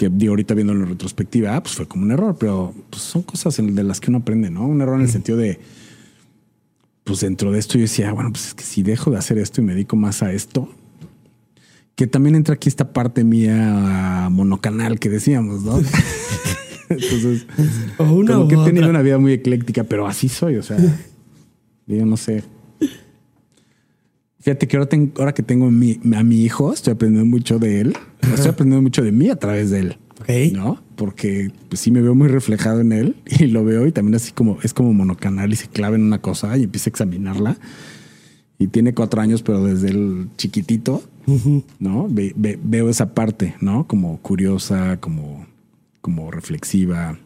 [0.01, 3.21] que digo, ahorita viendo en retrospectiva, ah, pues fue como un error, pero pues, son
[3.21, 4.65] cosas de las que uno aprende, ¿no?
[4.65, 5.59] Un error en el sentido de,
[7.03, 9.61] pues dentro de esto yo decía, bueno, pues es que si dejo de hacer esto
[9.61, 10.67] y me dedico más a esto,
[11.93, 15.79] que también entra aquí esta parte mía monocanal que decíamos, ¿no?
[16.89, 17.45] Entonces,
[17.95, 20.77] como que he tenido una vida muy ecléctica, pero así soy, o sea,
[21.85, 22.43] yo no sé.
[24.41, 27.97] Fíjate que ahora, tengo, ahora que tengo a mi hijo, estoy aprendiendo mucho de él.
[28.21, 29.97] Estoy aprendiendo mucho de mí a través de él.
[30.53, 30.81] ¿No?
[30.95, 34.31] Porque pues, sí me veo muy reflejado en él y lo veo y también así
[34.31, 37.57] como es como monocanal y se clava en una cosa y empieza a examinarla.
[38.57, 41.01] Y tiene cuatro años, pero desde el chiquitito,
[41.79, 42.07] ¿no?
[42.07, 43.87] veo esa parte, ¿no?
[43.87, 45.47] Como curiosa, como,
[46.01, 47.17] como reflexiva.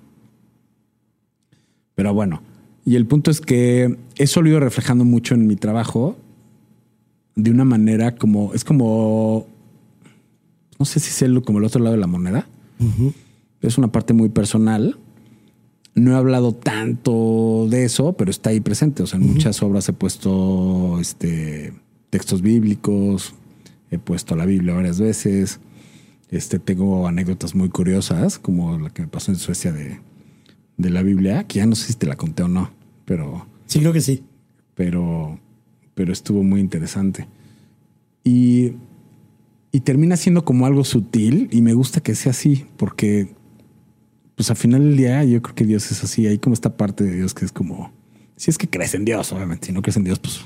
[1.94, 2.42] Pero bueno,
[2.86, 6.16] y el punto es que eso lo ido reflejando mucho en mi trabajo
[7.36, 9.48] de una manera como, es como,
[10.80, 12.48] no sé si es como el otro lado de la moneda.
[13.62, 14.98] Es una parte muy personal.
[15.96, 19.04] No he hablado tanto de eso, pero está ahí presente.
[19.04, 21.74] O sea, en muchas obras he puesto este,
[22.10, 23.34] textos bíblicos,
[23.92, 25.60] he puesto la Biblia varias veces.
[26.30, 30.00] Este, tengo anécdotas muy curiosas, como la que me pasó en Suecia de,
[30.78, 32.72] de la Biblia, que ya no sé si te la conté o no,
[33.06, 33.48] pero.
[33.68, 34.24] Sí, creo que sí.
[34.76, 35.40] Pero
[35.96, 37.28] pero estuvo muy interesante.
[38.24, 38.74] Y,
[39.72, 43.34] y termina siendo como algo sutil y me gusta que sea así, porque
[44.36, 47.04] pues al final del día yo creo que Dios es así, hay como esta parte
[47.04, 47.92] de Dios que es como,
[48.36, 50.42] si es que crees en Dios, obviamente, si no crees en Dios, pues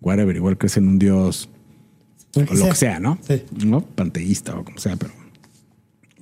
[0.00, 1.48] whatever, igual crees en un Dios
[2.34, 3.18] o lo que sea, ¿no?
[3.26, 3.42] Sí.
[3.66, 3.80] ¿no?
[3.80, 5.12] Panteísta o como sea, pero,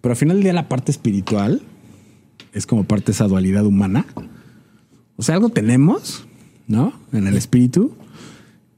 [0.00, 1.62] pero al final del día la parte espiritual
[2.52, 4.06] es como parte de esa dualidad humana.
[5.16, 6.26] O sea, algo tenemos,
[6.66, 6.92] ¿no?
[7.12, 7.94] En el espíritu,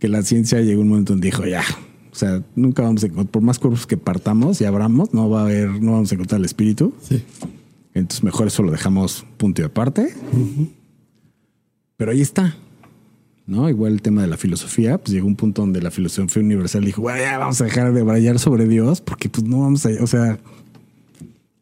[0.00, 1.62] que la ciencia llegó un momento donde dijo, ya,
[2.10, 5.42] o sea, nunca vamos a encontrar, por más cuerpos que partamos y abramos, no va
[5.42, 6.94] a haber, no vamos a encontrar el espíritu.
[7.02, 7.22] Sí.
[7.94, 10.12] Entonces mejor eso lo dejamos punto y aparte.
[11.96, 12.56] Pero ahí está.
[13.46, 13.68] ¿No?
[13.68, 17.02] Igual el tema de la filosofía, pues llegó un punto donde la filosofía universal dijo,
[17.02, 20.06] bueno, ya vamos a dejar de brallar sobre Dios, porque pues no vamos a, o
[20.06, 20.38] sea,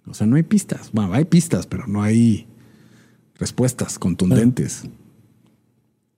[0.06, 0.90] o sea, no hay pistas.
[0.92, 2.46] Bueno, hay pistas, pero no hay
[3.36, 4.84] respuestas contundentes.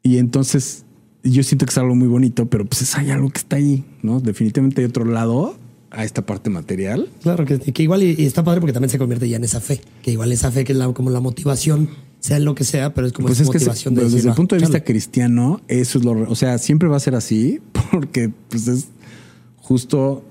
[0.03, 0.85] Y entonces
[1.23, 4.21] yo siento que es algo muy bonito, pero pues hay algo que está ahí, ¿no?
[4.21, 5.57] Definitivamente hay otro lado
[5.91, 7.09] a esta parte material.
[7.23, 10.13] Claro, que, igual y, está padre porque también se convierte ya en esa fe, que
[10.13, 11.91] igual esa fe que es la, como la motivación,
[12.21, 14.61] sea lo que sea, pero es como pues esa motivación de Desde el punto de
[14.61, 16.13] vista cristiano, eso es lo...
[16.31, 17.61] O sea, siempre va a ser así
[17.91, 18.89] porque pues es
[19.57, 20.25] justo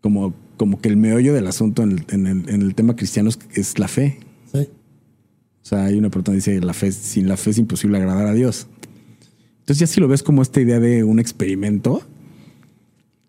[0.00, 4.18] como, como que el meollo del asunto en el, tema cristiano es, la fe.
[4.52, 4.68] Sí.
[5.62, 8.26] O sea, hay una persona que dice, la fe, sin la fe es imposible agradar
[8.26, 8.68] a Dios.
[9.66, 12.00] Entonces ya si lo ves como esta idea de un experimento,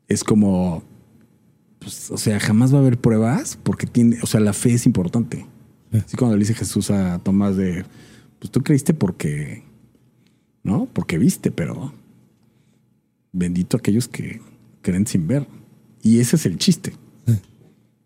[0.07, 0.83] es como,
[1.79, 4.85] pues, o sea, jamás va a haber pruebas porque tiene, o sea, la fe es
[4.85, 5.47] importante.
[5.91, 7.85] Así cuando le dice Jesús a Tomás de,
[8.37, 9.63] pues tú creíste porque,
[10.61, 10.87] ¿no?
[10.93, 11.91] Porque viste, pero
[13.31, 14.39] bendito aquellos que
[14.83, 15.47] creen sin ver.
[16.03, 16.93] Y ese es el chiste.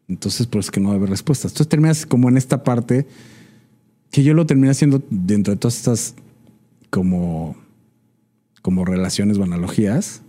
[0.08, 1.52] Entonces, por eso es que no va a haber respuestas.
[1.52, 3.08] Entonces terminas como en esta parte
[4.10, 6.16] que yo lo terminé haciendo dentro de todas estas
[6.90, 7.61] como
[8.62, 10.22] como relaciones o analogías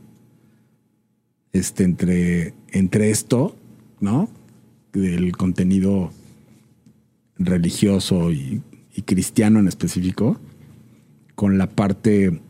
[1.52, 3.56] este, entre, entre esto,
[4.00, 4.28] ¿no?
[4.92, 6.10] Del contenido
[7.38, 8.62] religioso y,
[9.06, 10.38] cristiano en específico,
[11.34, 12.40] con la parte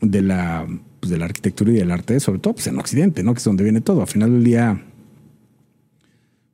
[0.00, 0.66] de la,
[0.98, 3.34] pues, de la arquitectura y del arte, sobre todo pues, en Occidente, ¿no?
[3.34, 4.00] Que es donde viene todo.
[4.00, 4.82] Al final del día,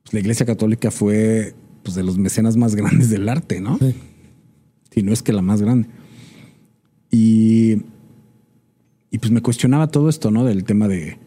[0.03, 3.77] pues, la Iglesia Católica fue pues, de los mecenas más grandes del arte, ¿no?
[3.79, 3.95] Sí.
[4.91, 5.87] Si no es que la más grande.
[7.09, 7.83] Y
[9.11, 10.43] y pues me cuestionaba todo esto, ¿no?
[10.43, 11.17] Del tema de,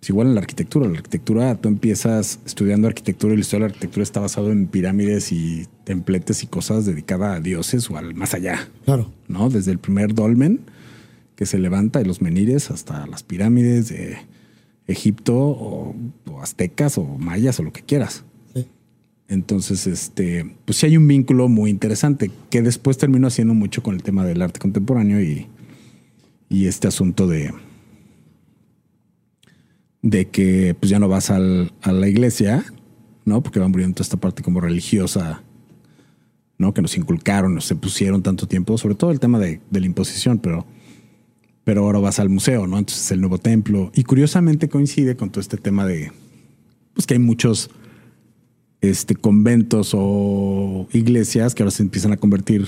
[0.00, 0.88] pues igual en la arquitectura.
[0.88, 4.66] La arquitectura, tú empiezas estudiando arquitectura y la historia de la arquitectura está basado en
[4.66, 8.68] pirámides y templetes y cosas dedicadas a dioses o al más allá.
[8.84, 9.10] Claro.
[9.28, 9.50] ¿No?
[9.50, 10.60] Desde el primer dolmen
[11.36, 14.18] que se levanta y los menires hasta las pirámides de
[14.88, 15.94] Egipto o,
[16.42, 18.24] aztecas o mayas o lo que quieras.
[18.54, 18.66] Sí.
[19.28, 23.94] Entonces, este, pues sí hay un vínculo muy interesante que después terminó haciendo mucho con
[23.94, 25.46] el tema del arte contemporáneo y,
[26.48, 27.52] y este asunto de,
[30.02, 32.64] de que pues ya no vas al, a la iglesia,
[33.24, 33.42] ¿no?
[33.42, 35.42] Porque van muriendo toda esta parte como religiosa,
[36.56, 36.74] ¿no?
[36.74, 40.38] Que nos inculcaron, nos se pusieron tanto tiempo, sobre todo el tema de, la imposición,
[40.38, 40.66] pero,
[41.64, 42.78] pero ahora vas al museo, ¿no?
[42.78, 43.92] Entonces el nuevo templo.
[43.94, 46.12] Y curiosamente coincide con todo este tema de,
[46.94, 47.70] pues que hay muchos
[48.80, 52.66] este, conventos o iglesias que ahora se empiezan a convertir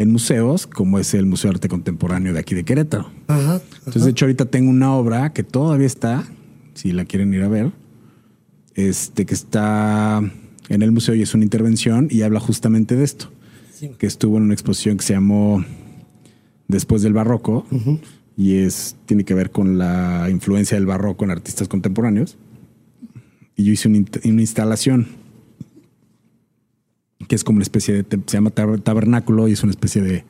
[0.00, 3.10] en museos, como es el Museo de Arte Contemporáneo de aquí de Querétaro.
[3.28, 3.60] Ajá.
[3.80, 6.24] Entonces, de hecho, ahorita tengo una obra que todavía está,
[6.72, 7.70] si la quieren ir a ver,
[8.74, 10.22] este que está
[10.70, 13.30] en el museo y es una intervención y habla justamente de esto,
[13.74, 13.90] Sí.
[13.98, 15.62] que estuvo en una exposición que se llamó
[16.66, 17.66] Después del Barroco
[18.38, 22.38] y es tiene que ver con la influencia del barroco en artistas contemporáneos.
[23.54, 25.08] Y yo hice una instalación
[27.28, 30.24] que es como una especie de se llama tab- tabernáculo y es una especie de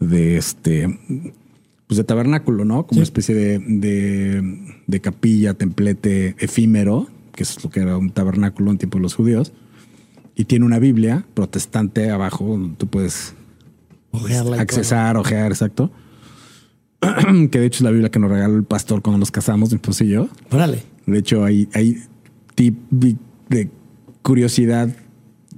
[0.00, 0.98] de este
[1.86, 2.86] pues de tabernáculo, ¿no?
[2.86, 2.98] Como Sí.
[2.98, 8.72] una especie de, de, de capilla, templete efímero, que es lo que era un tabernáculo
[8.72, 9.52] en tiempo de los judíos.
[10.34, 13.34] Y tiene una Biblia protestante abajo, donde tú puedes
[14.10, 15.92] Ojearla accesar, ojear, exacto.
[17.50, 19.76] que de hecho es la Biblia que nos regaló el pastor cuando nos casamos, mi
[19.76, 20.28] esposo y yo.
[20.50, 20.82] Órale.
[21.06, 21.98] De hecho, hay, hay
[22.56, 23.70] tip de
[24.22, 24.88] curiosidad.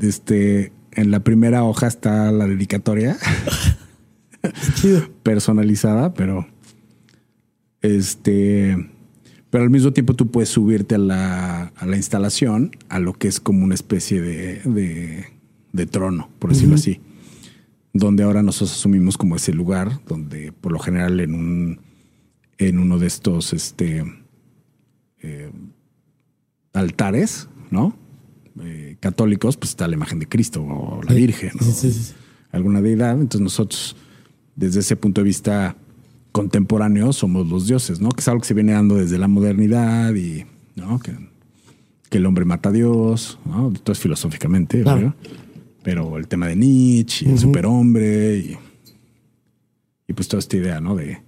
[0.00, 3.16] Este, en la primera hoja está la dedicatoria
[4.74, 5.08] Chido.
[5.22, 6.46] personalizada, pero
[7.80, 8.90] este,
[9.50, 13.28] pero al mismo tiempo tú puedes subirte a la, a la instalación a lo que
[13.28, 15.26] es como una especie de, de,
[15.72, 17.00] de trono, por decirlo así,
[17.92, 21.80] donde ahora nosotros asumimos como ese lugar donde por lo general en un
[22.58, 24.04] en uno de estos este
[25.22, 25.50] eh,
[26.72, 27.96] altares, ¿no?
[28.62, 31.16] Eh, católicos, pues está la imagen de Cristo o la Sí.
[31.16, 31.66] Virgen, ¿no?
[31.66, 32.12] Sí, sí,
[32.52, 33.12] alguna deidad.
[33.12, 33.96] Entonces nosotros,
[34.56, 35.76] desde ese punto de vista
[36.32, 38.08] contemporáneo, somos los dioses, ¿no?
[38.10, 40.44] Que es algo que se viene dando desde la modernidad y,
[40.76, 40.98] ¿no?
[40.98, 41.12] Que,
[42.10, 43.68] que el hombre mata a Dios, ¿no?
[43.68, 45.14] Entonces filosóficamente, Claro.
[45.82, 48.58] Pero el tema de Nietzsche, y el superhombre y,
[50.06, 50.94] y pues toda esta idea, ¿no?
[50.96, 51.22] De,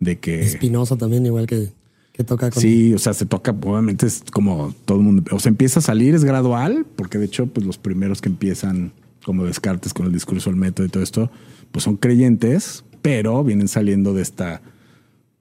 [0.00, 0.40] de que...
[0.42, 1.70] Espinosa también, igual que,
[2.14, 2.62] que toca con.
[2.62, 5.82] Sí, o sea, se toca, obviamente es como todo el mundo, o sea, empieza a
[5.82, 8.92] salir, es gradual, porque de hecho, pues los primeros que empiezan
[9.24, 11.30] como Descartes con el discurso del método y todo esto,
[11.72, 14.62] pues son creyentes, pero vienen saliendo de esta,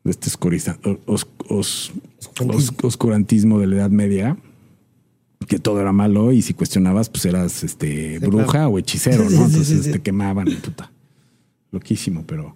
[0.04, 0.30] de este
[1.06, 1.92] os- os-
[2.40, 4.38] os- oscurantismo de la Edad Media,
[5.48, 8.70] que todo era malo y si cuestionabas, pues eras este Sí, bruja claro.
[8.70, 9.30] o hechicero, ¿no?
[9.30, 9.92] sí, Entonces sí.
[9.92, 10.92] te quemaban puta.
[11.72, 12.56] Loquísimo, pero.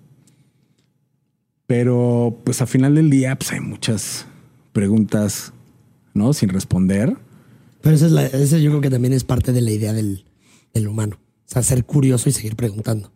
[1.68, 4.26] Pero, pues al final del día, pues hay muchas
[4.72, 5.53] preguntas,
[6.14, 6.34] ¿no?
[6.34, 7.15] Sin responder.
[7.81, 10.23] Pero esa es la, ese yo creo que también es parte de la idea del,
[10.73, 11.18] del humano.
[11.19, 13.11] O sea, ser curioso y seguir preguntando.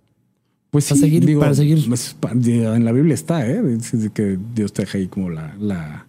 [0.69, 1.85] Pues Para sí, seguir- para seguir.
[1.87, 2.15] pues,
[2.45, 3.61] en la Biblia está, ¿eh?
[3.61, 6.07] Dice que Dios te deja ahí como la, la,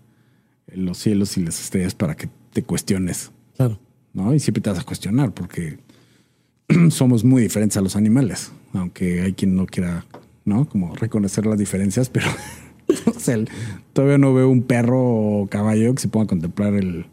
[0.74, 3.78] los cielos y las estrellas para que te cuestiones, Claro.
[4.12, 4.34] ¿no?
[4.34, 5.78] Y siempre te vas a cuestionar porque
[6.90, 10.04] somos muy diferentes a los animales, aunque hay quien no quiera,
[10.44, 10.68] ¿no?
[10.68, 12.26] Como reconocer las diferencias, pero
[13.14, 13.36] o sea,
[13.92, 17.06] todavía no veo un perro o caballo que se ponga a contemplar el,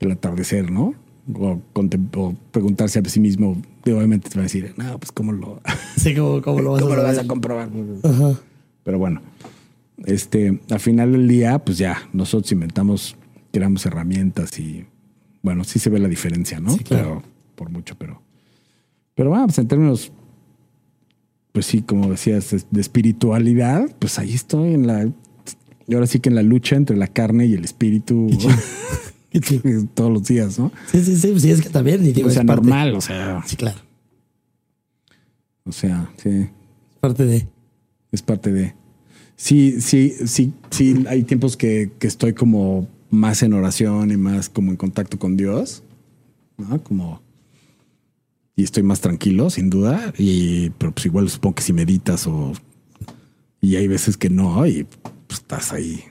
[0.00, 0.94] el atardecer, ¿no?
[1.34, 5.60] O, o preguntarse a sí mismo, obviamente te va a decir, no, pues cómo lo,
[5.96, 7.68] Sí, ¿cómo, cómo lo vas cómo a lo vas a comprobar.
[8.04, 8.40] Ajá.
[8.84, 9.20] Pero bueno,
[10.04, 13.16] este, al final del día, pues ya, nosotros inventamos,
[13.52, 14.86] creamos herramientas y
[15.42, 16.70] bueno, sí se ve la diferencia, ¿no?
[16.70, 17.22] Sí, claro.
[17.22, 18.22] Pero por mucho, pero.
[19.14, 20.12] Pero vamos, pues en términos,
[21.56, 25.08] pues sí, como decías, es- de espiritualidad, pues ahí estoy en la.
[25.88, 28.28] Y ahora sí que en la lucha entre la carne y el espíritu
[29.94, 30.70] todos los días, ¿no?
[30.92, 32.04] Sí, sí, sí, sí, es que también.
[32.04, 33.78] Y digo, o sea, es parte- normal, o sea, Sí, claro.
[35.64, 36.48] o sea, sí.
[37.00, 37.48] Parte de.
[38.12, 38.74] Es parte de.
[39.36, 41.04] Sí, sí, sí, sí.
[41.08, 45.38] Hay tiempos que, que estoy como más en oración y más como en contacto con
[45.38, 45.82] Dios,
[46.58, 46.82] ¿no?
[46.82, 47.22] Como.
[48.56, 50.12] Y estoy más tranquilo, sin duda.
[50.18, 52.52] Y, pero pues igual supongo que si meditas o.
[53.60, 54.84] Y hay veces que no, y
[55.26, 56.02] pues, estás ahí.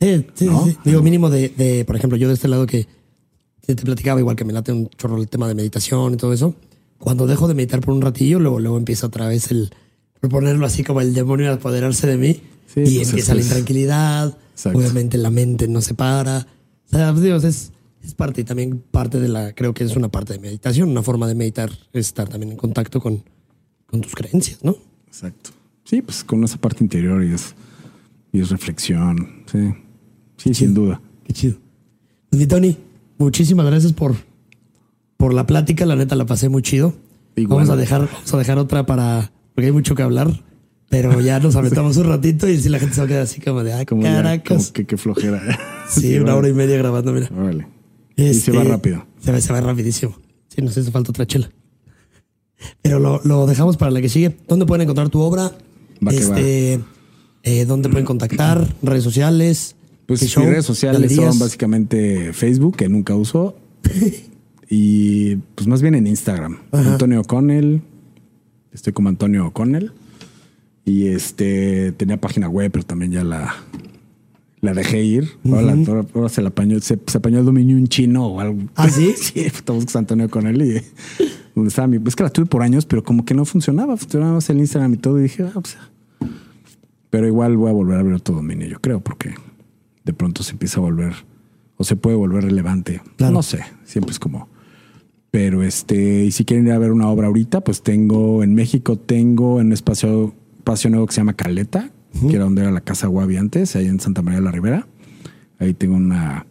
[0.00, 0.64] Sí, sí, ¿No?
[0.64, 0.76] sí.
[0.84, 2.86] Digo, mínimo de, de, por ejemplo, yo de este lado que,
[3.66, 6.54] te platicaba, igual que me late un chorro el tema de meditación y todo eso.
[6.98, 9.70] Cuando dejo de meditar por un ratillo, luego, luego empieza otra vez el
[10.20, 12.40] proponerlo así como el demonio a apoderarse de mí.
[12.72, 14.38] Sí, y pues, empieza es- la intranquilidad.
[14.52, 14.78] Exacto.
[14.78, 16.46] Obviamente la mente no se para.
[16.86, 17.72] O sea, pues, digo, es,
[18.02, 20.88] es parte y también parte de la, creo que es una parte de meditación.
[20.88, 23.22] Una forma de meditar es estar también en contacto con,
[23.86, 24.76] con tus creencias, ¿no?
[25.06, 25.50] Exacto.
[25.84, 27.54] Sí, pues con esa parte interior y es,
[28.32, 29.42] y es reflexión.
[29.50, 29.74] Sí.
[30.36, 31.00] Sí, sin duda.
[31.24, 31.56] Qué chido.
[32.30, 32.76] Pues, mi Tony,
[33.18, 34.14] muchísimas gracias por,
[35.16, 35.86] por la plática.
[35.86, 36.94] La neta la pasé muy chido.
[37.36, 37.60] Igual.
[37.60, 40.42] Vamos a dejar, vamos a dejar otra para, porque hay mucho que hablar,
[40.88, 43.40] pero ya nos aventamos un ratito y si la gente se va a quedar así
[43.40, 44.64] como de, ah, Como, ya, caracas.
[44.64, 45.40] como que, que flojera.
[45.88, 47.28] sí, una hora y media grabando, mira.
[48.18, 49.06] Y se Este, va rápido.
[49.20, 50.16] Se va, se va rapidísimo.
[50.48, 51.50] Sí, nos hace falta otra chela.
[52.82, 54.36] Pero lo, lo dejamos para la que sigue.
[54.48, 55.52] ¿Dónde pueden encontrar tu obra?
[56.06, 56.80] Va que este,
[57.44, 58.74] eh, ¿Dónde pueden contactar?
[58.82, 59.76] ¿Redes sociales?
[60.06, 61.30] Pues ¿Qué mis redes sociales ¿Galerías?
[61.30, 63.56] son básicamente Facebook, que nunca uso,
[64.70, 66.58] y pues más bien en Instagram.
[66.72, 66.92] Ajá.
[66.92, 67.82] Antonio O'Connell,
[68.72, 69.92] Estoy como Antonio O'Connell.
[70.84, 73.54] Y este tenía página web, pero también ya la,
[74.60, 75.28] la dejé ir.
[75.46, 78.40] ahora, la- ahora- ahora se la apañó, se, se apañó el dominio un chino o
[78.40, 78.62] algo.
[78.74, 79.12] ¿Ah, sí?
[79.16, 80.82] sí, te buscas Antonio O'Connell y
[81.54, 81.98] donde estaba mi.
[82.06, 83.96] Es que la tuve por años, pero como que no funcionaba.
[83.96, 85.18] Funcionaba más el Instagram y todo.
[85.18, 85.76] Y dije, ah, pues.
[87.10, 89.34] Pero igual voy a volver a ver otro dominio, yo creo, porque
[90.04, 91.14] de pronto se empieza a volver
[91.76, 93.00] o se puede volver relevante.
[93.16, 93.32] Claro.
[93.32, 94.48] No sé, siempre es como.
[95.30, 98.96] Pero este, y si quieren ir a ver una obra ahorita, pues tengo en México,
[98.96, 102.80] tengo en un espacio, espacio nuevo que se llama Caleta, que era donde era la
[102.80, 104.86] Casa Guavi antes, ahí en Santa María de la Ribera.
[105.58, 106.46] Ahí tengo una,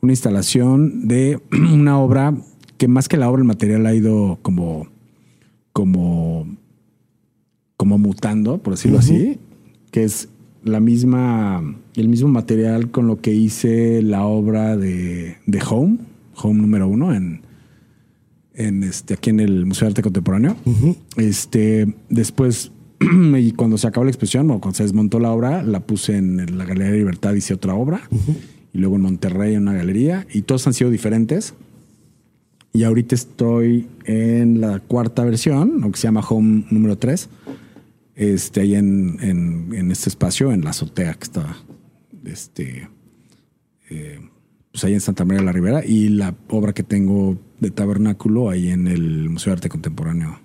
[0.00, 1.40] una instalación de
[1.72, 2.34] una obra
[2.78, 4.88] que más que la obra, el material ha ido como,
[5.72, 6.46] como,
[7.76, 9.38] como mutando, por decirlo así,
[9.90, 10.28] que es
[10.64, 11.62] la misma,
[11.94, 15.98] el mismo material con lo que hice la obra de, de Home,
[16.36, 17.42] Home número uno en,
[18.54, 20.56] en este, aquí en el Museo de Arte Contemporáneo.
[21.16, 22.72] Este, después,
[23.38, 26.58] y cuando se acabó la exposición o cuando se desmontó la obra, la puse en
[26.58, 28.02] la Galería de Libertad, hice otra obra.
[28.72, 30.26] Y luego en Monterrey en una galería.
[30.32, 31.54] Y todos han sido diferentes.
[32.72, 37.28] Y ahorita estoy en la cuarta versión, lo que se llama Home número 3.
[38.14, 41.56] Este, ahí en, en, en este espacio, en la azotea que está
[42.24, 42.88] este,
[43.88, 44.20] eh,
[44.70, 45.84] pues ahí en Santa María de la Ribera.
[45.84, 50.38] Y la obra que tengo de tabernáculo ahí en el Museo de Arte Contemporáneo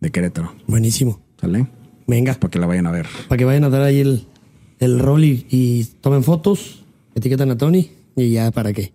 [0.00, 0.54] de Querétaro.
[0.66, 1.23] Buenísimo.
[1.44, 1.66] ¿Sale?
[2.06, 2.34] Venga.
[2.34, 3.06] Para que la vayan a ver.
[3.28, 4.24] Para que vayan a dar ahí el,
[4.78, 6.84] el rol y, y tomen fotos,
[7.14, 8.92] etiquetan a Tony y ya para qué.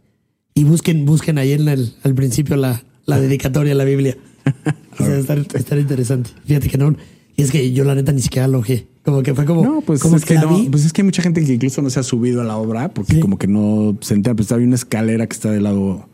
[0.56, 4.18] Y busquen, busquen ahí en el, al principio la, la dedicatoria a la Biblia.
[5.00, 6.32] O sea, estar, estar interesante.
[6.46, 6.94] Fíjate que no.
[7.38, 8.62] Y es que yo la neta ni siquiera lo.
[9.06, 9.64] Como que fue como.
[9.64, 11.90] No, pues como es que, no, pues es que hay mucha gente que incluso no
[11.90, 13.20] se ha subido a la obra porque Sí.
[13.22, 14.36] como que no se entera.
[14.36, 16.09] Pues hay una escalera que está del lado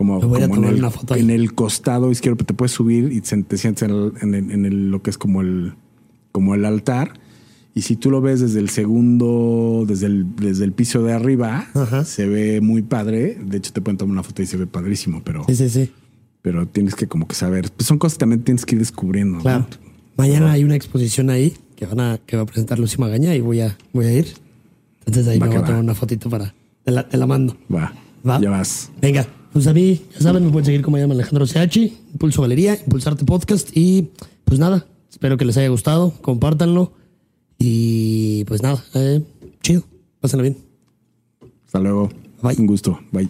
[0.00, 1.20] como, en, el, una foto ahí.
[1.20, 4.64] en el costado izquierdo, te puedes subir y te sientes en, el- en el- en
[4.64, 5.74] el- lo que es como el,
[6.32, 7.20] como el altar.
[7.74, 11.66] Y si tú lo ves desde el segundo, desde el, desde el piso de arriba,
[11.74, 12.04] Ajá.
[12.06, 13.36] se ve muy padre.
[13.44, 15.90] De hecho, te pueden tomar una foto y se ve padrísimo, pero, Sí, sí, sí.
[16.42, 17.70] pero tienes que como que saber.
[17.70, 19.36] Pues son cosas que también tienes que ir descubriendo.
[19.36, 19.42] ¿no?
[19.42, 19.66] Claro.
[20.16, 23.40] Mañana hay una exposición ahí que van a, que va a presentar Lucy Magaña y
[23.40, 24.28] voy a, voy a ir.
[25.00, 26.54] Entonces ahí Va me voy a tomar una fotito para.
[26.84, 27.56] Te la, te la mando.
[27.72, 27.92] Va,
[28.28, 28.40] Va.
[28.40, 28.90] ya vas.
[29.00, 31.76] Venga, pues a mí, ya saben, me pueden seguir como llama Alejandro CH,
[32.12, 34.10] Impulso Galería, Impulsarte Podcast y
[34.44, 36.92] pues nada, espero que les haya gustado, compártanlo
[37.58, 39.22] y pues nada, eh,
[39.62, 39.84] chido,
[40.20, 40.56] pásenlo bien.
[41.66, 42.10] Hasta luego.
[42.42, 42.56] Bye.
[42.58, 42.98] Un gusto.
[43.12, 43.28] Bye.